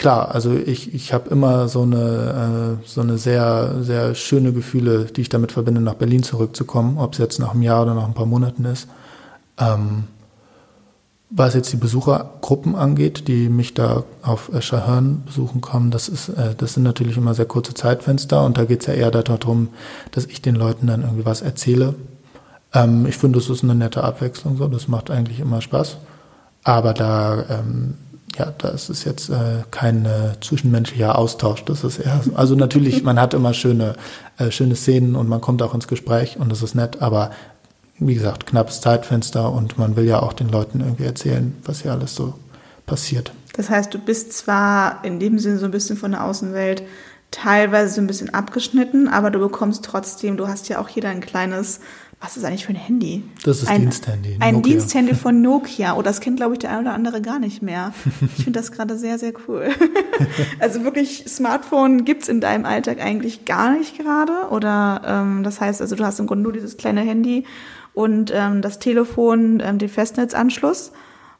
klar, 0.00 0.34
also 0.34 0.54
ich, 0.54 0.94
ich 0.94 1.12
habe 1.12 1.28
immer 1.28 1.68
so 1.68 1.82
eine, 1.82 2.78
äh, 2.80 2.88
so 2.88 3.02
eine 3.02 3.18
sehr, 3.18 3.82
sehr 3.82 4.14
schöne 4.14 4.54
Gefühle, 4.54 5.04
die 5.04 5.20
ich 5.20 5.28
damit 5.28 5.52
verbinde, 5.52 5.82
nach 5.82 5.94
Berlin 5.94 6.22
zurückzukommen, 6.22 6.96
ob 6.96 7.12
es 7.12 7.18
jetzt 7.18 7.38
nach 7.38 7.52
einem 7.52 7.60
Jahr 7.60 7.82
oder 7.82 7.94
nach 7.94 8.06
ein 8.06 8.14
paar 8.14 8.24
Monaten 8.24 8.64
ist. 8.64 8.88
Ähm, 9.58 10.04
was 11.28 11.52
jetzt 11.52 11.70
die 11.74 11.76
Besuchergruppen 11.76 12.76
angeht, 12.76 13.28
die 13.28 13.50
mich 13.50 13.74
da 13.74 14.04
auf 14.22 14.50
Schahörn 14.60 15.22
besuchen 15.26 15.60
kommen, 15.60 15.90
das, 15.90 16.08
ist, 16.08 16.30
äh, 16.30 16.54
das 16.56 16.72
sind 16.72 16.82
natürlich 16.82 17.18
immer 17.18 17.34
sehr 17.34 17.44
kurze 17.44 17.74
Zeitfenster 17.74 18.42
und 18.42 18.56
da 18.56 18.64
geht 18.64 18.80
es 18.80 18.86
ja 18.86 18.94
eher 18.94 19.10
darum, 19.10 19.68
dass 20.12 20.24
ich 20.24 20.40
den 20.40 20.54
Leuten 20.54 20.86
dann 20.86 21.02
irgendwie 21.02 21.26
was 21.26 21.42
erzähle. 21.42 21.94
Ähm, 22.72 23.04
ich 23.04 23.18
finde, 23.18 23.38
das 23.38 23.50
ist 23.50 23.62
eine 23.62 23.74
nette 23.74 24.02
Abwechslung 24.02 24.56
so, 24.56 24.66
das 24.66 24.88
macht 24.88 25.10
eigentlich 25.10 25.40
immer 25.40 25.60
Spaß. 25.60 25.98
Aber 26.64 26.94
da, 26.94 27.44
ähm, 27.50 27.94
ja, 28.40 28.54
das 28.56 28.88
ist 28.88 29.04
jetzt 29.04 29.28
äh, 29.28 29.64
kein 29.70 30.06
äh, 30.06 30.32
zwischenmenschlicher 30.40 31.18
Austausch. 31.18 31.64
Das 31.64 31.84
ist 31.84 31.98
eher, 31.98 32.20
also 32.34 32.54
natürlich, 32.54 33.02
man 33.02 33.20
hat 33.20 33.34
immer 33.34 33.52
schöne, 33.52 33.94
äh, 34.38 34.50
schöne 34.50 34.76
Szenen 34.76 35.14
und 35.14 35.28
man 35.28 35.40
kommt 35.40 35.62
auch 35.62 35.74
ins 35.74 35.88
Gespräch 35.88 36.38
und 36.38 36.50
das 36.50 36.62
ist 36.62 36.74
nett, 36.74 37.02
aber 37.02 37.30
wie 37.98 38.14
gesagt, 38.14 38.46
knappes 38.46 38.80
Zeitfenster 38.80 39.52
und 39.52 39.76
man 39.76 39.94
will 39.94 40.06
ja 40.06 40.22
auch 40.22 40.32
den 40.32 40.48
Leuten 40.48 40.80
irgendwie 40.80 41.04
erzählen, 41.04 41.54
was 41.64 41.82
hier 41.82 41.92
alles 41.92 42.14
so 42.14 42.32
passiert. 42.86 43.32
Das 43.54 43.68
heißt, 43.68 43.92
du 43.92 43.98
bist 43.98 44.32
zwar 44.32 45.04
in 45.04 45.20
dem 45.20 45.38
Sinne 45.38 45.58
so 45.58 45.66
ein 45.66 45.70
bisschen 45.70 45.98
von 45.98 46.12
der 46.12 46.24
Außenwelt 46.24 46.82
teilweise 47.30 47.94
so 47.94 48.00
ein 48.00 48.06
bisschen 48.06 48.32
abgeschnitten, 48.32 49.06
aber 49.06 49.30
du 49.30 49.38
bekommst 49.38 49.84
trotzdem, 49.84 50.38
du 50.38 50.48
hast 50.48 50.68
ja 50.70 50.80
auch 50.80 50.88
hier 50.88 51.02
dein 51.02 51.20
kleines, 51.20 51.80
was 52.20 52.36
ist 52.36 52.44
eigentlich 52.44 52.66
für 52.66 52.72
ein 52.72 52.76
Handy? 52.76 53.24
Das 53.44 53.62
ist 53.62 53.68
ein 53.68 53.80
Diensthandy. 53.80 54.36
Ein 54.40 54.56
Nokia. 54.56 54.72
Diensthandy 54.72 55.14
von 55.14 55.40
Nokia. 55.42 55.96
Oh, 55.96 56.02
das 56.02 56.20
kennt, 56.20 56.36
glaube 56.36 56.52
ich, 56.52 56.58
der 56.58 56.70
eine 56.70 56.80
oder 56.80 56.92
andere 56.92 57.22
gar 57.22 57.38
nicht 57.38 57.62
mehr. 57.62 57.94
Ich 58.36 58.44
finde 58.44 58.58
das 58.58 58.72
gerade 58.72 58.98
sehr, 58.98 59.18
sehr 59.18 59.32
cool. 59.48 59.70
also 60.58 60.84
wirklich, 60.84 61.24
Smartphone 61.26 62.04
gibt's 62.04 62.28
in 62.28 62.42
deinem 62.42 62.66
Alltag 62.66 63.00
eigentlich 63.00 63.46
gar 63.46 63.70
nicht 63.72 63.98
gerade. 63.98 64.50
Oder 64.50 65.00
ähm, 65.06 65.42
das 65.44 65.62
heißt, 65.62 65.80
also 65.80 65.96
du 65.96 66.04
hast 66.04 66.20
im 66.20 66.26
Grunde 66.26 66.42
nur 66.42 66.52
dieses 66.52 66.76
kleine 66.76 67.00
Handy 67.00 67.44
und 67.94 68.30
ähm, 68.34 68.60
das 68.60 68.78
Telefon, 68.78 69.62
ähm, 69.64 69.78
den 69.78 69.88
Festnetzanschluss 69.88 70.92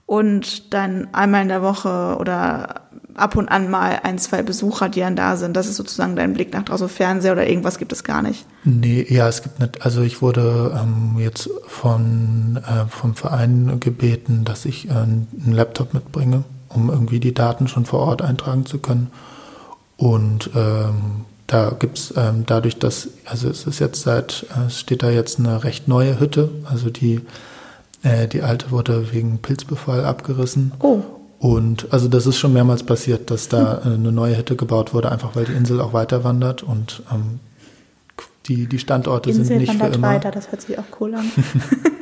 und 0.06 0.72
dann 0.72 1.08
einmal 1.12 1.42
in 1.42 1.48
der 1.48 1.62
Woche 1.62 2.16
oder 2.18 2.88
ab 3.14 3.36
und 3.36 3.48
an 3.48 3.70
mal 3.70 4.00
ein, 4.02 4.18
zwei 4.18 4.42
Besucher, 4.42 4.88
die 4.88 5.00
dann 5.00 5.16
da 5.16 5.36
sind. 5.36 5.56
Das 5.56 5.66
ist 5.66 5.76
sozusagen 5.76 6.16
dein 6.16 6.34
Blick 6.34 6.52
nach 6.52 6.64
draußen. 6.64 6.88
Fernseher 6.88 7.32
oder 7.32 7.48
irgendwas 7.48 7.78
gibt 7.78 7.92
es 7.92 8.04
gar 8.04 8.22
nicht. 8.22 8.46
Nee, 8.64 9.06
ja, 9.08 9.28
es 9.28 9.42
gibt 9.42 9.60
nicht. 9.60 9.84
Also 9.84 10.02
ich 10.02 10.22
wurde 10.22 10.78
ähm, 10.80 11.16
jetzt 11.18 11.50
von, 11.66 12.58
äh, 12.66 12.88
vom 12.88 13.14
Verein 13.14 13.80
gebeten, 13.80 14.44
dass 14.44 14.64
ich 14.64 14.88
äh, 14.88 14.92
einen 14.92 15.52
Laptop 15.52 15.94
mitbringe, 15.94 16.44
um 16.68 16.90
irgendwie 16.90 17.20
die 17.20 17.34
Daten 17.34 17.68
schon 17.68 17.86
vor 17.86 18.00
Ort 18.00 18.22
eintragen 18.22 18.66
zu 18.66 18.78
können. 18.78 19.10
Und 19.96 20.50
ähm, 20.54 21.26
da 21.46 21.70
gibt's 21.78 22.14
ähm, 22.16 22.44
dadurch, 22.46 22.78
dass, 22.78 23.08
also 23.24 23.48
es 23.48 23.66
ist 23.66 23.80
jetzt 23.80 24.02
seit, 24.02 24.46
äh, 24.56 24.66
es 24.66 24.80
steht 24.80 25.02
da 25.02 25.10
jetzt 25.10 25.38
eine 25.38 25.64
recht 25.64 25.88
neue 25.88 26.20
Hütte, 26.20 26.50
also 26.64 26.90
die, 26.90 27.20
äh, 28.02 28.28
die 28.28 28.42
alte 28.42 28.70
wurde 28.70 29.12
wegen 29.12 29.38
Pilzbefall 29.38 30.04
abgerissen. 30.04 30.72
Oh. 30.80 31.02
Und 31.40 31.92
also 31.92 32.06
das 32.06 32.26
ist 32.26 32.38
schon 32.38 32.52
mehrmals 32.52 32.84
passiert, 32.84 33.30
dass 33.30 33.48
da 33.48 33.82
hm. 33.82 33.94
eine 33.94 34.12
neue 34.12 34.36
Hütte 34.36 34.54
gebaut 34.54 34.94
wurde, 34.94 35.10
einfach 35.10 35.34
weil 35.34 35.46
die 35.46 35.52
Insel 35.52 35.80
auch 35.80 35.92
weiter 35.92 36.22
wandert 36.22 36.62
und 36.62 37.02
ähm, 37.10 37.40
die, 38.46 38.66
die 38.66 38.78
Standorte 38.78 39.30
Insel 39.30 39.46
sind 39.46 39.58
nicht 39.58 39.72
für 39.72 39.86
immer. 39.86 40.08
weiter, 40.08 40.30
das 40.30 40.52
hört 40.52 40.60
sich 40.60 40.78
auch 40.78 41.00
cool 41.00 41.14
an. 41.14 41.24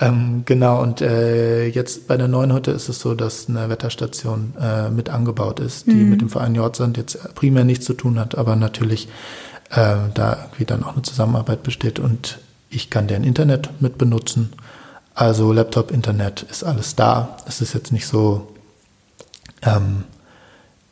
Ähm, 0.00 0.42
genau, 0.44 0.82
und 0.82 1.00
äh, 1.00 1.66
jetzt 1.66 2.08
bei 2.08 2.16
der 2.16 2.26
neuen 2.26 2.52
Hütte 2.52 2.72
ist 2.72 2.88
es 2.88 2.98
so, 2.98 3.14
dass 3.14 3.48
eine 3.48 3.68
Wetterstation 3.68 4.54
äh, 4.60 4.90
mit 4.90 5.08
angebaut 5.08 5.60
ist, 5.60 5.86
die 5.86 5.92
mhm. 5.92 6.10
mit 6.10 6.20
dem 6.20 6.30
Verein 6.30 6.54
Jordsand 6.54 6.96
jetzt 6.96 7.34
primär 7.34 7.64
nichts 7.64 7.84
zu 7.84 7.94
tun 7.94 8.18
hat, 8.18 8.36
aber 8.36 8.56
natürlich 8.56 9.08
äh, 9.70 9.96
da 10.12 10.36
irgendwie 10.42 10.64
dann 10.64 10.82
auch 10.82 10.94
eine 10.94 11.02
Zusammenarbeit 11.02 11.62
besteht 11.62 12.00
und 12.00 12.38
ich 12.70 12.90
kann 12.90 13.06
deren 13.06 13.22
Internet 13.22 13.70
mit 13.80 13.96
benutzen. 13.96 14.52
Also 15.14 15.52
Laptop, 15.52 15.92
Internet 15.92 16.42
ist 16.50 16.64
alles 16.64 16.96
da. 16.96 17.36
Es 17.46 17.60
ist 17.60 17.72
jetzt 17.72 17.92
nicht 17.92 18.08
so, 18.08 18.48
ähm, 19.64 20.04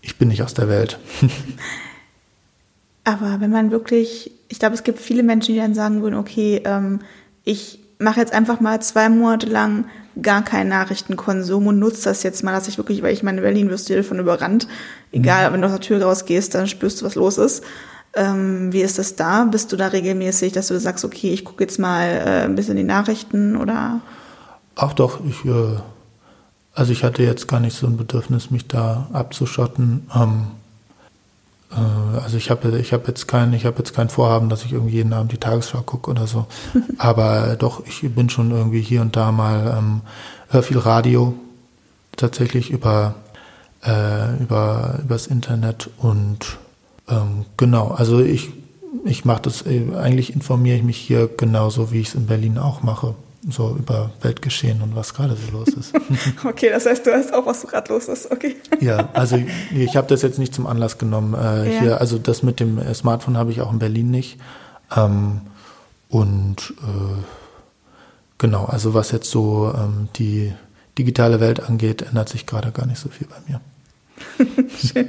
ich 0.01 0.19
bin 0.19 0.29
nicht 0.29 0.43
aus 0.43 0.55
der 0.55 0.69
Welt. 0.69 0.99
aber 3.05 3.41
wenn 3.41 3.51
man 3.51 3.71
wirklich, 3.71 4.31
ich 4.49 4.59
glaube, 4.59 4.75
es 4.75 4.83
gibt 4.83 4.99
viele 4.99 5.23
Menschen, 5.23 5.55
die 5.55 5.61
dann 5.61 5.75
sagen 5.75 6.03
würden, 6.03 6.17
okay, 6.17 6.63
ähm, 6.65 7.01
ich 7.45 7.79
mache 7.99 8.21
jetzt 8.21 8.33
einfach 8.33 8.61
mal 8.61 8.83
zwei 8.83 9.09
Monate 9.09 9.47
lang 9.47 9.85
gar 10.21 10.43
keinen 10.43 10.69
Nachrichtenkonsum 10.69 11.69
und 11.69 11.79
nutze 11.79 12.05
das 12.05 12.23
jetzt 12.23 12.45
mal, 12.45 12.53
dass 12.53 12.69
ich 12.69 12.77
wirklich, 12.77 13.03
weil 13.03 13.15
ich 13.15 13.23
meine, 13.23 13.39
in 13.39 13.45
Berlin 13.45 13.71
wirst 13.71 13.89
du 13.89 13.97
davon 13.97 14.19
überrannt. 14.19 14.69
Egal, 15.13 15.49
mhm. 15.49 15.55
wenn 15.55 15.61
du 15.63 15.67
aus 15.69 15.73
der 15.73 15.81
Tür 15.81 16.03
rausgehst, 16.03 16.55
dann 16.55 16.67
spürst 16.67 17.01
du, 17.01 17.07
was 17.07 17.15
los 17.15 17.39
ist. 17.39 17.65
Ähm, 18.15 18.73
wie 18.73 18.83
ist 18.83 18.99
das 18.99 19.17
da? 19.17 19.45
Bist 19.45 19.73
du 19.73 19.77
da 19.77 19.87
regelmäßig, 19.87 20.53
dass 20.53 20.69
du 20.69 20.79
sagst, 20.79 21.05
okay, 21.05 21.33
ich 21.33 21.45
gucke 21.45 21.65
jetzt 21.65 21.79
mal 21.79 22.09
äh, 22.09 22.45
ein 22.45 22.57
bisschen 22.57 22.77
die 22.77 22.85
Nachrichten 22.85 23.57
oder? 23.57 24.01
Ach 24.75 24.93
doch, 24.93 25.21
ich, 25.25 25.45
äh, 25.47 25.79
also 26.75 26.93
ich 26.93 27.05
hatte 27.05 27.23
jetzt 27.23 27.49
gar 27.49 27.61
nicht 27.61 27.77
so 27.77 27.87
ein 27.87 27.97
Bedürfnis, 27.97 28.51
mich 28.51 28.67
da 28.67 29.09
abzuschotten. 29.13 30.11
Ähm, 30.15 30.47
äh, 31.71 32.19
also 32.19 32.37
ich 32.37 32.51
habe 32.51 32.79
ich 32.79 32.93
hab 32.93 33.07
jetzt 33.09 33.29
kein 33.29 33.53
ich 33.53 33.67
habe 33.67 33.79
jetzt 33.79 33.95
kein 33.95 34.09
Vorhaben, 34.09 34.49
dass 34.49 34.65
ich 34.65 34.73
irgendwie 34.73 34.97
jeden 34.97 35.13
Abend 35.13 35.33
die 35.33 35.39
Tagesschau 35.39 35.83
gucke 35.83 36.11
oder 36.11 36.27
so. 36.27 36.47
Aber 36.99 37.57
doch, 37.57 37.85
ich 37.87 38.03
bin 38.15 38.31
schon 38.31 38.51
irgendwie 38.51 38.81
hier 38.81 39.03
und 39.03 39.17
da 39.17 39.33
mal 39.33 39.77
ähm, 39.79 40.01
höre 40.49 40.63
viel 40.63 40.79
Radio 40.79 41.35
tatsächlich 42.17 42.71
über 42.71 43.17
äh, 43.85 44.37
über 44.43 44.99
übers 45.03 45.27
Internet 45.27 45.91
und 45.99 46.59
ähm, 47.09 47.45
genau. 47.57 47.89
Also 47.89 48.21
ich 48.21 48.51
ich 49.05 49.25
mache 49.25 49.43
das 49.43 49.67
äh, 49.67 49.95
eigentlich 49.95 50.35
informiere 50.35 50.77
ich 50.77 50.83
mich 50.83 50.97
hier 50.97 51.29
genauso 51.29 51.93
wie 51.93 52.01
ich 52.01 52.09
es 52.09 52.15
in 52.15 52.27
Berlin 52.27 52.59
auch 52.59 52.83
mache 52.83 53.15
so 53.48 53.76
über 53.76 54.11
Weltgeschehen 54.20 54.83
und 54.83 54.94
was 54.94 55.14
gerade 55.14 55.37
so 55.37 55.50
los 55.57 55.68
ist. 55.68 55.92
okay, 56.44 56.70
das 56.70 56.87
heißt, 56.87 57.05
du 57.07 57.12
hast 57.12 57.35
auch, 57.35 57.44
was 57.44 57.62
gerade 57.66 57.92
los 57.92 58.07
ist, 58.07 58.31
okay. 58.31 58.57
ja, 58.81 59.09
also 59.14 59.37
ich, 59.37 59.46
ich 59.76 59.96
habe 59.96 60.07
das 60.07 60.22
jetzt 60.22 60.38
nicht 60.38 60.55
zum 60.55 60.66
Anlass 60.66 60.98
genommen. 60.98 61.35
Äh, 61.35 61.74
ja. 61.74 61.81
Hier, 61.81 62.01
also 62.01 62.18
das 62.18 62.43
mit 62.43 62.61
dem 62.61 62.78
äh, 62.78 62.95
Smartphone 62.95 63.36
habe 63.36 63.51
ich 63.51 63.61
auch 63.61 63.72
in 63.72 63.80
Berlin 63.80 64.11
nicht. 64.11 64.38
Ähm, 64.97 65.40
und 66.09 66.74
äh, 66.82 67.22
genau, 68.38 68.66
also 68.66 68.95
was 68.95 69.11
jetzt 69.11 69.30
so 69.30 69.72
ähm, 69.76 70.09
die 70.16 70.53
digitale 70.99 71.40
Welt 71.40 71.68
angeht, 71.68 72.03
ändert 72.03 72.28
sich 72.28 72.47
gerade 72.47 72.70
gar 72.70 72.86
nicht 72.86 72.99
so 72.99 73.09
viel 73.09 73.26
bei 73.26 73.36
mir. 73.49 73.61
Schön. 74.76 75.09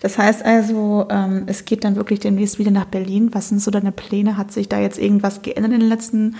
Das 0.00 0.16
heißt 0.18 0.44
also, 0.44 1.08
ähm, 1.10 1.44
es 1.46 1.64
geht 1.64 1.82
dann 1.82 1.96
wirklich 1.96 2.20
demnächst 2.20 2.58
wieder 2.60 2.70
nach 2.70 2.84
Berlin. 2.84 3.30
Was 3.32 3.48
sind 3.48 3.60
so 3.60 3.70
deine 3.72 3.90
Pläne? 3.90 4.36
Hat 4.36 4.52
sich 4.52 4.68
da 4.68 4.78
jetzt 4.78 4.98
irgendwas 4.98 5.42
geändert 5.42 5.72
in 5.72 5.80
den 5.80 5.88
letzten 5.88 6.18
Jahren? 6.18 6.36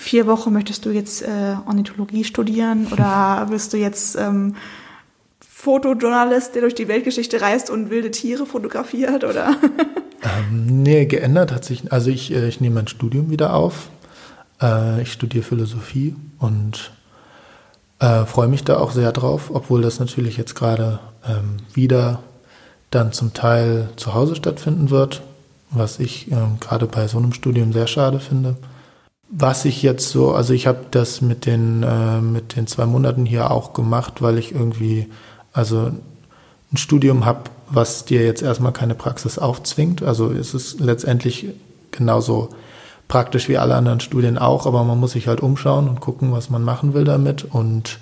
Vier 0.00 0.26
Wochen 0.26 0.52
möchtest 0.52 0.86
du 0.86 0.90
jetzt 0.90 1.22
äh, 1.22 1.56
Ornithologie 1.66 2.24
studieren 2.24 2.88
oder 2.90 3.46
wirst 3.50 3.72
du 3.72 3.76
jetzt 3.76 4.16
ähm, 4.16 4.56
Fotojournalist, 5.40 6.54
der 6.54 6.62
durch 6.62 6.74
die 6.74 6.88
Weltgeschichte 6.88 7.40
reist 7.40 7.68
und 7.68 7.90
wilde 7.90 8.10
Tiere 8.10 8.46
fotografiert 8.46 9.24
oder? 9.24 9.56
ähm, 10.22 10.82
nee, 10.82 11.04
geändert 11.04 11.52
hat 11.52 11.66
sich, 11.66 11.92
also 11.92 12.10
ich, 12.10 12.32
äh, 12.32 12.48
ich 12.48 12.62
nehme 12.62 12.76
mein 12.76 12.88
Studium 12.88 13.30
wieder 13.30 13.52
auf. 13.52 13.90
Äh, 14.60 15.02
ich 15.02 15.12
studiere 15.12 15.44
Philosophie 15.44 16.16
und 16.38 16.92
äh, 17.98 18.24
freue 18.24 18.48
mich 18.48 18.64
da 18.64 18.78
auch 18.78 18.92
sehr 18.92 19.12
drauf, 19.12 19.50
obwohl 19.52 19.82
das 19.82 20.00
natürlich 20.00 20.38
jetzt 20.38 20.54
gerade 20.54 20.98
ähm, 21.28 21.58
wieder 21.74 22.22
dann 22.90 23.12
zum 23.12 23.34
Teil 23.34 23.90
zu 23.96 24.14
Hause 24.14 24.34
stattfinden 24.34 24.88
wird, 24.88 25.20
was 25.70 26.00
ich 26.00 26.32
äh, 26.32 26.36
gerade 26.58 26.86
bei 26.86 27.06
so 27.06 27.18
einem 27.18 27.34
Studium 27.34 27.74
sehr 27.74 27.86
schade 27.86 28.18
finde. 28.18 28.56
Was 29.32 29.64
ich 29.64 29.82
jetzt 29.82 30.10
so, 30.10 30.32
also 30.32 30.52
ich 30.52 30.66
habe 30.66 30.86
das 30.90 31.20
mit 31.20 31.46
den, 31.46 31.84
äh, 31.84 32.20
mit 32.20 32.56
den 32.56 32.66
zwei 32.66 32.84
Monaten 32.84 33.24
hier 33.24 33.52
auch 33.52 33.72
gemacht, 33.72 34.22
weil 34.22 34.38
ich 34.38 34.52
irgendwie, 34.52 35.08
also 35.52 35.92
ein 36.72 36.76
Studium 36.76 37.24
habe, 37.24 37.44
was 37.68 38.04
dir 38.04 38.24
jetzt 38.24 38.42
erstmal 38.42 38.72
keine 38.72 38.96
Praxis 38.96 39.38
aufzwingt. 39.38 40.02
Also 40.02 40.32
es 40.32 40.52
ist 40.52 40.80
letztendlich 40.80 41.46
genauso 41.92 42.50
praktisch 43.06 43.48
wie 43.48 43.58
alle 43.58 43.74
anderen 43.74 44.00
Studien 44.00 44.38
auch, 44.38 44.66
aber 44.66 44.84
man 44.84 44.98
muss 44.98 45.12
sich 45.12 45.28
halt 45.28 45.40
umschauen 45.40 45.88
und 45.88 46.00
gucken, 46.00 46.32
was 46.32 46.50
man 46.50 46.62
machen 46.62 46.94
will 46.94 47.04
damit. 47.04 47.44
Und 47.44 47.98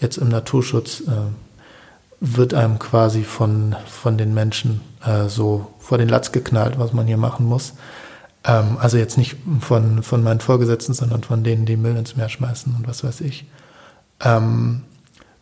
jetzt 0.00 0.18
im 0.18 0.28
Naturschutz 0.28 1.00
äh, 1.00 1.12
wird 2.20 2.54
einem 2.54 2.78
quasi 2.78 3.22
von, 3.22 3.76
von 3.86 4.18
den 4.18 4.34
Menschen 4.34 4.80
äh, 5.04 5.28
so 5.28 5.66
vor 5.78 5.98
den 5.98 6.08
Latz 6.08 6.32
geknallt, 6.32 6.78
was 6.78 6.92
man 6.92 7.06
hier 7.06 7.16
machen 7.16 7.46
muss. 7.46 7.74
Ähm, 8.44 8.76
also 8.80 8.96
jetzt 8.96 9.18
nicht 9.18 9.36
von, 9.60 10.02
von 10.02 10.22
meinen 10.22 10.40
Vorgesetzten, 10.40 10.94
sondern 10.94 11.22
von 11.22 11.44
denen, 11.44 11.66
die 11.66 11.76
Müll 11.76 11.96
ins 11.96 12.16
Meer 12.16 12.28
schmeißen 12.28 12.74
und 12.76 12.86
was 12.88 13.04
weiß 13.04 13.20
ich. 13.20 13.46
Ähm, 14.24 14.82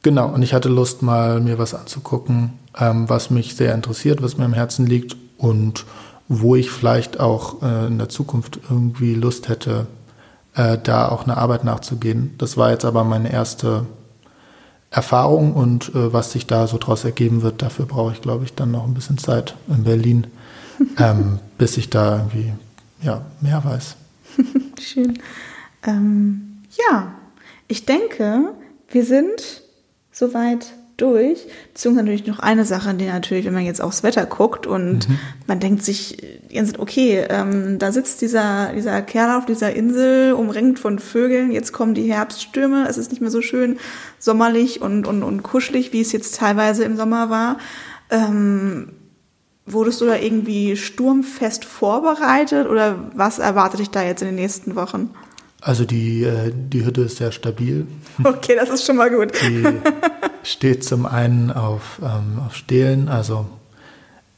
genau, 0.03 0.29
und 0.29 0.43
ich 0.43 0.55
hatte 0.55 0.69
Lust, 0.69 1.03
mal 1.03 1.41
mir 1.41 1.59
was 1.59 1.75
anzugucken, 1.75 2.55
ähm, 2.79 3.09
was 3.09 3.31
mich 3.31 3.57
sehr 3.57 3.75
interessiert, 3.75 4.23
was 4.23 4.37
mir 4.37 4.45
am 4.45 4.55
Herzen 4.55 4.87
liegt 4.87 5.17
und 5.39 5.85
wo 6.29 6.55
ich 6.55 6.71
vielleicht 6.71 7.19
auch 7.19 7.63
äh, 7.63 7.87
in 7.87 7.99
der 7.99 8.09
Zukunft 8.09 8.61
irgendwie 8.69 9.15
Lust 9.15 9.49
hätte, 9.49 9.87
äh, 10.55 10.79
da 10.83 11.09
auch 11.09 11.25
eine 11.25 11.37
Arbeit 11.37 11.65
nachzugehen. 11.65 12.35
Das 12.39 12.57
war 12.57 12.71
jetzt 12.71 12.85
aber 12.85 13.05
meine 13.05 13.33
erste 13.33 13.87
Erfahrung 14.91 15.55
und 15.55 15.95
äh, 15.95 16.13
was 16.13 16.33
sich 16.33 16.47
da 16.47 16.67
so 16.67 16.79
draus 16.79 17.05
ergeben 17.05 17.43
wird, 17.43 17.63
dafür 17.63 17.87
brauche 17.87 18.13
ich, 18.13 18.21
glaube 18.21 18.45
ich, 18.45 18.55
dann 18.55 18.71
noch 18.71 18.85
ein 18.85 18.95
bisschen 18.95 19.19
Zeit 19.19 19.55
in 19.69 19.85
Berlin, 19.85 20.27
ähm, 20.99 21.39
bis 21.59 21.77
ich 21.77 21.91
da 21.91 22.19
irgendwie 22.19 22.53
ja, 23.03 23.25
mehr 23.41 23.63
weiß. 23.65 23.97
Schön. 24.81 25.19
Ähm, 25.87 26.63
ja, 26.91 27.15
ich 27.69 27.87
denke, 27.87 28.53
wir 28.89 29.05
sind 29.05 29.63
soweit 30.13 30.73
durch. 31.01 31.47
Beziehungsweise 31.73 32.05
natürlich 32.05 32.27
noch 32.27 32.41
eine 32.41 32.65
Sache, 32.65 32.93
die 32.95 33.07
natürlich, 33.07 33.47
wenn 33.47 33.55
man 33.55 33.65
jetzt 33.65 33.81
aufs 33.81 34.03
Wetter 34.03 34.27
guckt 34.27 34.67
und 34.67 35.09
mhm. 35.09 35.19
man 35.47 35.61
denkt 35.61 35.83
sich, 35.83 36.19
okay, 36.79 37.25
ähm, 37.29 37.79
da 37.79 37.93
sitzt 37.93 38.21
dieser, 38.21 38.73
dieser 38.75 39.01
Kerl 39.03 39.39
auf 39.39 39.47
dieser 39.47 39.73
Insel, 39.73 40.33
umringt 40.33 40.79
von 40.79 40.99
Vögeln, 40.99 41.53
jetzt 41.53 41.73
kommen 41.73 41.95
die 41.95 42.13
Herbststürme, 42.13 42.87
es 42.89 42.99
ist 42.99 43.11
nicht 43.11 43.21
mehr 43.21 43.31
so 43.31 43.41
schön 43.41 43.79
sommerlich 44.19 44.83
und, 44.83 45.07
und, 45.07 45.23
und 45.23 45.43
kuschelig, 45.43 45.93
wie 45.93 46.03
es 46.03 46.13
jetzt 46.13 46.37
teilweise 46.37 46.85
im 46.85 46.97
Sommer 46.97 47.31
war. 47.31 47.59
Ähm, 48.11 48.93
Wurdest 49.73 50.01
du 50.01 50.07
da 50.07 50.17
irgendwie 50.17 50.77
sturmfest 50.77 51.65
vorbereitet 51.65 52.69
oder 52.69 52.99
was 53.15 53.39
erwartet 53.39 53.81
dich 53.81 53.91
da 53.91 54.03
jetzt 54.03 54.23
in 54.23 54.29
den 54.29 54.37
nächsten 54.37 54.75
Wochen? 54.75 55.11
Also 55.61 55.85
die, 55.85 56.25
äh, 56.25 56.53
die 56.55 56.85
Hütte 56.85 57.03
ist 57.03 57.19
sehr 57.19 57.33
stabil. 57.33 57.87
Okay, 58.25 58.55
das 58.55 58.69
ist 58.69 58.85
schon 58.85 58.97
mal 58.97 59.11
gut. 59.11 59.33
Die 59.43 59.65
steht 60.43 60.85
zum 60.85 61.07
einen 61.07 61.51
auf, 61.51 62.01
ähm, 62.03 62.41
auf 62.45 62.55
Stelen, 62.55 63.09
also 63.09 63.47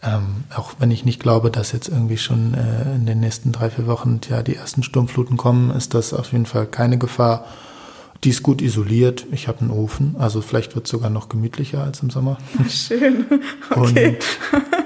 ähm, 0.03 0.45
auch 0.55 0.74
wenn 0.78 0.91
ich 0.91 1.05
nicht 1.05 1.20
glaube, 1.20 1.51
dass 1.51 1.72
jetzt 1.72 1.89
irgendwie 1.89 2.16
schon 2.16 2.55
äh, 2.55 2.95
in 2.95 3.07
den 3.07 3.20
nächsten 3.20 3.53
drei, 3.53 3.70
vier 3.70 3.87
Wochen 3.87 4.20
ja 4.28 4.43
die 4.43 4.57
ersten 4.57 4.83
Sturmfluten 4.83 5.37
kommen, 5.37 5.70
ist 5.70 5.95
das 5.95 6.12
auf 6.12 6.33
jeden 6.33 6.47
Fall 6.47 6.66
keine 6.66 6.99
Gefahr. 6.99 7.45
Die 8.24 8.30
ist 8.30 8.43
gut 8.43 8.62
isoliert. 8.62 9.26
Ich 9.33 9.49
habe 9.49 9.61
einen 9.61 9.70
Ofen, 9.70 10.16
also 10.18 10.43
vielleicht 10.43 10.74
wird 10.74 10.87
es 10.87 10.91
sogar 10.91 11.11
noch 11.11 11.28
gemütlicher 11.28 11.83
als 11.83 12.03
im 12.03 12.11
Sommer. 12.11 12.39
Schön. 12.68 13.26
Okay. 13.70 14.18
Und 14.53 14.82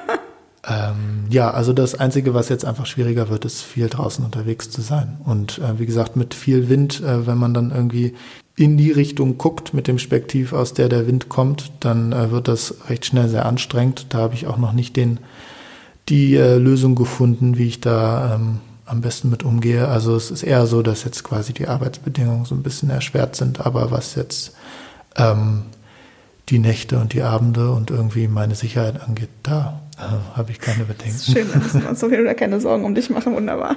ähm, 0.69 1.27
ja, 1.29 1.51
also 1.51 1.73
das 1.73 1.95
Einzige, 1.95 2.35
was 2.35 2.49
jetzt 2.49 2.65
einfach 2.65 2.87
schwieriger 2.87 3.29
wird, 3.29 3.45
ist 3.45 3.63
viel 3.63 3.89
draußen 3.89 4.25
unterwegs 4.25 4.69
zu 4.71 4.81
sein. 4.81 5.19
Und 5.25 5.59
äh, 5.59 5.79
wie 5.79 5.87
gesagt, 5.87 6.17
mit 6.17 6.35
viel 6.35 6.69
Wind, 6.69 7.01
äh, 7.01 7.27
wenn 7.27 7.39
man 7.39 7.55
dann 7.55 7.71
irgendwie 7.71 8.15
in 8.57 8.77
die 8.77 8.91
Richtung 8.91 9.39
guckt 9.39 9.75
mit 9.75 9.87
dem 9.87 9.99
Spektiv, 9.99 10.53
aus 10.53 10.75
der 10.75 10.89
der 10.89 11.07
Wind 11.07 11.29
kommt, 11.29 11.71
dann 11.81 12.13
äh, 12.13 12.31
wird 12.33 12.49
das 12.49 12.75
recht 12.89 13.07
schnell 13.07 13.29
sehr 13.29 13.47
anstrengend. 13.47 14.07
Da 14.09 14.19
habe 14.19 14.35
ich 14.35 14.47
auch 14.47 14.57
noch 14.57 14.73
nicht 14.73 14.97
den, 14.97 15.21
die 16.09 16.35
äh, 16.35 16.57
Lösung 16.57 16.97
gefunden, 16.97 17.59
wie 17.59 17.69
ich 17.69 17.81
da 17.81 18.35
ähm, 18.35 18.61
am 18.87 19.03
besten 19.03 19.31
mit 19.31 19.45
umgehe. 19.45 19.87
Also 19.87 20.17
es 20.17 20.33
ist 20.33 20.43
eher 20.43 20.67
so, 20.67 20.83
dass 20.83 21.05
jetzt 21.05 21.23
quasi 21.23 21.53
die 21.53 21.69
Arbeitsbedingungen 21.69 22.45
so 22.45 22.55
ein 22.55 22.63
bisschen 22.63 22.91
erschwert 22.91 23.37
sind, 23.37 23.65
aber 23.65 23.91
was 23.93 24.17
jetzt 24.17 24.55
ähm, 25.17 25.63
die 26.49 26.59
Nächte 26.59 26.99
und 26.99 27.13
die 27.13 27.23
Abende 27.23 27.73
und 27.73 27.91
irgendwie 27.91 28.29
meine 28.29 28.55
Sicherheit 28.55 29.01
angeht, 29.01 29.31
da 29.43 29.81
äh, 29.99 30.37
habe 30.37 30.53
ich 30.53 30.61
keine 30.61 30.85
Bedenken. 30.85 31.19
Schön, 31.19 31.49
müssen 31.53 31.83
wir 31.83 31.89
uns 31.89 32.05
auf 32.05 32.11
jeden 32.11 32.25
Fall 32.25 32.37
keine 32.37 32.61
Sorgen 32.61 32.85
um 32.85 32.95
dich 32.95 33.11
machen, 33.11 33.35
wunderbar. 33.35 33.77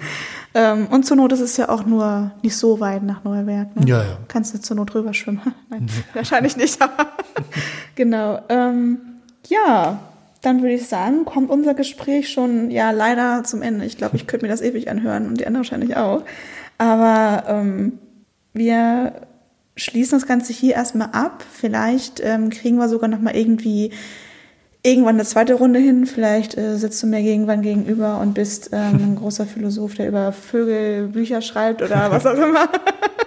ähm, 0.54 0.86
und 0.88 1.06
zur 1.06 1.16
Not 1.16 1.32
ist 1.32 1.40
es 1.40 1.56
ja 1.56 1.68
auch 1.68 1.86
nur 1.86 2.32
nicht 2.42 2.56
so 2.56 2.80
weit 2.80 3.04
nach 3.04 3.22
Neuwerk. 3.22 3.76
Ne? 3.76 3.86
Ja, 3.86 4.02
ja. 4.02 4.18
Kannst 4.26 4.52
du 4.52 4.60
zur 4.60 4.76
Not 4.76 4.94
drüber 4.94 5.14
schwimmen? 5.14 5.42
Nein, 5.70 5.86
nee. 5.86 6.04
wahrscheinlich 6.14 6.56
nicht. 6.56 6.78
genau. 7.94 8.40
Ähm, 8.48 8.98
ja, 9.46 10.00
dann 10.42 10.62
würde 10.62 10.74
ich 10.74 10.88
sagen, 10.88 11.24
kommt 11.24 11.50
unser 11.50 11.74
Gespräch 11.74 12.32
schon 12.32 12.70
ja 12.70 12.90
leider 12.90 13.44
zum 13.44 13.62
Ende. 13.62 13.84
Ich 13.84 13.96
glaube, 13.96 14.16
ich 14.16 14.26
könnte 14.26 14.44
mir 14.44 14.50
das 14.50 14.60
ewig 14.60 14.90
anhören 14.90 15.28
und 15.28 15.38
die 15.38 15.46
anderen 15.46 15.64
wahrscheinlich 15.64 15.96
auch. 15.96 16.24
Aber 16.78 17.44
ähm, 17.46 17.98
wir 18.54 19.27
schließen 19.78 20.18
das 20.18 20.28
Ganze 20.28 20.52
hier 20.52 20.74
erstmal 20.74 21.10
ab. 21.12 21.44
Vielleicht 21.50 22.20
ähm, 22.20 22.50
kriegen 22.50 22.76
wir 22.76 22.88
sogar 22.88 23.08
noch 23.08 23.20
mal 23.20 23.34
irgendwie 23.34 23.92
irgendwann 24.82 25.16
eine 25.16 25.24
zweite 25.24 25.54
Runde 25.54 25.78
hin. 25.78 26.06
Vielleicht 26.06 26.56
äh, 26.56 26.76
sitzt 26.76 27.02
du 27.02 27.06
mir 27.06 27.20
irgendwann 27.20 27.62
gegenüber 27.62 28.20
und 28.20 28.34
bist 28.34 28.70
ähm, 28.72 28.96
ein 28.96 29.16
großer 29.18 29.46
Philosoph, 29.46 29.94
der 29.94 30.08
über 30.08 30.32
Vögel 30.32 31.08
Bücher 31.08 31.40
schreibt 31.40 31.82
oder 31.82 32.10
was 32.10 32.26
auch 32.26 32.34
immer. 32.34 32.68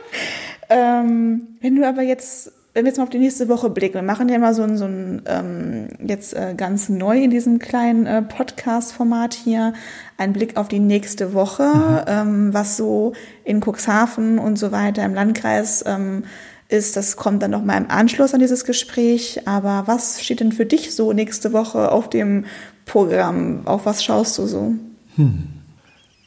ähm, 0.69 1.57
wenn 1.61 1.75
du 1.75 1.87
aber 1.87 2.01
jetzt 2.01 2.51
wenn 2.73 2.85
wir 2.85 2.89
jetzt 2.89 2.97
mal 2.97 3.03
auf 3.03 3.09
die 3.09 3.19
nächste 3.19 3.49
Woche 3.49 3.69
blicken, 3.69 3.95
wir 3.95 4.01
machen 4.01 4.29
ja 4.29 4.35
immer 4.35 4.53
so 4.53 4.63
ein, 4.63 4.77
so 4.77 4.85
ein 4.85 5.23
ähm, 5.25 5.87
jetzt 6.05 6.33
äh, 6.33 6.53
ganz 6.55 6.87
neu 6.87 7.21
in 7.21 7.29
diesem 7.29 7.59
kleinen 7.59 8.05
äh, 8.05 8.21
Podcast-Format 8.21 9.33
hier, 9.33 9.73
einen 10.17 10.31
Blick 10.31 10.55
auf 10.55 10.69
die 10.69 10.79
nächste 10.79 11.33
Woche, 11.33 11.63
mhm. 11.63 12.03
ähm, 12.07 12.53
was 12.53 12.77
so 12.77 13.13
in 13.43 13.61
Cuxhaven 13.61 14.39
und 14.39 14.57
so 14.57 14.71
weiter 14.71 15.03
im 15.03 15.13
Landkreis 15.13 15.83
ähm, 15.85 16.23
ist. 16.69 16.95
Das 16.95 17.17
kommt 17.17 17.43
dann 17.43 17.51
noch 17.51 17.63
mal 17.63 17.77
im 17.77 17.91
Anschluss 17.91 18.33
an 18.33 18.39
dieses 18.39 18.63
Gespräch. 18.63 19.45
Aber 19.45 19.83
was 19.87 20.23
steht 20.23 20.39
denn 20.39 20.53
für 20.53 20.65
dich 20.65 20.95
so 20.95 21.11
nächste 21.11 21.51
Woche 21.51 21.91
auf 21.91 22.09
dem 22.09 22.45
Programm? 22.85 23.61
Auf 23.65 23.85
was 23.85 24.01
schaust 24.01 24.37
du 24.37 24.47
so? 24.47 24.73
Hm. 25.15 25.43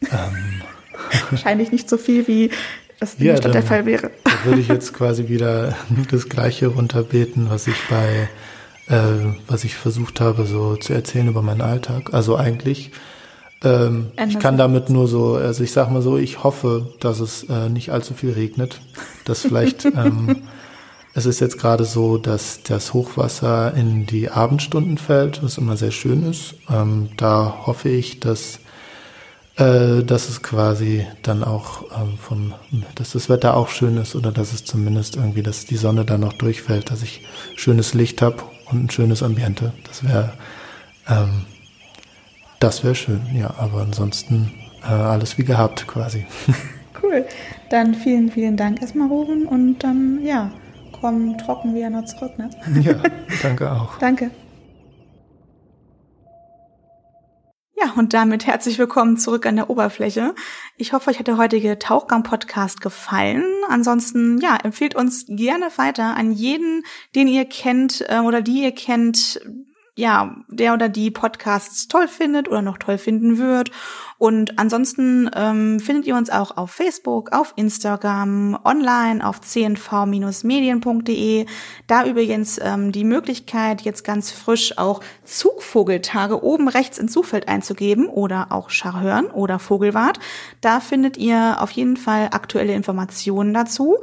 Ähm. 0.13 0.63
Wahrscheinlich 1.31 1.73
nicht 1.73 1.89
so 1.89 1.97
viel, 1.97 2.29
wie 2.29 2.51
das 3.01 3.17
ja, 3.19 3.37
Stadt 3.37 3.55
der 3.55 3.63
Fall 3.63 3.87
wäre. 3.87 4.11
Da 4.25 4.33
würde 4.45 4.61
ich 4.61 4.69
jetzt 4.69 4.93
quasi 4.93 5.29
wieder 5.29 5.77
das 6.11 6.29
Gleiche 6.29 6.69
runterbeten, 6.69 7.51
was 7.51 7.67
ich 7.67 7.77
bei, 7.89 8.29
äh, 8.89 9.35
was 9.47 9.65
ich 9.65 9.75
versucht 9.75 10.21
habe, 10.21 10.47
so 10.47 10.77
zu 10.77 10.93
erzählen 10.93 11.29
über 11.29 11.43
meinen 11.43 11.61
Alltag. 11.61 12.13
Also 12.13 12.37
eigentlich, 12.37 12.93
ähm, 13.63 14.09
ich 14.29 14.39
kann 14.39 14.59
damit 14.59 14.91
nur 14.91 15.09
so, 15.09 15.35
also 15.35 15.65
ich 15.65 15.73
sag 15.73 15.91
mal 15.91 16.03
so, 16.03 16.19
ich 16.19 16.45
hoffe, 16.45 16.93
dass 17.01 17.21
es 17.21 17.45
äh, 17.45 17.69
nicht 17.69 17.91
allzu 17.91 18.15
viel 18.15 18.33
regnet. 18.33 18.81
Dass 19.25 19.43
vielleicht, 19.43 19.85
ähm, 19.85 20.43
es 21.15 21.27
ist 21.27 21.41
jetzt 21.41 21.59
gerade 21.59 21.85
so, 21.85 22.19
dass 22.19 22.63
das 22.63 22.93
Hochwasser 22.93 23.75
in 23.75 24.07
die 24.07 24.31
Abendstunden 24.31 24.99
fällt, 24.99 25.43
was 25.43 25.59
immer 25.59 25.77
sehr 25.77 25.93
schön 25.93 26.29
ist. 26.29 26.55
Ähm, 26.71 27.09
da 27.17 27.63
hoffe 27.67 27.89
ich, 27.89 28.21
dass 28.21 28.61
äh, 29.57 30.03
dass 30.03 30.29
es 30.29 30.43
quasi 30.43 31.07
dann 31.23 31.45
auch 31.45 31.85
ähm, 31.97 32.19
vom, 32.19 32.55
dass 32.95 33.13
das 33.13 33.29
Wetter 33.29 33.57
auch 33.57 33.69
schön 33.69 33.97
ist 33.97 34.17
oder 34.17 34.33
dass 34.33 34.53
es 34.53 34.65
zumindest 34.65 35.17
irgendwie, 35.17 35.43
dass 35.43 35.65
die 35.65 35.77
Sonne 35.77 36.05
dann 36.05 36.21
noch 36.21 36.33
durchfällt, 36.33 36.91
dass 36.91 37.03
ich 37.03 37.23
schönes 37.57 37.95
Licht 37.95 38.23
habe 38.23 38.43
und 38.71 38.85
ein 38.85 38.91
schönes 38.91 39.23
Ambiente. 39.23 39.73
Das 39.87 40.05
wäre, 40.05 40.33
ähm, 41.09 41.45
das 42.61 42.83
wäre 42.83 42.95
schön, 42.95 43.23
ja. 43.35 43.55
Aber 43.59 43.83
ansonsten 43.83 44.53
äh, 44.83 44.87
alles 44.87 45.39
wie 45.39 45.45
gehabt 45.45 45.87
quasi. 45.87 46.27
Cool. 47.03 47.27
Dann 47.69 47.95
vielen, 47.95 48.31
vielen 48.31 48.57
Dank 48.57 48.81
erstmal, 48.81 49.09
Ruben. 49.09 49.47
Und 49.47 49.81
dann, 49.81 50.25
ja, 50.25 50.51
kommen 51.01 51.37
trocken 51.37 51.75
wieder 51.75 51.91
noch 51.91 52.07
zurück, 52.07 52.39
ne? 52.39 52.49
Ja, 52.81 52.95
danke 53.43 53.71
auch. 53.71 53.99
danke. 53.99 54.31
Ja, 57.77 57.93
und 57.97 58.15
damit 58.15 58.47
herzlich 58.47 58.79
willkommen 58.79 59.17
zurück 59.17 59.47
an 59.47 59.57
der 59.57 59.69
Oberfläche. 59.69 60.37
Ich 60.77 60.93
hoffe, 60.93 61.11
euch 61.11 61.19
hat 61.19 61.27
der 61.27 61.39
heutige 61.39 61.77
Tauchgang-Podcast 61.77 62.81
gefallen. 62.81 63.45
Ansonsten, 63.69 64.39
ja, 64.39 64.57
empfehlt 64.63 64.95
uns 64.95 65.27
gerne 65.29 65.71
weiter 65.77 66.17
an 66.17 66.31
jeden, 66.31 66.85
den 67.17 67.27
ihr 67.27 67.45
kennt 67.47 68.05
äh, 68.09 68.21
oder 68.21 68.43
die 68.43 68.63
ihr 68.63 68.73
kennt, 68.73 69.41
ja, 69.97 70.35
der 70.49 70.75
oder 70.75 70.89
die 70.89 71.13
Podcasts 71.13 71.87
toll 71.87 72.09
findet 72.09 72.49
oder 72.49 72.63
noch 72.63 72.79
toll 72.79 72.99
finden 72.99 73.39
wird. 73.39 73.71
Und 74.19 74.59
ansonsten 74.59 75.31
ähm, 75.35 75.81
findet 75.81 76.07
ihr 76.07 76.17
uns 76.17 76.31
auch 76.31 76.57
auf 76.57 76.71
Facebook, 76.71 77.33
auf 77.33 77.53
Instagram, 77.57 78.59
online 78.65 79.27
auf 79.27 79.41
cnv-medien.de. 79.41 81.47
Da 81.87 82.07
übrigens 82.07 82.59
ähm, 82.63 82.91
die 82.91 83.05
Möglichkeit, 83.05 83.83
jetzt 83.83 84.05
ganz 84.05 84.31
frisch 84.31 84.79
auch 84.79 85.01
Zugvogeltage 85.25 86.43
oben 86.43 86.69
rechts 86.69 86.99
ins 86.99 87.13
Suchfeld 87.13 87.49
einzugeben 87.49 88.07
oder 88.07 88.47
auch 88.51 88.71
Scharhörn 88.71 89.27
oder 89.27 89.59
Vogelwart. 89.59 90.19
Da 90.61 90.81
findet 90.81 91.17
ihr 91.17 91.57
auf 91.61 91.73
jeden 91.73 91.97
Fall 91.97 92.29
aktuelle 92.33 92.75
Informationen 92.75 93.53
dazu. 93.53 93.97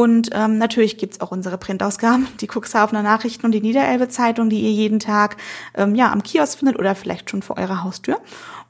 Und 0.00 0.30
ähm, 0.32 0.56
natürlich 0.56 0.96
gibt's 0.96 1.20
auch 1.20 1.30
unsere 1.30 1.58
Printausgaben, 1.58 2.26
die 2.40 2.48
Cuxhavener 2.50 3.02
Nachrichten 3.02 3.44
und 3.44 3.52
die 3.52 3.60
Niederelbe 3.60 4.08
Zeitung, 4.08 4.48
die 4.48 4.60
ihr 4.60 4.70
jeden 4.70 4.98
Tag 4.98 5.36
ähm, 5.74 5.94
ja 5.94 6.10
am 6.10 6.22
Kiosk 6.22 6.58
findet 6.58 6.78
oder 6.78 6.94
vielleicht 6.94 7.28
schon 7.28 7.42
vor 7.42 7.58
eurer 7.58 7.84
Haustür. 7.84 8.16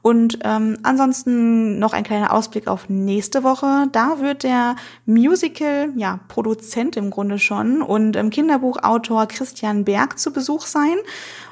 Und 0.01 0.39
ähm, 0.43 0.79
ansonsten 0.83 1.79
noch 1.79 1.93
ein 1.93 2.03
kleiner 2.03 2.33
Ausblick 2.33 2.67
auf 2.67 2.89
nächste 2.89 3.43
Woche. 3.43 3.87
Da 3.93 4.19
wird 4.19 4.43
der 4.43 4.75
Musical, 5.05 5.93
ja, 5.95 6.19
Produzent 6.27 6.97
im 6.97 7.11
Grunde 7.11 7.39
schon 7.39 7.81
und 7.81 8.17
ähm, 8.17 8.29
Kinderbuchautor 8.29 9.25
Christian 9.27 9.85
Berg 9.85 10.19
zu 10.19 10.33
Besuch 10.33 10.65
sein 10.65 10.97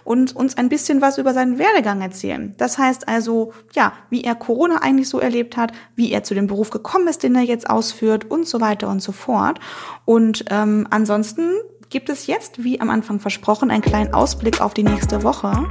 und 0.04 0.36
uns 0.36 0.58
ein 0.58 0.70
bisschen 0.70 1.02
was 1.02 1.18
über 1.18 1.34
seinen 1.34 1.60
Werdegang 1.60 2.02
erzählen. 2.02 2.54
Das 2.58 2.78
heißt 2.78 3.08
also, 3.08 3.54
ja, 3.74 3.94
wie 4.10 4.24
er 4.24 4.36
Corona 4.36 4.82
eigentlich 4.82 5.10
so 5.10 5.20
erlebt 5.20 5.58
hat, 5.58 5.72
wie 5.96 6.12
er 6.12 6.24
zu 6.24 6.34
dem 6.34 6.48
Beruf 6.48 6.70
gekommen 6.70 7.08
ist, 7.08 7.24
den 7.24 7.36
er 7.36 7.44
jetzt 7.44 7.70
ausführt 7.70 8.30
und 8.30 8.48
so 8.48 8.62
weiter 8.62 8.90
und 8.90 9.02
so 9.02 9.12
fort. 9.12 9.60
Und 10.06 10.46
ähm, 10.50 10.88
ansonsten 10.90 11.52
gibt 11.90 12.10
es 12.10 12.28
jetzt, 12.28 12.64
wie 12.64 12.80
am 12.82 12.90
Anfang 12.90 13.20
versprochen, 13.20 13.72
einen 13.72 13.82
kleinen 13.82 14.14
Ausblick 14.14 14.62
auf 14.62 14.74
die 14.74 14.84
nächste 14.84 15.24
Woche. 15.24 15.68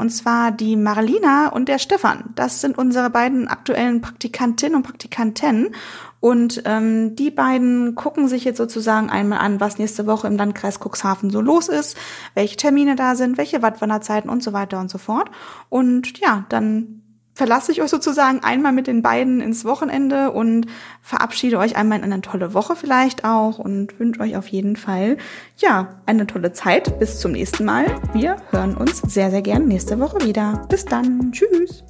Und 0.00 0.08
zwar 0.08 0.50
die 0.50 0.76
Marlina 0.76 1.48
und 1.48 1.68
der 1.68 1.78
Stefan. 1.78 2.30
Das 2.34 2.62
sind 2.62 2.78
unsere 2.78 3.10
beiden 3.10 3.48
aktuellen 3.48 4.00
Praktikantinnen 4.00 4.76
und 4.76 4.82
Praktikanten. 4.82 5.74
Und 6.20 6.62
ähm, 6.66 7.16
die 7.16 7.30
beiden 7.30 7.94
gucken 7.94 8.28
sich 8.28 8.44
jetzt 8.44 8.58
sozusagen 8.58 9.08
einmal 9.08 9.38
an, 9.38 9.58
was 9.58 9.78
nächste 9.78 10.06
Woche 10.06 10.26
im 10.26 10.36
Landkreis 10.36 10.78
Cuxhaven 10.78 11.30
so 11.30 11.40
los 11.40 11.68
ist, 11.68 11.96
welche 12.34 12.56
Termine 12.56 12.94
da 12.94 13.14
sind, 13.14 13.38
welche 13.38 13.62
Wattwanderzeiten 13.62 14.30
und 14.30 14.42
so 14.42 14.52
weiter 14.52 14.78
und 14.80 14.90
so 14.90 14.98
fort. 14.98 15.30
Und 15.70 16.18
ja, 16.18 16.44
dann 16.50 17.00
verlasse 17.40 17.72
ich 17.72 17.80
euch 17.80 17.88
sozusagen 17.88 18.40
einmal 18.40 18.72
mit 18.72 18.86
den 18.86 19.00
beiden 19.00 19.40
ins 19.40 19.64
Wochenende 19.64 20.30
und 20.30 20.66
verabschiede 21.00 21.58
euch 21.58 21.74
einmal 21.74 21.96
in 21.98 22.04
eine 22.04 22.20
tolle 22.20 22.52
Woche 22.52 22.76
vielleicht 22.76 23.24
auch 23.24 23.58
und 23.58 23.98
wünsche 23.98 24.20
euch 24.20 24.36
auf 24.36 24.48
jeden 24.48 24.76
Fall, 24.76 25.16
ja, 25.56 26.00
eine 26.04 26.26
tolle 26.26 26.52
Zeit. 26.52 26.98
Bis 26.98 27.18
zum 27.18 27.32
nächsten 27.32 27.64
Mal. 27.64 27.86
Wir 28.12 28.36
hören 28.50 28.76
uns 28.76 28.98
sehr, 28.98 29.30
sehr 29.30 29.40
gern 29.40 29.68
nächste 29.68 29.98
Woche 30.00 30.22
wieder. 30.26 30.66
Bis 30.68 30.84
dann. 30.84 31.32
Tschüss. 31.32 31.82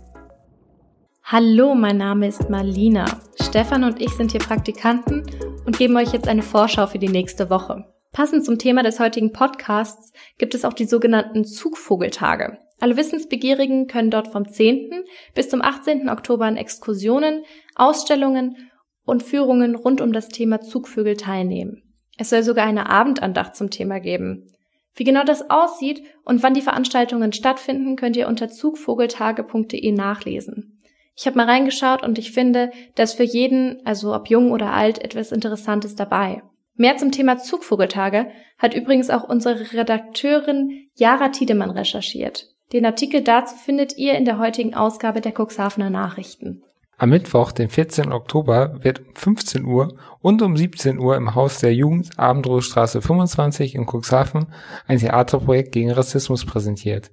Hallo, 1.33 1.77
mein 1.77 1.97
Name 1.97 2.27
ist 2.27 2.51
Marlina. 2.51 3.05
Stefan 3.41 3.85
und 3.85 4.01
ich 4.03 4.11
sind 4.11 4.33
hier 4.33 4.41
Praktikanten 4.41 5.25
und 5.65 5.79
geben 5.79 5.97
euch 5.97 6.13
jetzt 6.13 6.27
eine 6.27 6.43
Vorschau 6.43 6.89
für 6.89 6.99
die 6.99 7.09
nächste 7.09 7.51
Woche. 7.51 7.85
Passend 8.11 8.45
zum 8.45 8.59
Thema 8.59 8.83
des 8.83 8.99
heutigen 8.99 9.31
Podcasts 9.31 10.13
gibt 10.39 10.57
es 10.57 10.65
auch 10.65 10.73
die 10.73 10.87
sogenannten 10.87 11.45
Zugvogeltage. 11.45 12.59
Alle 12.81 12.97
Wissensbegierigen 12.97 13.87
können 13.87 14.11
dort 14.11 14.27
vom 14.27 14.49
10. 14.49 15.05
bis 15.33 15.49
zum 15.49 15.63
18. 15.63 16.09
Oktober 16.09 16.47
an 16.47 16.57
Exkursionen, 16.57 17.45
Ausstellungen 17.77 18.57
und 19.05 19.23
Führungen 19.23 19.77
rund 19.77 20.01
um 20.01 20.13
das 20.13 20.31
Thema 20.31 20.61
Zugvögel 20.61 21.17
teilnehmen. 21.17 21.95
Es 22.19 22.31
soll 22.31 22.43
sogar 22.43 22.67
eine 22.67 22.91
Abendandacht 22.91 23.55
zum 23.55 23.71
Thema 23.71 24.01
geben. 24.01 24.49
Wie 24.97 25.05
genau 25.05 25.23
das 25.23 25.49
aussieht 25.49 26.03
und 26.25 26.43
wann 26.43 26.55
die 26.55 26.61
Veranstaltungen 26.61 27.33
stattfinden, 27.33 27.95
könnt 27.95 28.17
ihr 28.17 28.27
unter 28.27 28.49
zugvogeltage.de 28.49 29.93
nachlesen. 29.93 30.80
Ich 31.21 31.27
habe 31.27 31.37
mal 31.37 31.45
reingeschaut 31.45 32.03
und 32.03 32.19
ich 32.19 32.33
finde, 32.33 32.71
dass 32.95 33.13
für 33.13 33.25
jeden, 33.25 33.83
also 33.85 34.15
ob 34.15 34.31
jung 34.31 34.53
oder 34.53 34.73
alt, 34.73 35.05
etwas 35.05 35.33
Interessantes 35.33 35.95
dabei. 35.95 36.43
Mehr 36.77 36.97
zum 36.97 37.13
Thema 37.13 37.37
Zugvogeltage 37.37 38.29
hat 38.57 38.73
übrigens 38.73 39.11
auch 39.11 39.25
unsere 39.25 39.71
Redakteurin 39.75 40.89
Jara 40.95 41.29
Tiedemann 41.29 41.73
recherchiert. 41.73 42.47
Den 42.73 42.87
Artikel 42.87 43.21
dazu 43.21 43.55
findet 43.55 43.99
ihr 43.99 44.15
in 44.15 44.25
der 44.25 44.39
heutigen 44.39 44.73
Ausgabe 44.73 45.21
der 45.21 45.35
Cuxhavener 45.39 45.91
Nachrichten. 45.91 46.63
Am 46.97 47.11
Mittwoch, 47.11 47.53
den 47.53 47.69
14. 47.69 48.13
Oktober, 48.13 48.83
wird 48.83 49.01
um 49.01 49.15
15 49.15 49.67
Uhr 49.67 49.99
und 50.23 50.41
um 50.41 50.57
17 50.57 50.99
Uhr 50.99 51.17
im 51.17 51.35
Haus 51.35 51.59
der 51.59 51.75
Jugend 51.75 52.19
Abendrohstraße 52.19 53.03
25 53.03 53.75
in 53.75 53.85
Cuxhaven 53.85 54.47
ein 54.87 54.99
Theaterprojekt 54.99 55.73
gegen 55.73 55.91
Rassismus 55.91 56.47
präsentiert. 56.47 57.11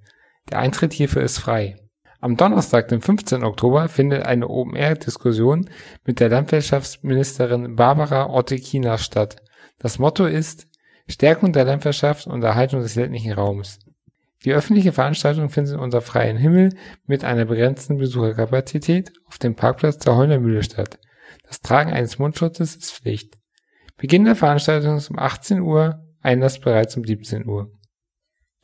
Der 0.50 0.60
Eintritt 0.60 0.94
hierfür 0.94 1.24
ist 1.24 1.40
frei. 1.40 1.76
Am 2.20 2.36
Donnerstag, 2.36 2.88
den 2.88 3.02
15. 3.02 3.44
Oktober, 3.44 3.90
findet 3.90 4.26
eine 4.26 4.48
Open-Air-Diskussion 4.50 5.70
mit 6.04 6.20
der 6.20 6.30
Landwirtschaftsministerin 6.30 7.76
Barbara 7.76 8.34
Ottekina 8.34 8.98
statt. 8.98 9.44
Das 9.78 10.00
Motto 10.00 10.26
ist 10.26 10.68
Stärkung 11.08 11.54
der 11.54 11.66
Landwirtschaft 11.66 12.26
und 12.26 12.44
Erhaltung 12.44 12.82
des 12.82 12.96
ländlichen 12.96 13.34
Raums. 13.34 13.78
Die 14.46 14.54
öffentliche 14.54 14.94
Veranstaltung 14.94 15.50
findet 15.50 15.78
unter 15.78 16.02
freiem 16.02 16.38
Himmel 16.38 16.76
mit 17.06 17.24
einer 17.24 17.46
begrenzten 17.46 17.98
Besucherkapazität 17.98 19.12
auf 19.28 19.38
dem 19.38 19.56
Parkplatz 19.56 20.00
der 20.00 20.16
Heuner 20.16 20.40
Mühle 20.40 20.64
statt. 20.64 21.00
Das 21.44 21.62
Tragen 21.62 21.92
eines 21.92 22.18
Mundschutzes 22.18 22.76
ist 22.76 22.94
Pflicht. 22.94 23.38
Beginn 23.96 24.26
der 24.26 24.36
Veranstaltung 24.36 24.98
ist 24.98 25.12
um 25.12 25.20
18 25.20 25.62
Uhr, 25.62 26.04
Einlass 26.22 26.60
bereits 26.60 26.98
um 26.98 27.04
17 27.04 27.48
Uhr. 27.48 27.72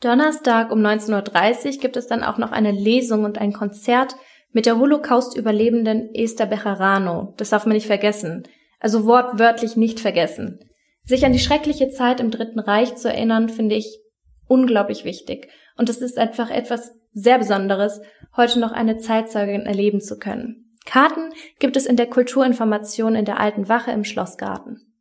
Donnerstag 0.00 0.70
um 0.70 0.80
19.30 0.80 1.66
Uhr 1.66 1.80
gibt 1.80 1.96
es 1.96 2.06
dann 2.06 2.22
auch 2.22 2.38
noch 2.38 2.52
eine 2.52 2.72
Lesung 2.72 3.24
und 3.24 3.38
ein 3.38 3.52
Konzert 3.52 4.16
mit 4.52 4.66
der 4.66 4.78
Holocaust-Überlebenden 4.78 6.14
Esther 6.14 6.46
Bejarano. 6.46 7.34
Das 7.36 7.50
darf 7.50 7.66
man 7.66 7.74
nicht 7.74 7.86
vergessen. 7.86 8.44
Also 8.80 9.06
wortwörtlich 9.06 9.76
nicht 9.76 10.00
vergessen. 10.00 10.60
Sich 11.04 11.24
an 11.24 11.32
die 11.32 11.38
schreckliche 11.38 11.88
Zeit 11.90 12.20
im 12.20 12.30
Dritten 12.30 12.60
Reich 12.60 12.96
zu 12.96 13.08
erinnern, 13.08 13.48
finde 13.48 13.74
ich 13.74 14.00
unglaublich 14.46 15.04
wichtig. 15.04 15.48
Und 15.76 15.88
es 15.88 15.98
ist 15.98 16.18
einfach 16.18 16.50
etwas 16.50 16.92
sehr 17.12 17.38
Besonderes, 17.38 18.00
heute 18.36 18.58
noch 18.58 18.72
eine 18.72 18.98
Zeitzeugin 18.98 19.62
erleben 19.62 20.00
zu 20.00 20.18
können. 20.18 20.76
Karten 20.86 21.30
gibt 21.58 21.76
es 21.76 21.86
in 21.86 21.96
der 21.96 22.06
Kulturinformation 22.06 23.14
in 23.14 23.24
der 23.24 23.40
Alten 23.40 23.68
Wache 23.68 23.90
im 23.90 24.04
Schlossgarten. 24.04 24.94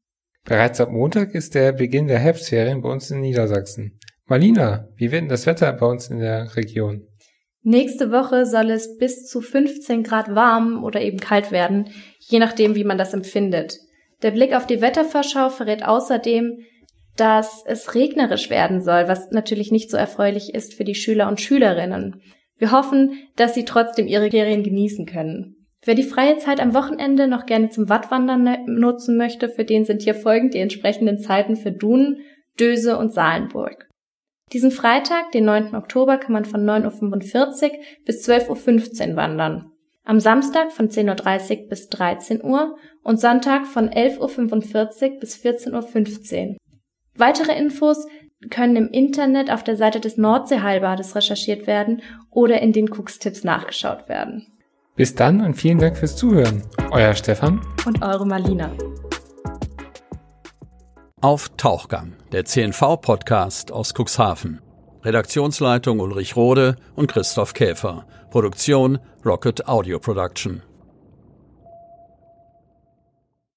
Bereits 0.46 0.82
ab 0.82 0.91
Montag 0.91 1.34
ist 1.36 1.56
der 1.56 1.72
Beginn 1.72 2.08
der 2.08 2.20
Herbstferien 2.20 2.82
bei 2.82 2.89
uns 2.89 3.10
in 3.12 3.22
Niedersachsen. 3.22 4.00
Marlina, 4.34 4.88
wie 4.95 5.11
wird 5.11 5.21
denn 5.21 5.29
das 5.29 5.45
Wetter 5.45 5.71
bei 5.73 5.86
uns 5.86 6.09
in 6.09 6.17
der 6.17 6.55
Region? 6.55 7.03
Nächste 7.61 8.11
Woche 8.11 8.47
soll 8.47 8.71
es 8.71 8.97
bis 8.97 9.27
zu 9.27 9.41
15 9.41 10.01
Grad 10.01 10.34
warm 10.34 10.84
oder 10.84 11.01
eben 11.01 11.19
kalt 11.19 11.51
werden, 11.51 11.91
je 12.17 12.39
nachdem, 12.39 12.73
wie 12.73 12.84
man 12.84 12.97
das 12.97 13.13
empfindet. 13.13 13.77
Der 14.23 14.31
Blick 14.31 14.55
auf 14.55 14.65
die 14.65 14.81
Wettervorschau 14.81 15.49
verrät 15.49 15.86
außerdem, 15.86 16.63
dass 17.15 17.63
es 17.67 17.93
regnerisch 17.93 18.49
werden 18.49 18.81
soll, 18.81 19.07
was 19.07 19.29
natürlich 19.29 19.71
nicht 19.71 19.91
so 19.91 19.97
erfreulich 19.97 20.55
ist 20.55 20.73
für 20.73 20.84
die 20.84 20.95
Schüler 20.95 21.27
und 21.27 21.39
Schülerinnen. 21.39 22.19
Wir 22.57 22.71
hoffen, 22.71 23.11
dass 23.36 23.53
sie 23.53 23.65
trotzdem 23.65 24.07
ihre 24.07 24.31
Ferien 24.31 24.63
genießen 24.63 25.05
können. 25.05 25.67
Wer 25.86 25.93
die 25.93 26.01
freie 26.01 26.39
Zeit 26.39 26.59
am 26.59 26.73
Wochenende 26.73 27.27
noch 27.27 27.45
gerne 27.45 27.69
zum 27.69 27.88
Wattwandern 27.88 28.41
ne-, 28.41 28.65
nutzen 28.65 29.15
möchte, 29.15 29.47
für 29.47 29.63
den 29.63 29.86
sind 29.86 30.01
hier 30.01 30.15
folgend 30.15 30.55
die 30.55 30.59
entsprechenden 30.59 31.19
Zeiten 31.19 31.55
für 31.55 31.71
Dunen, 31.71 32.17
Döse 32.59 32.97
und 32.97 33.13
Salenburg. 33.13 33.93
Diesen 34.54 34.70
Freitag, 34.70 35.32
den 35.32 35.45
9. 35.45 35.76
Oktober, 35.76 36.18
kann 36.18 36.34
man 36.34 36.45
von 36.45 36.64
9.45 36.64 37.64
Uhr 37.64 37.72
bis 38.06 38.28
12.15 38.30 39.10
Uhr 39.10 39.16
wandern. 39.16 39.72
Am 40.06 40.20
Samstag 40.20 40.72
von 40.72 40.89
10.30 40.89 41.64
Uhr 41.64 41.70
bis 41.70 41.89
13 41.89 42.43
Uhr 42.43 42.76
und 43.04 43.20
Sonntag 43.20 43.66
von 43.66 43.89
11.45 43.89 45.14
Uhr 45.14 45.20
bis 45.20 45.38
14.15 45.38 46.49
Uhr. 46.49 46.58
Weitere 47.16 47.58
Infos 47.58 48.06
können 48.49 48.76
im 48.76 48.89
Internet 48.89 49.49
auf 49.49 49.64
der 49.64 49.76
Seite 49.76 49.99
des 49.99 50.18
Nordseeheilbades 50.18 51.16
recherchiert 51.16 51.66
werden 51.66 52.01
oder 52.30 52.62
in 52.62 52.74
den 52.74 52.91
Cooks-Tipps 52.91 53.43
nachgeschaut 53.43 54.08
werden. 54.08 54.47
Bis 54.95 55.16
dann 55.16 55.41
und 55.41 55.56
vielen 55.56 55.80
Dank 55.80 55.97
fürs 55.97 56.16
Zuhören. 56.16 56.62
Euer 56.91 57.16
Stefan 57.16 57.62
und 57.86 58.04
eure 58.04 58.28
Marlina. 58.28 58.72
Auf 61.22 61.49
Tauchgang, 61.58 62.14
der 62.34 62.45
CNV-Podcast 62.45 63.71
aus 63.71 63.93
Cuxhaven. 63.93 64.59
Redaktionsleitung 65.03 65.99
Ulrich 65.99 66.36
Rode 66.36 66.77
und 66.95 67.05
Christoph 67.05 67.53
Käfer. 67.53 68.07
Produktion 68.31 68.97
Rocket 69.23 69.67
Audio 69.67 69.99
Production. 69.99 70.63